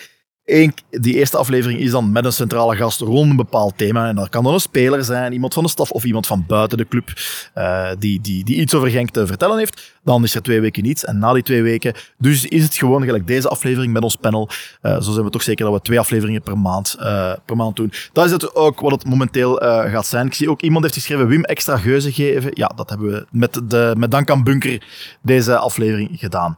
[0.44, 4.08] Eén, die eerste aflevering is dan met een centrale gast rond een bepaald thema.
[4.08, 6.78] En dat kan dan een speler zijn, iemand van de staf of iemand van buiten
[6.78, 7.12] de club
[7.54, 9.94] eh, die, die, die iets over Genk te vertellen heeft.
[10.02, 11.04] Dan is er twee weken niets.
[11.04, 14.48] En na die twee weken, dus is het gewoon gelijk deze aflevering met ons panel.
[14.80, 17.76] Eh, zo zijn we toch zeker dat we twee afleveringen per maand, eh, per maand
[17.76, 17.92] doen.
[18.12, 20.26] Dat is het ook wat het momenteel gaat zijn.
[20.26, 22.50] Ik zie ook iemand heeft geschreven Wim extra geuzen geven.
[22.54, 24.82] Ja, dat hebben we met, de, met dank aan Bunker
[25.22, 26.56] deze aflevering gedaan.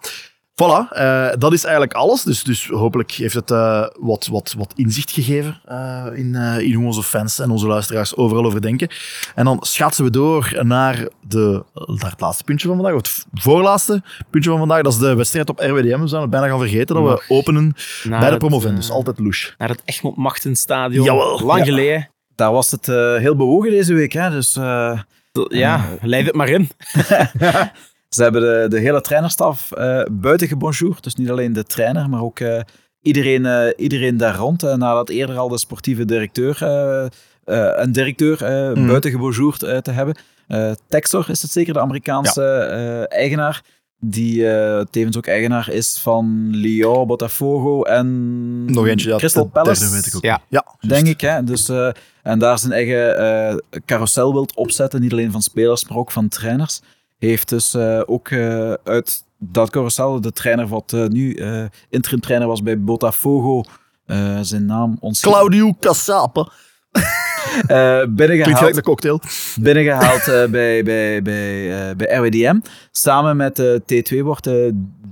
[0.62, 2.22] Voilà, eh, dat is eigenlijk alles.
[2.22, 6.74] Dus, dus hopelijk heeft het eh, wat, wat, wat inzicht gegeven eh, in, eh, in
[6.74, 8.88] hoe onze fans en onze luisteraars overal over denken.
[9.34, 13.42] En dan schaatsen we door naar, de, naar het laatste puntje van vandaag, of het
[13.42, 14.82] voorlaatste puntje van vandaag.
[14.82, 16.00] Dat is de wedstrijd op RWDM.
[16.00, 17.74] We zijn het bijna gaan vergeten dat we openen
[18.04, 18.90] Naar bij de het, promovendus.
[18.90, 19.54] Altijd louche.
[19.58, 21.04] Naar het Egmond Machtenstadion.
[21.04, 21.40] Jawel.
[21.44, 21.64] Lang Ja.
[21.64, 22.08] geleden.
[22.34, 24.12] Daar was het eh, heel bewogen deze week.
[24.12, 24.30] Hè?
[24.30, 25.00] Dus, eh,
[25.48, 26.68] Ja, leid het maar in.
[28.08, 31.02] ze hebben de, de hele trainerstaf eh buiten gebonjourd.
[31.02, 32.60] Dus niet alleen de trainer, maar ook eh,
[33.02, 34.62] iedereen, eh, iedereen daar rond.
[34.62, 38.86] nadat eerder al de sportieve directeur, eh, eh, een directeur eh, Mhm.
[38.86, 40.16] buiten gebonjourd te hebben.
[40.46, 43.62] Eh Texor is het zeker, de Amerikaanse eh, eigenaar.
[44.00, 49.80] Die eh, tevens ook eigenaar is van Lyon, Botafogo en Nog eentje, ja, Crystal Palace.
[49.80, 50.22] derde weet ik ook.
[50.22, 50.40] Ja.
[50.48, 51.44] ja Denk ik, hè.
[51.44, 51.88] Dus, eh,
[52.22, 53.56] en daar zijn eigen eh
[53.86, 56.80] carousel wilt opzetten, niet alleen van spelers, maar ook van trainers.
[57.18, 62.20] Heeft dus eh, ook eh, uit dat carousel, de trainer wat eh, nu eh interim
[62.20, 63.62] trainer was bij Botafogo,
[64.06, 65.72] eh, zijn naam ons Claudio
[67.66, 69.20] eh Klinkt binnengehaald, gelijk de cocktail.
[69.60, 72.58] binnengehaald eh, bij, bij, bij, eh, bij RWDM.
[72.90, 74.52] Samen met de T2 wordt eh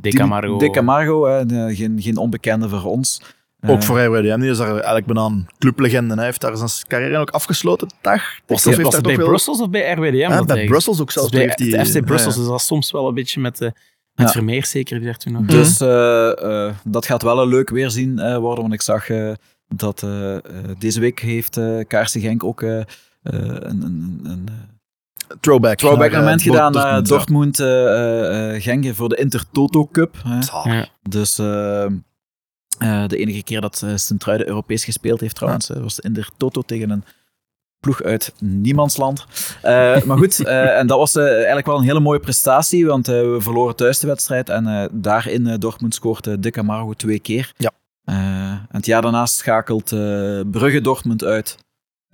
[0.00, 0.58] De Camargo.
[0.58, 3.22] De Camargo, geen, geen onbekende voor ons.
[3.66, 4.40] Ook voor RWDM.
[4.40, 6.14] Die is daar eigenlijk bijna een clublegende.
[6.14, 7.88] Hij heeft daar zijn carrière ook afgesloten.
[8.00, 8.22] Dag.
[8.46, 10.14] Was het bij Brussels of bij RWDM?
[10.14, 11.28] Ja, dat bij hij- Brussels ook zelfs.
[11.30, 13.70] bij heeft hij- het FC Brussels is dat soms wel een beetje met, eh
[14.14, 14.32] met Ja.
[14.32, 15.44] Vermeer zeker, die daar toen nog.
[15.44, 19.32] Dus eh, eh, dat gaat wel een leuk weerzien eh, worden, want ik zag eh,
[19.76, 20.06] dat
[20.78, 22.86] deze week heeft eh Kaarsen Genk ook een,
[23.22, 24.48] een, een,
[25.40, 25.76] Throwback.
[25.78, 27.56] throwback naar, eh, moment gedaan naar Dortmund.
[27.56, 30.14] Dortmund, eh, eh, eh, Genk voor de Intertoto Cup.
[31.08, 31.40] Dus
[32.78, 36.12] eh, eh, de enige keer dat uh, Sint-Truiden Europees gespeeld heeft trouwens, eh, was in
[36.12, 37.04] de Toto tegen een
[37.80, 39.26] ploeg uit niemandsland.
[39.62, 43.08] Eh, maar goed, eh, en dat was eh, eigenlijk wel een hele mooie prestatie, want
[43.08, 46.50] eh, we verloren thuis de wedstrijd en eh, daar in eh, Dortmund scoort eh, De
[46.50, 47.52] Camargo twee keer.
[47.56, 47.70] Ja.
[48.04, 48.16] Eh,
[48.50, 51.56] en het jaar daarna schakelt eh, Brugge Dortmund uit.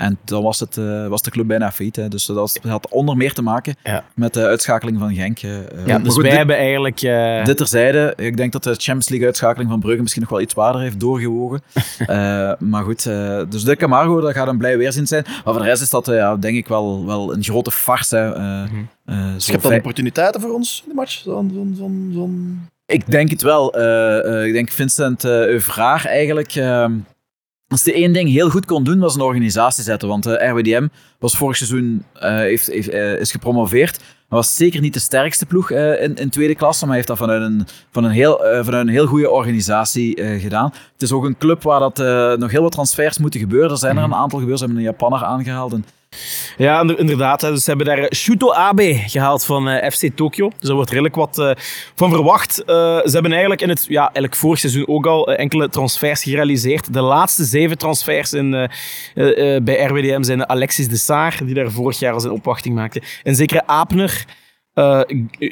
[0.01, 1.97] En dan was, het, eh, was de club bijna failliet.
[1.97, 2.09] Hè.
[2.09, 4.05] Dus dat had onder meer te maken Ja.
[4.15, 5.39] met de uitschakeling van Genk.
[5.39, 5.51] eh.
[5.51, 7.01] Ja, Maar dus goed, wij dit- hebben eigenlijk...
[7.03, 10.41] eh, dit terzijde, ik denk dat de Champions League uitschakeling van Brugge misschien nog wel
[10.41, 11.61] iets zwaarder heeft doorgewogen.
[12.07, 15.25] Eh, maar goed, eh, dus de Camargo, dat gaat een blij weerzien zijn.
[15.29, 18.17] Maar voor de rest is dat eh, ja, denk ik wel, wel een grote farce.
[18.17, 18.33] hè.
[18.35, 18.69] Eh, eh,
[19.35, 21.13] Dus zo je hebt dan opportuniteiten voor ons in de match?
[21.13, 23.75] Zo'n, zo'n, zo'n, zo'n- Ik denk het wel.
[23.75, 26.55] Eh, eh, ik denk Vincent uh, Euvraar eigenlijk.
[27.71, 30.09] Als hij één ding heel goed kon doen, was een organisatie zetten.
[30.09, 30.87] Want eh, RWDM
[31.19, 33.99] was vorig seizoen eh, heeft, heeft, eh, is gepromoveerd.
[33.99, 36.87] Maar was zeker niet de sterkste ploeg in, in tweede klasse.
[36.87, 40.73] Maar heeft dat vanuit een, van een, heel, vanuit een heel goede organisatie gedaan.
[40.93, 41.99] Het is ook een club waar dat,
[42.39, 43.71] nog heel wat transfers moeten gebeuren.
[43.71, 44.59] Er zijn er een aantal gebeurd.
[44.59, 45.73] Ze hebben een Japanner aangehaald.
[45.73, 45.85] En
[46.57, 47.41] Ja, inder- inderdaad.
[47.41, 50.49] Dus ze hebben daar eh, Shuto Abe gehaald van eh, FC Tokyo.
[50.49, 51.51] Dus daar wordt redelijk wat eh,
[51.95, 52.55] van verwacht.
[52.55, 56.93] Ze hebben eigenlijk in het ja, eigenlijk vorig seizoen ook al enkele transfers gerealiseerd.
[56.93, 58.51] De laatste zeven transfers in,
[59.63, 63.03] bij RWDM zijn Alexis de Saar, die daar vorig jaar al zijn opwachting maakte.
[63.23, 64.25] En zekere Apener.
[64.75, 65.01] eh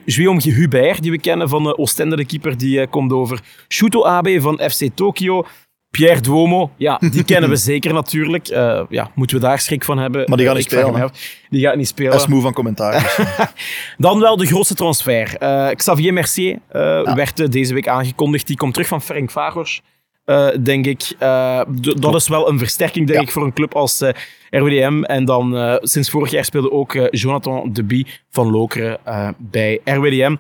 [0.07, 3.41] Guillaume Hubert, die we kennen van de Oostende, de keeper, die komt over.
[3.69, 5.47] Shuto Abe van FC Tokyo.
[5.91, 8.49] Pierre Duomo, ja, die kennen we zeker natuurlijk.
[8.49, 10.25] Eh, ja, moeten we daar schrik van hebben?
[10.29, 11.11] Maar die gaat niet Ik spelen.
[11.51, 12.13] Die gaat niet spelen.
[12.13, 12.93] Hij is moe van commentaar.
[13.17, 13.27] dus.
[14.07, 15.37] Dan wel de grootste transfer.
[15.37, 18.47] Eh, Xavier Mercier eh, werd eh, deze week aangekondigd.
[18.47, 19.83] Die komt terug van Ferenc Varos,
[20.25, 21.13] eh, denk ik.
[21.19, 21.61] Eh,
[21.97, 23.25] dat is wel een versterking, denk Ja.
[23.27, 24.11] ik, voor een club als eh,
[24.51, 25.03] RWDM.
[25.03, 29.81] En dan eh, sinds vorig jaar speelde ook eh, Jonathan Deby van Lokeren eh, bij
[29.85, 30.37] RWDM.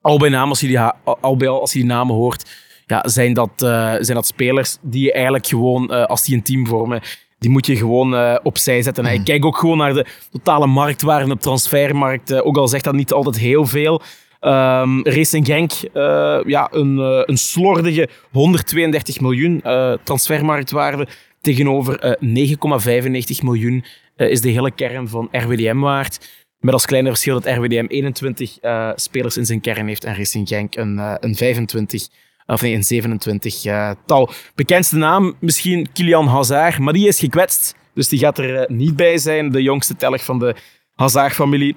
[0.00, 0.78] Al bij naam, als je die,
[1.20, 2.50] al bij al, als je die namen hoort,
[2.86, 6.42] ja, zijn, dat, eh, zijn dat spelers die je eigenlijk gewoon, eh, als die een
[6.42, 7.00] team vormen,
[7.38, 9.06] die moet je gewoon eh, opzij zetten.
[9.06, 12.42] En ik kijk ook gewoon naar de totale marktwaarde op transfermarkt.
[12.42, 14.02] ook al zegt dat niet altijd heel veel.
[14.40, 15.72] Ehm Racing Genk,
[16.46, 16.98] ja, een,
[17.30, 19.62] een slordige 132 miljoen
[20.04, 21.06] transfermarktwaarde
[21.46, 22.54] tegenover eh,
[23.36, 23.84] 9,95 miljoen
[24.16, 26.44] is de hele kern van RWDM waard.
[26.58, 30.48] Met als kleine verschil dat RWDM 21 eh, spelers in zijn kern heeft en Racing
[30.48, 32.08] Genk een, eh, een 25,
[32.46, 34.30] of nee, een 27 eh, tal.
[34.54, 37.74] Bekendste naam misschien Kilian Hazard, maar die is gekwetst.
[37.94, 40.54] Dus die gaat er eh, niet bij zijn, de jongste teller van de
[40.94, 41.76] Hazard-familie.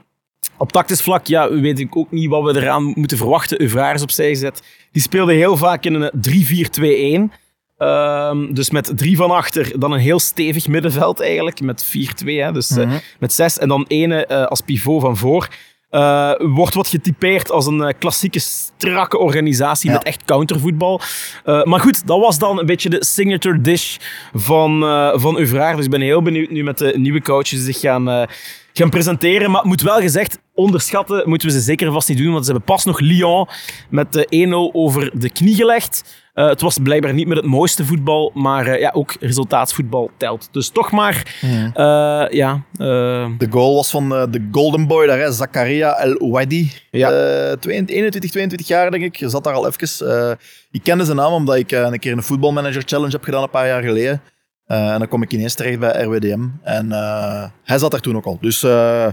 [0.57, 3.63] Op tactisch vlak ja, weet ik ook niet wat we eraan moeten verwachten.
[3.63, 4.61] Uvraar is opzij gezet.
[4.91, 7.33] Die speelde heel vaak in een 3-4-2-1.
[7.77, 12.51] Ehm, dus met drie van achter, dan een heel stevig middenveld eigenlijk, met 4-2, hè,
[12.51, 13.57] dus eh, met zes.
[13.57, 15.47] En dan ene als pivot van voor.
[15.89, 19.95] Eh, wordt wat getypeerd als een eh, klassieke strakke organisatie Ja.
[19.95, 21.01] met echt countervoetbal.
[21.43, 23.97] Eh, maar goed, dat was dan een beetje de signature dish
[24.33, 25.75] van, eh van Uvraar.
[25.75, 28.27] Dus ik ben heel benieuwd nu met de nieuwe coaches die zich gaan,
[28.73, 29.51] gaan presenteren.
[29.51, 32.31] Maar het moet wel gezegd, onderschatten moeten we ze zeker vast niet doen.
[32.33, 33.47] Want ze hebben pas nog Lyon
[33.89, 36.17] met de 1-0 over de knie gelegd.
[36.33, 40.47] Eh, het was blijkbaar niet met het mooiste voetbal, maar eh, ja, ook resultaatsvoetbal telt.
[40.51, 42.63] Dus toch maar, eh, ja...
[42.77, 46.71] eh, De goal was van eh, de Golden Boy daar, hè, Zakaria El Ouadi.
[46.91, 47.09] Ja.
[47.11, 49.15] Eh, 22, 21, 22 jaar, denk ik.
[49.15, 50.07] Je zat daar al even.
[50.09, 50.31] Eh,
[50.71, 53.49] ik kende zijn naam omdat ik eh, een keer een voetbalmanager challenge heb gedaan een
[53.49, 54.21] paar jaar geleden.
[54.65, 56.47] Eh, en dan kom ik ineens terecht bij RWDM.
[56.63, 58.37] En eh, hij zat daar toen ook al.
[58.41, 59.07] Dus eh,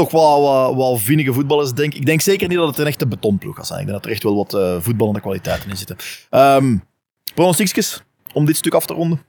[0.00, 1.98] toch wel wat, wat vinnige voetballers, denk ik.
[1.98, 3.80] Ik denk zeker niet dat het een echte betonploeg gaat zijn.
[3.80, 5.96] Ik denk dat er echt wel wat eh, voetballende kwaliteiten in zitten.
[6.30, 6.82] Um,
[7.34, 8.02] pronostiekjes,
[8.32, 9.20] om dit stuk af te ronden.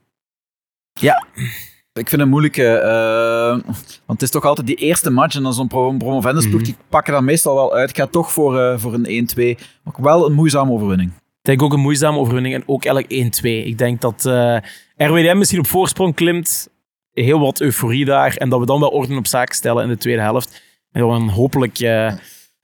[1.93, 3.59] Ik vind het moeilijk, eh, eh,
[4.05, 7.13] want het is toch altijd die eerste match en dan zo'n pro promovendusploeg, die pakken
[7.13, 7.89] dat meestal wel uit.
[7.89, 11.11] Ik ga toch voor, eh, voor een 1-2, maar wel een moeizame overwinning.
[11.11, 13.65] Ik denk ook een moeizame overwinning en ook eigenlijk 1-2.
[13.65, 14.57] Ik denk dat eh
[14.97, 16.69] RWDM misschien op voorsprong klimt.
[17.13, 18.35] Heel wat euforie daar.
[18.35, 20.61] En dat we dan wel orde op zaken stellen in de tweede helft.
[20.91, 22.11] En dan hopelijk eh,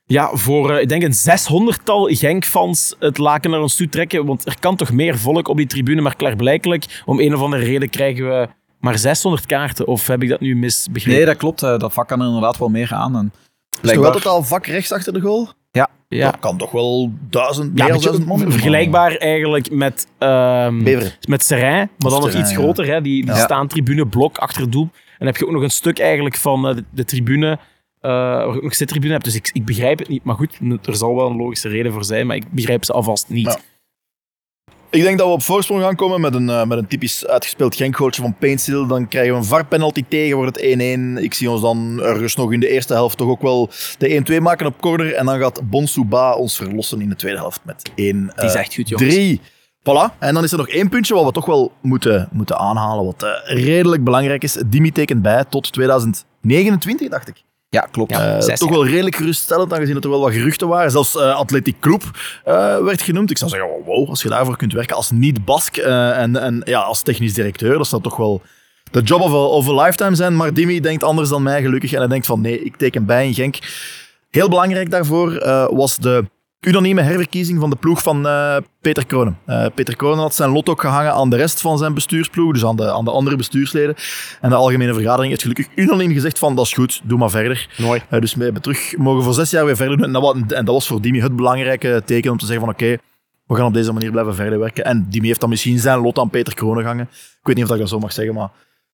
[0.06, 4.26] ja, voor, eh, ik denk, een 600-tal Genk-fans het laken naar ons toe trekken.
[4.26, 6.02] Want er kan toch meer volk op die tribune.
[6.02, 8.48] Maar klaarblijkelijk, om een of andere reden, krijgen we
[8.80, 9.88] maar 600 kaarten.
[9.88, 11.18] Of heb ik dat nu misbegrepen?
[11.18, 11.64] Nee, dat klopt.
[11.64, 13.16] eh, dat vak kan er inderdaad wel meer aan.
[13.16, 13.40] En Is
[13.72, 15.50] toch blijkbaar- altijd al vak rechts achter de goal?
[16.10, 16.32] Ja.
[16.32, 18.40] Dat kan toch wel duizend, meer Ja, dan duizend man.
[18.52, 21.12] vergelijkbaar eigenlijk met, ehm Beveren.
[21.28, 22.56] met Serrain, maar dan nog iets ja.
[22.58, 22.86] groter.
[22.86, 23.02] Hè?
[23.02, 23.40] Die, die Ja.
[23.40, 24.84] staantribune, blok achter het doel.
[24.92, 28.12] En dan heb je ook nog een stuk eigenlijk van eh, de, de tribune, eh,
[28.12, 29.26] waar je ook nog zittribune hebt.
[29.26, 30.24] Dus ik, ik begrijp het niet.
[30.24, 33.30] Maar goed, er zal wel een logische reden voor zijn, maar ik begrijp ze alvast
[33.30, 33.60] niet.
[34.90, 37.76] Ik denk dat we op voorsprong gaan komen met een, eh, met een typisch uitgespeeld
[37.76, 38.88] Genk-goaltje van Paintsill.
[38.88, 41.18] Dan krijgen we een VAR-penalty tegen, wordt het 1-1.
[41.18, 44.42] Ik zie ons dan ergens nog in de eerste helft toch ook wel de 1-2
[44.42, 45.14] maken op corner.
[45.14, 48.76] En dan gaat Bonsouba ons verlossen in de tweede helft met 1 Die is echt
[48.76, 49.14] goed, jongens.
[49.14, 49.42] 3.
[49.80, 50.18] Voilà.
[50.20, 53.24] En dan is er nog één puntje wat we toch wel moeten, moeten aanhalen, wat
[53.24, 54.64] eh, redelijk belangrijk is.
[54.66, 57.44] Dimi tekent bij tot 2029, dacht ik.
[57.70, 58.12] Ja, klopt.
[58.12, 58.42] Ja.
[58.42, 60.92] Zes toch wel redelijk geruststellend, aangezien dat er wel wat geruchten waren.
[60.92, 62.04] Zelfs Athletic Club
[62.44, 63.30] eh, werd genoemd.
[63.30, 66.80] Ik zou zeggen, oh, wow, als je daarvoor kunt werken als niet-Bask en, en ja,
[66.80, 68.42] als technisch directeur, dat zou toch wel
[68.92, 70.36] de job of a, of a lifetime zijn.
[70.36, 71.92] Maar Dimi denkt anders dan mij, gelukkig.
[71.92, 73.58] En hij denkt van, nee, ik teken bij in Genk.
[74.30, 75.40] Heel belangrijk daarvoor
[75.76, 76.26] was de
[76.60, 79.38] unanieme herverkiezing van de ploeg van eh, Peter Kronen.
[79.46, 82.66] Eh, Peter Kronen had zijn lot ook gehangen aan de rest van zijn bestuursploeg, dus
[82.66, 83.96] aan de, aan de andere bestuursleden.
[84.42, 87.70] En de algemene vergadering heeft gelukkig unaniem gezegd van, dat is goed, doe maar verder.
[87.78, 88.02] Mooi.
[88.10, 90.06] Eh, dus we hebben terug mogen voor zes jaar weer verder doen.
[90.06, 92.74] En dat, was, en dat was voor Dimi het belangrijke teken om te zeggen van
[92.74, 92.98] oké,
[93.46, 94.86] we gaan op deze manier blijven verder werken.
[94.86, 97.08] En Dimi heeft dan misschien zijn lot aan Peter Kronen gehangen.
[97.12, 98.50] Ik weet niet of dat ik dat zo mag zeggen, maar...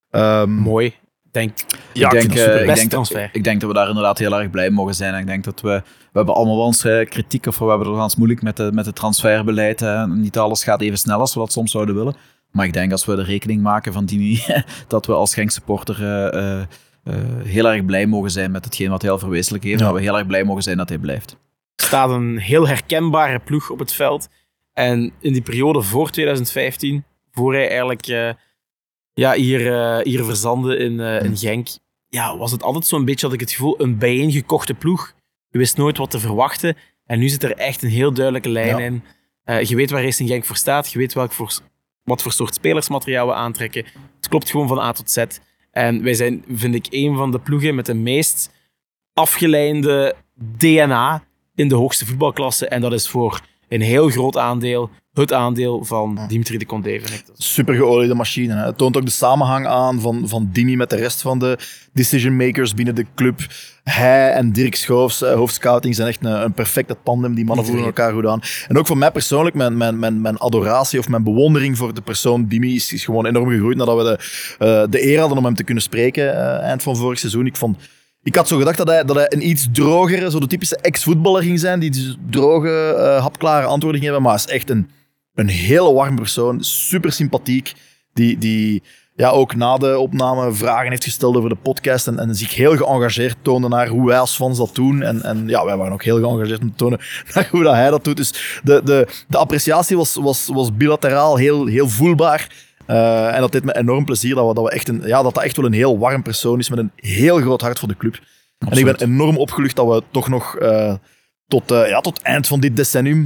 [0.09, 0.93] ehm, Mooi.
[1.33, 1.53] Denk,
[1.93, 3.29] Ja, ik, ik denk, dat eh, ik, denk, transfer.
[3.31, 5.13] ik denk dat we daar inderdaad heel erg blij mogen zijn.
[5.13, 5.81] En ik denk dat we...
[6.11, 8.69] We hebben allemaal wel eens eh, kritiek of we hebben het gans moeilijk met, de,
[8.73, 9.81] met het transferbeleid.
[9.81, 10.05] eh.
[10.05, 12.15] niet alles gaat even snel als we dat soms zouden willen.
[12.51, 14.43] Maar ik denk als we de rekening maken van Dimi,
[14.87, 16.65] dat we als Genk supporter eh, eh,
[17.43, 19.79] heel erg blij mogen zijn met hetgeen wat hij al verwezenlijk heeft.
[19.79, 19.85] Ja.
[19.85, 21.37] Dat we heel erg blij mogen zijn dat hij blijft.
[21.75, 24.27] staat een heel herkenbare ploeg op het veld.
[24.73, 28.35] En in die periode voor 2015, voor hij eigenlijk
[29.13, 31.67] ja, hier, eh, hier verzandde in, eh, in Genk,
[32.09, 35.13] ja, was het altijd zo'n beetje, had ik het gevoel, een bijeengekochte ploeg.
[35.49, 36.77] Je wist nooit wat te verwachten.
[37.05, 38.79] En nu zit er echt een heel duidelijke lijn Ja.
[38.79, 39.03] in.
[39.43, 40.91] Eh, je weet waar Racing Genk voor staat.
[40.91, 41.59] Je weet welk voor,
[42.03, 43.85] wat voor soort spelersmateriaal we aantrekken.
[44.15, 45.23] Het klopt gewoon van A tot Z.
[45.71, 48.51] En wij zijn, vind ik, een van de ploegen met de meest
[49.13, 50.15] afgeleide
[50.57, 51.23] DNA
[51.55, 52.67] in de hoogste voetbalklasse.
[52.67, 54.89] En dat is voor een heel groot aandeel
[55.21, 58.53] het aandeel van Dimitri de is- super geoliede machine.
[58.53, 58.65] Hè.
[58.65, 61.57] Het toont ook de samenhang aan van, van Dimi met de rest van de
[61.93, 63.39] decision makers binnen de club.
[63.83, 67.33] Hij en Dirk Schoofs, eh, hoofdscouting, zijn echt een, een perfecte tandem.
[67.35, 68.41] Die mannen voelen elkaar goed aan.
[68.67, 72.01] En ook voor mij persoonlijk, mijn, mijn, mijn, mijn adoratie of mijn bewondering voor de
[72.01, 74.17] persoon Dimi is, is gewoon enorm gegroeid nadat we de,
[74.65, 77.45] eh, de eer hadden om hem te kunnen spreken eh, eind van vorig seizoen.
[77.45, 77.77] Ik vond...
[78.23, 81.43] Ik had zo gedacht dat hij, dat hij een iets drogere, zo de typische ex-voetballer
[81.43, 84.89] ging zijn, die dus droge, eh, hapklare antwoorden ging hebben, maar hij is echt een,
[85.35, 87.73] een hele warm persoon, super sympathiek,
[88.13, 88.83] die, die
[89.15, 92.77] ja, ook na de opname vragen heeft gesteld over de podcast en, en zich heel
[92.77, 95.01] geëngageerd toonde naar hoe wij als fans dat doen.
[95.01, 96.99] En, en ja, wij waren ook heel geëngageerd om te tonen
[97.33, 98.17] naar hoe dat hij dat doet.
[98.17, 102.71] Dus de, de, de appreciatie was, was, was bilateraal heel, heel voelbaar.
[102.85, 105.33] Eh, en dat deed me enorm plezier dat, we, dat, we echt een, ja, dat
[105.33, 107.97] dat echt wel een heel warm persoon is met een heel groot hart voor de
[107.97, 108.19] club.
[108.57, 110.93] En ik ben enorm opgelucht dat we toch nog eh,
[111.47, 113.23] tot, eh, ja, tot eind van dit decennium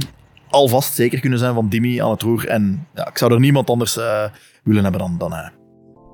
[0.50, 2.46] alvast zeker kunnen zijn van Dimi aan het roer.
[2.46, 4.24] En ja, ik zou er niemand anders eh,
[4.62, 5.50] willen hebben dan, dan hij.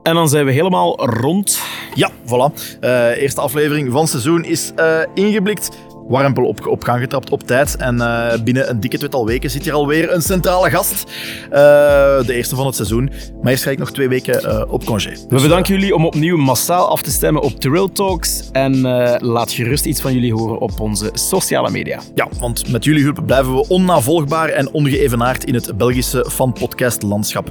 [0.02, 1.60] En dan zijn we helemaal rond.
[1.94, 2.78] Ja, voilà.
[2.80, 5.70] Eh, eerste aflevering van het seizoen is eh, ingeblikt.
[6.08, 7.76] Warempel op, op gang getrapt op tijd.
[7.76, 11.04] En eh, binnen een dikke tweetal weken zit hier alweer een centrale gast.
[11.50, 13.10] Eh, de eerste van het seizoen.
[13.42, 15.10] Maar eerst ga ik nog twee weken eh, op congé.
[15.10, 18.48] Dus, We bedanken jullie om opnieuw massaal af te stemmen op Trill Talks.
[18.52, 22.00] En eh, laat gerust iets van jullie horen op onze sociale media.
[22.14, 27.50] Ja, want met jullie hulp blijven we onnavolgbaar en ongeëvenaard in het Belgische fan-podcast-landschap.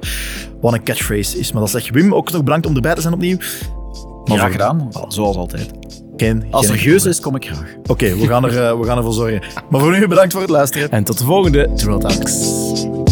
[0.62, 1.52] Wat een catchphrase is.
[1.52, 3.38] Maar dat zeg Wim ook nog bedankt om erbij te zijn opnieuw.
[3.38, 5.72] Maar Ja, graag gedaan, zoals altijd.
[6.24, 7.76] Geen, Als geen er geus is, kom ik graag.
[7.88, 9.42] Oké, we, gaan er, eh, we gaan ervoor zorgen.
[9.70, 10.90] Maar voor nu bedankt voor het luisteren.
[10.90, 13.03] En tot de volgende Talks.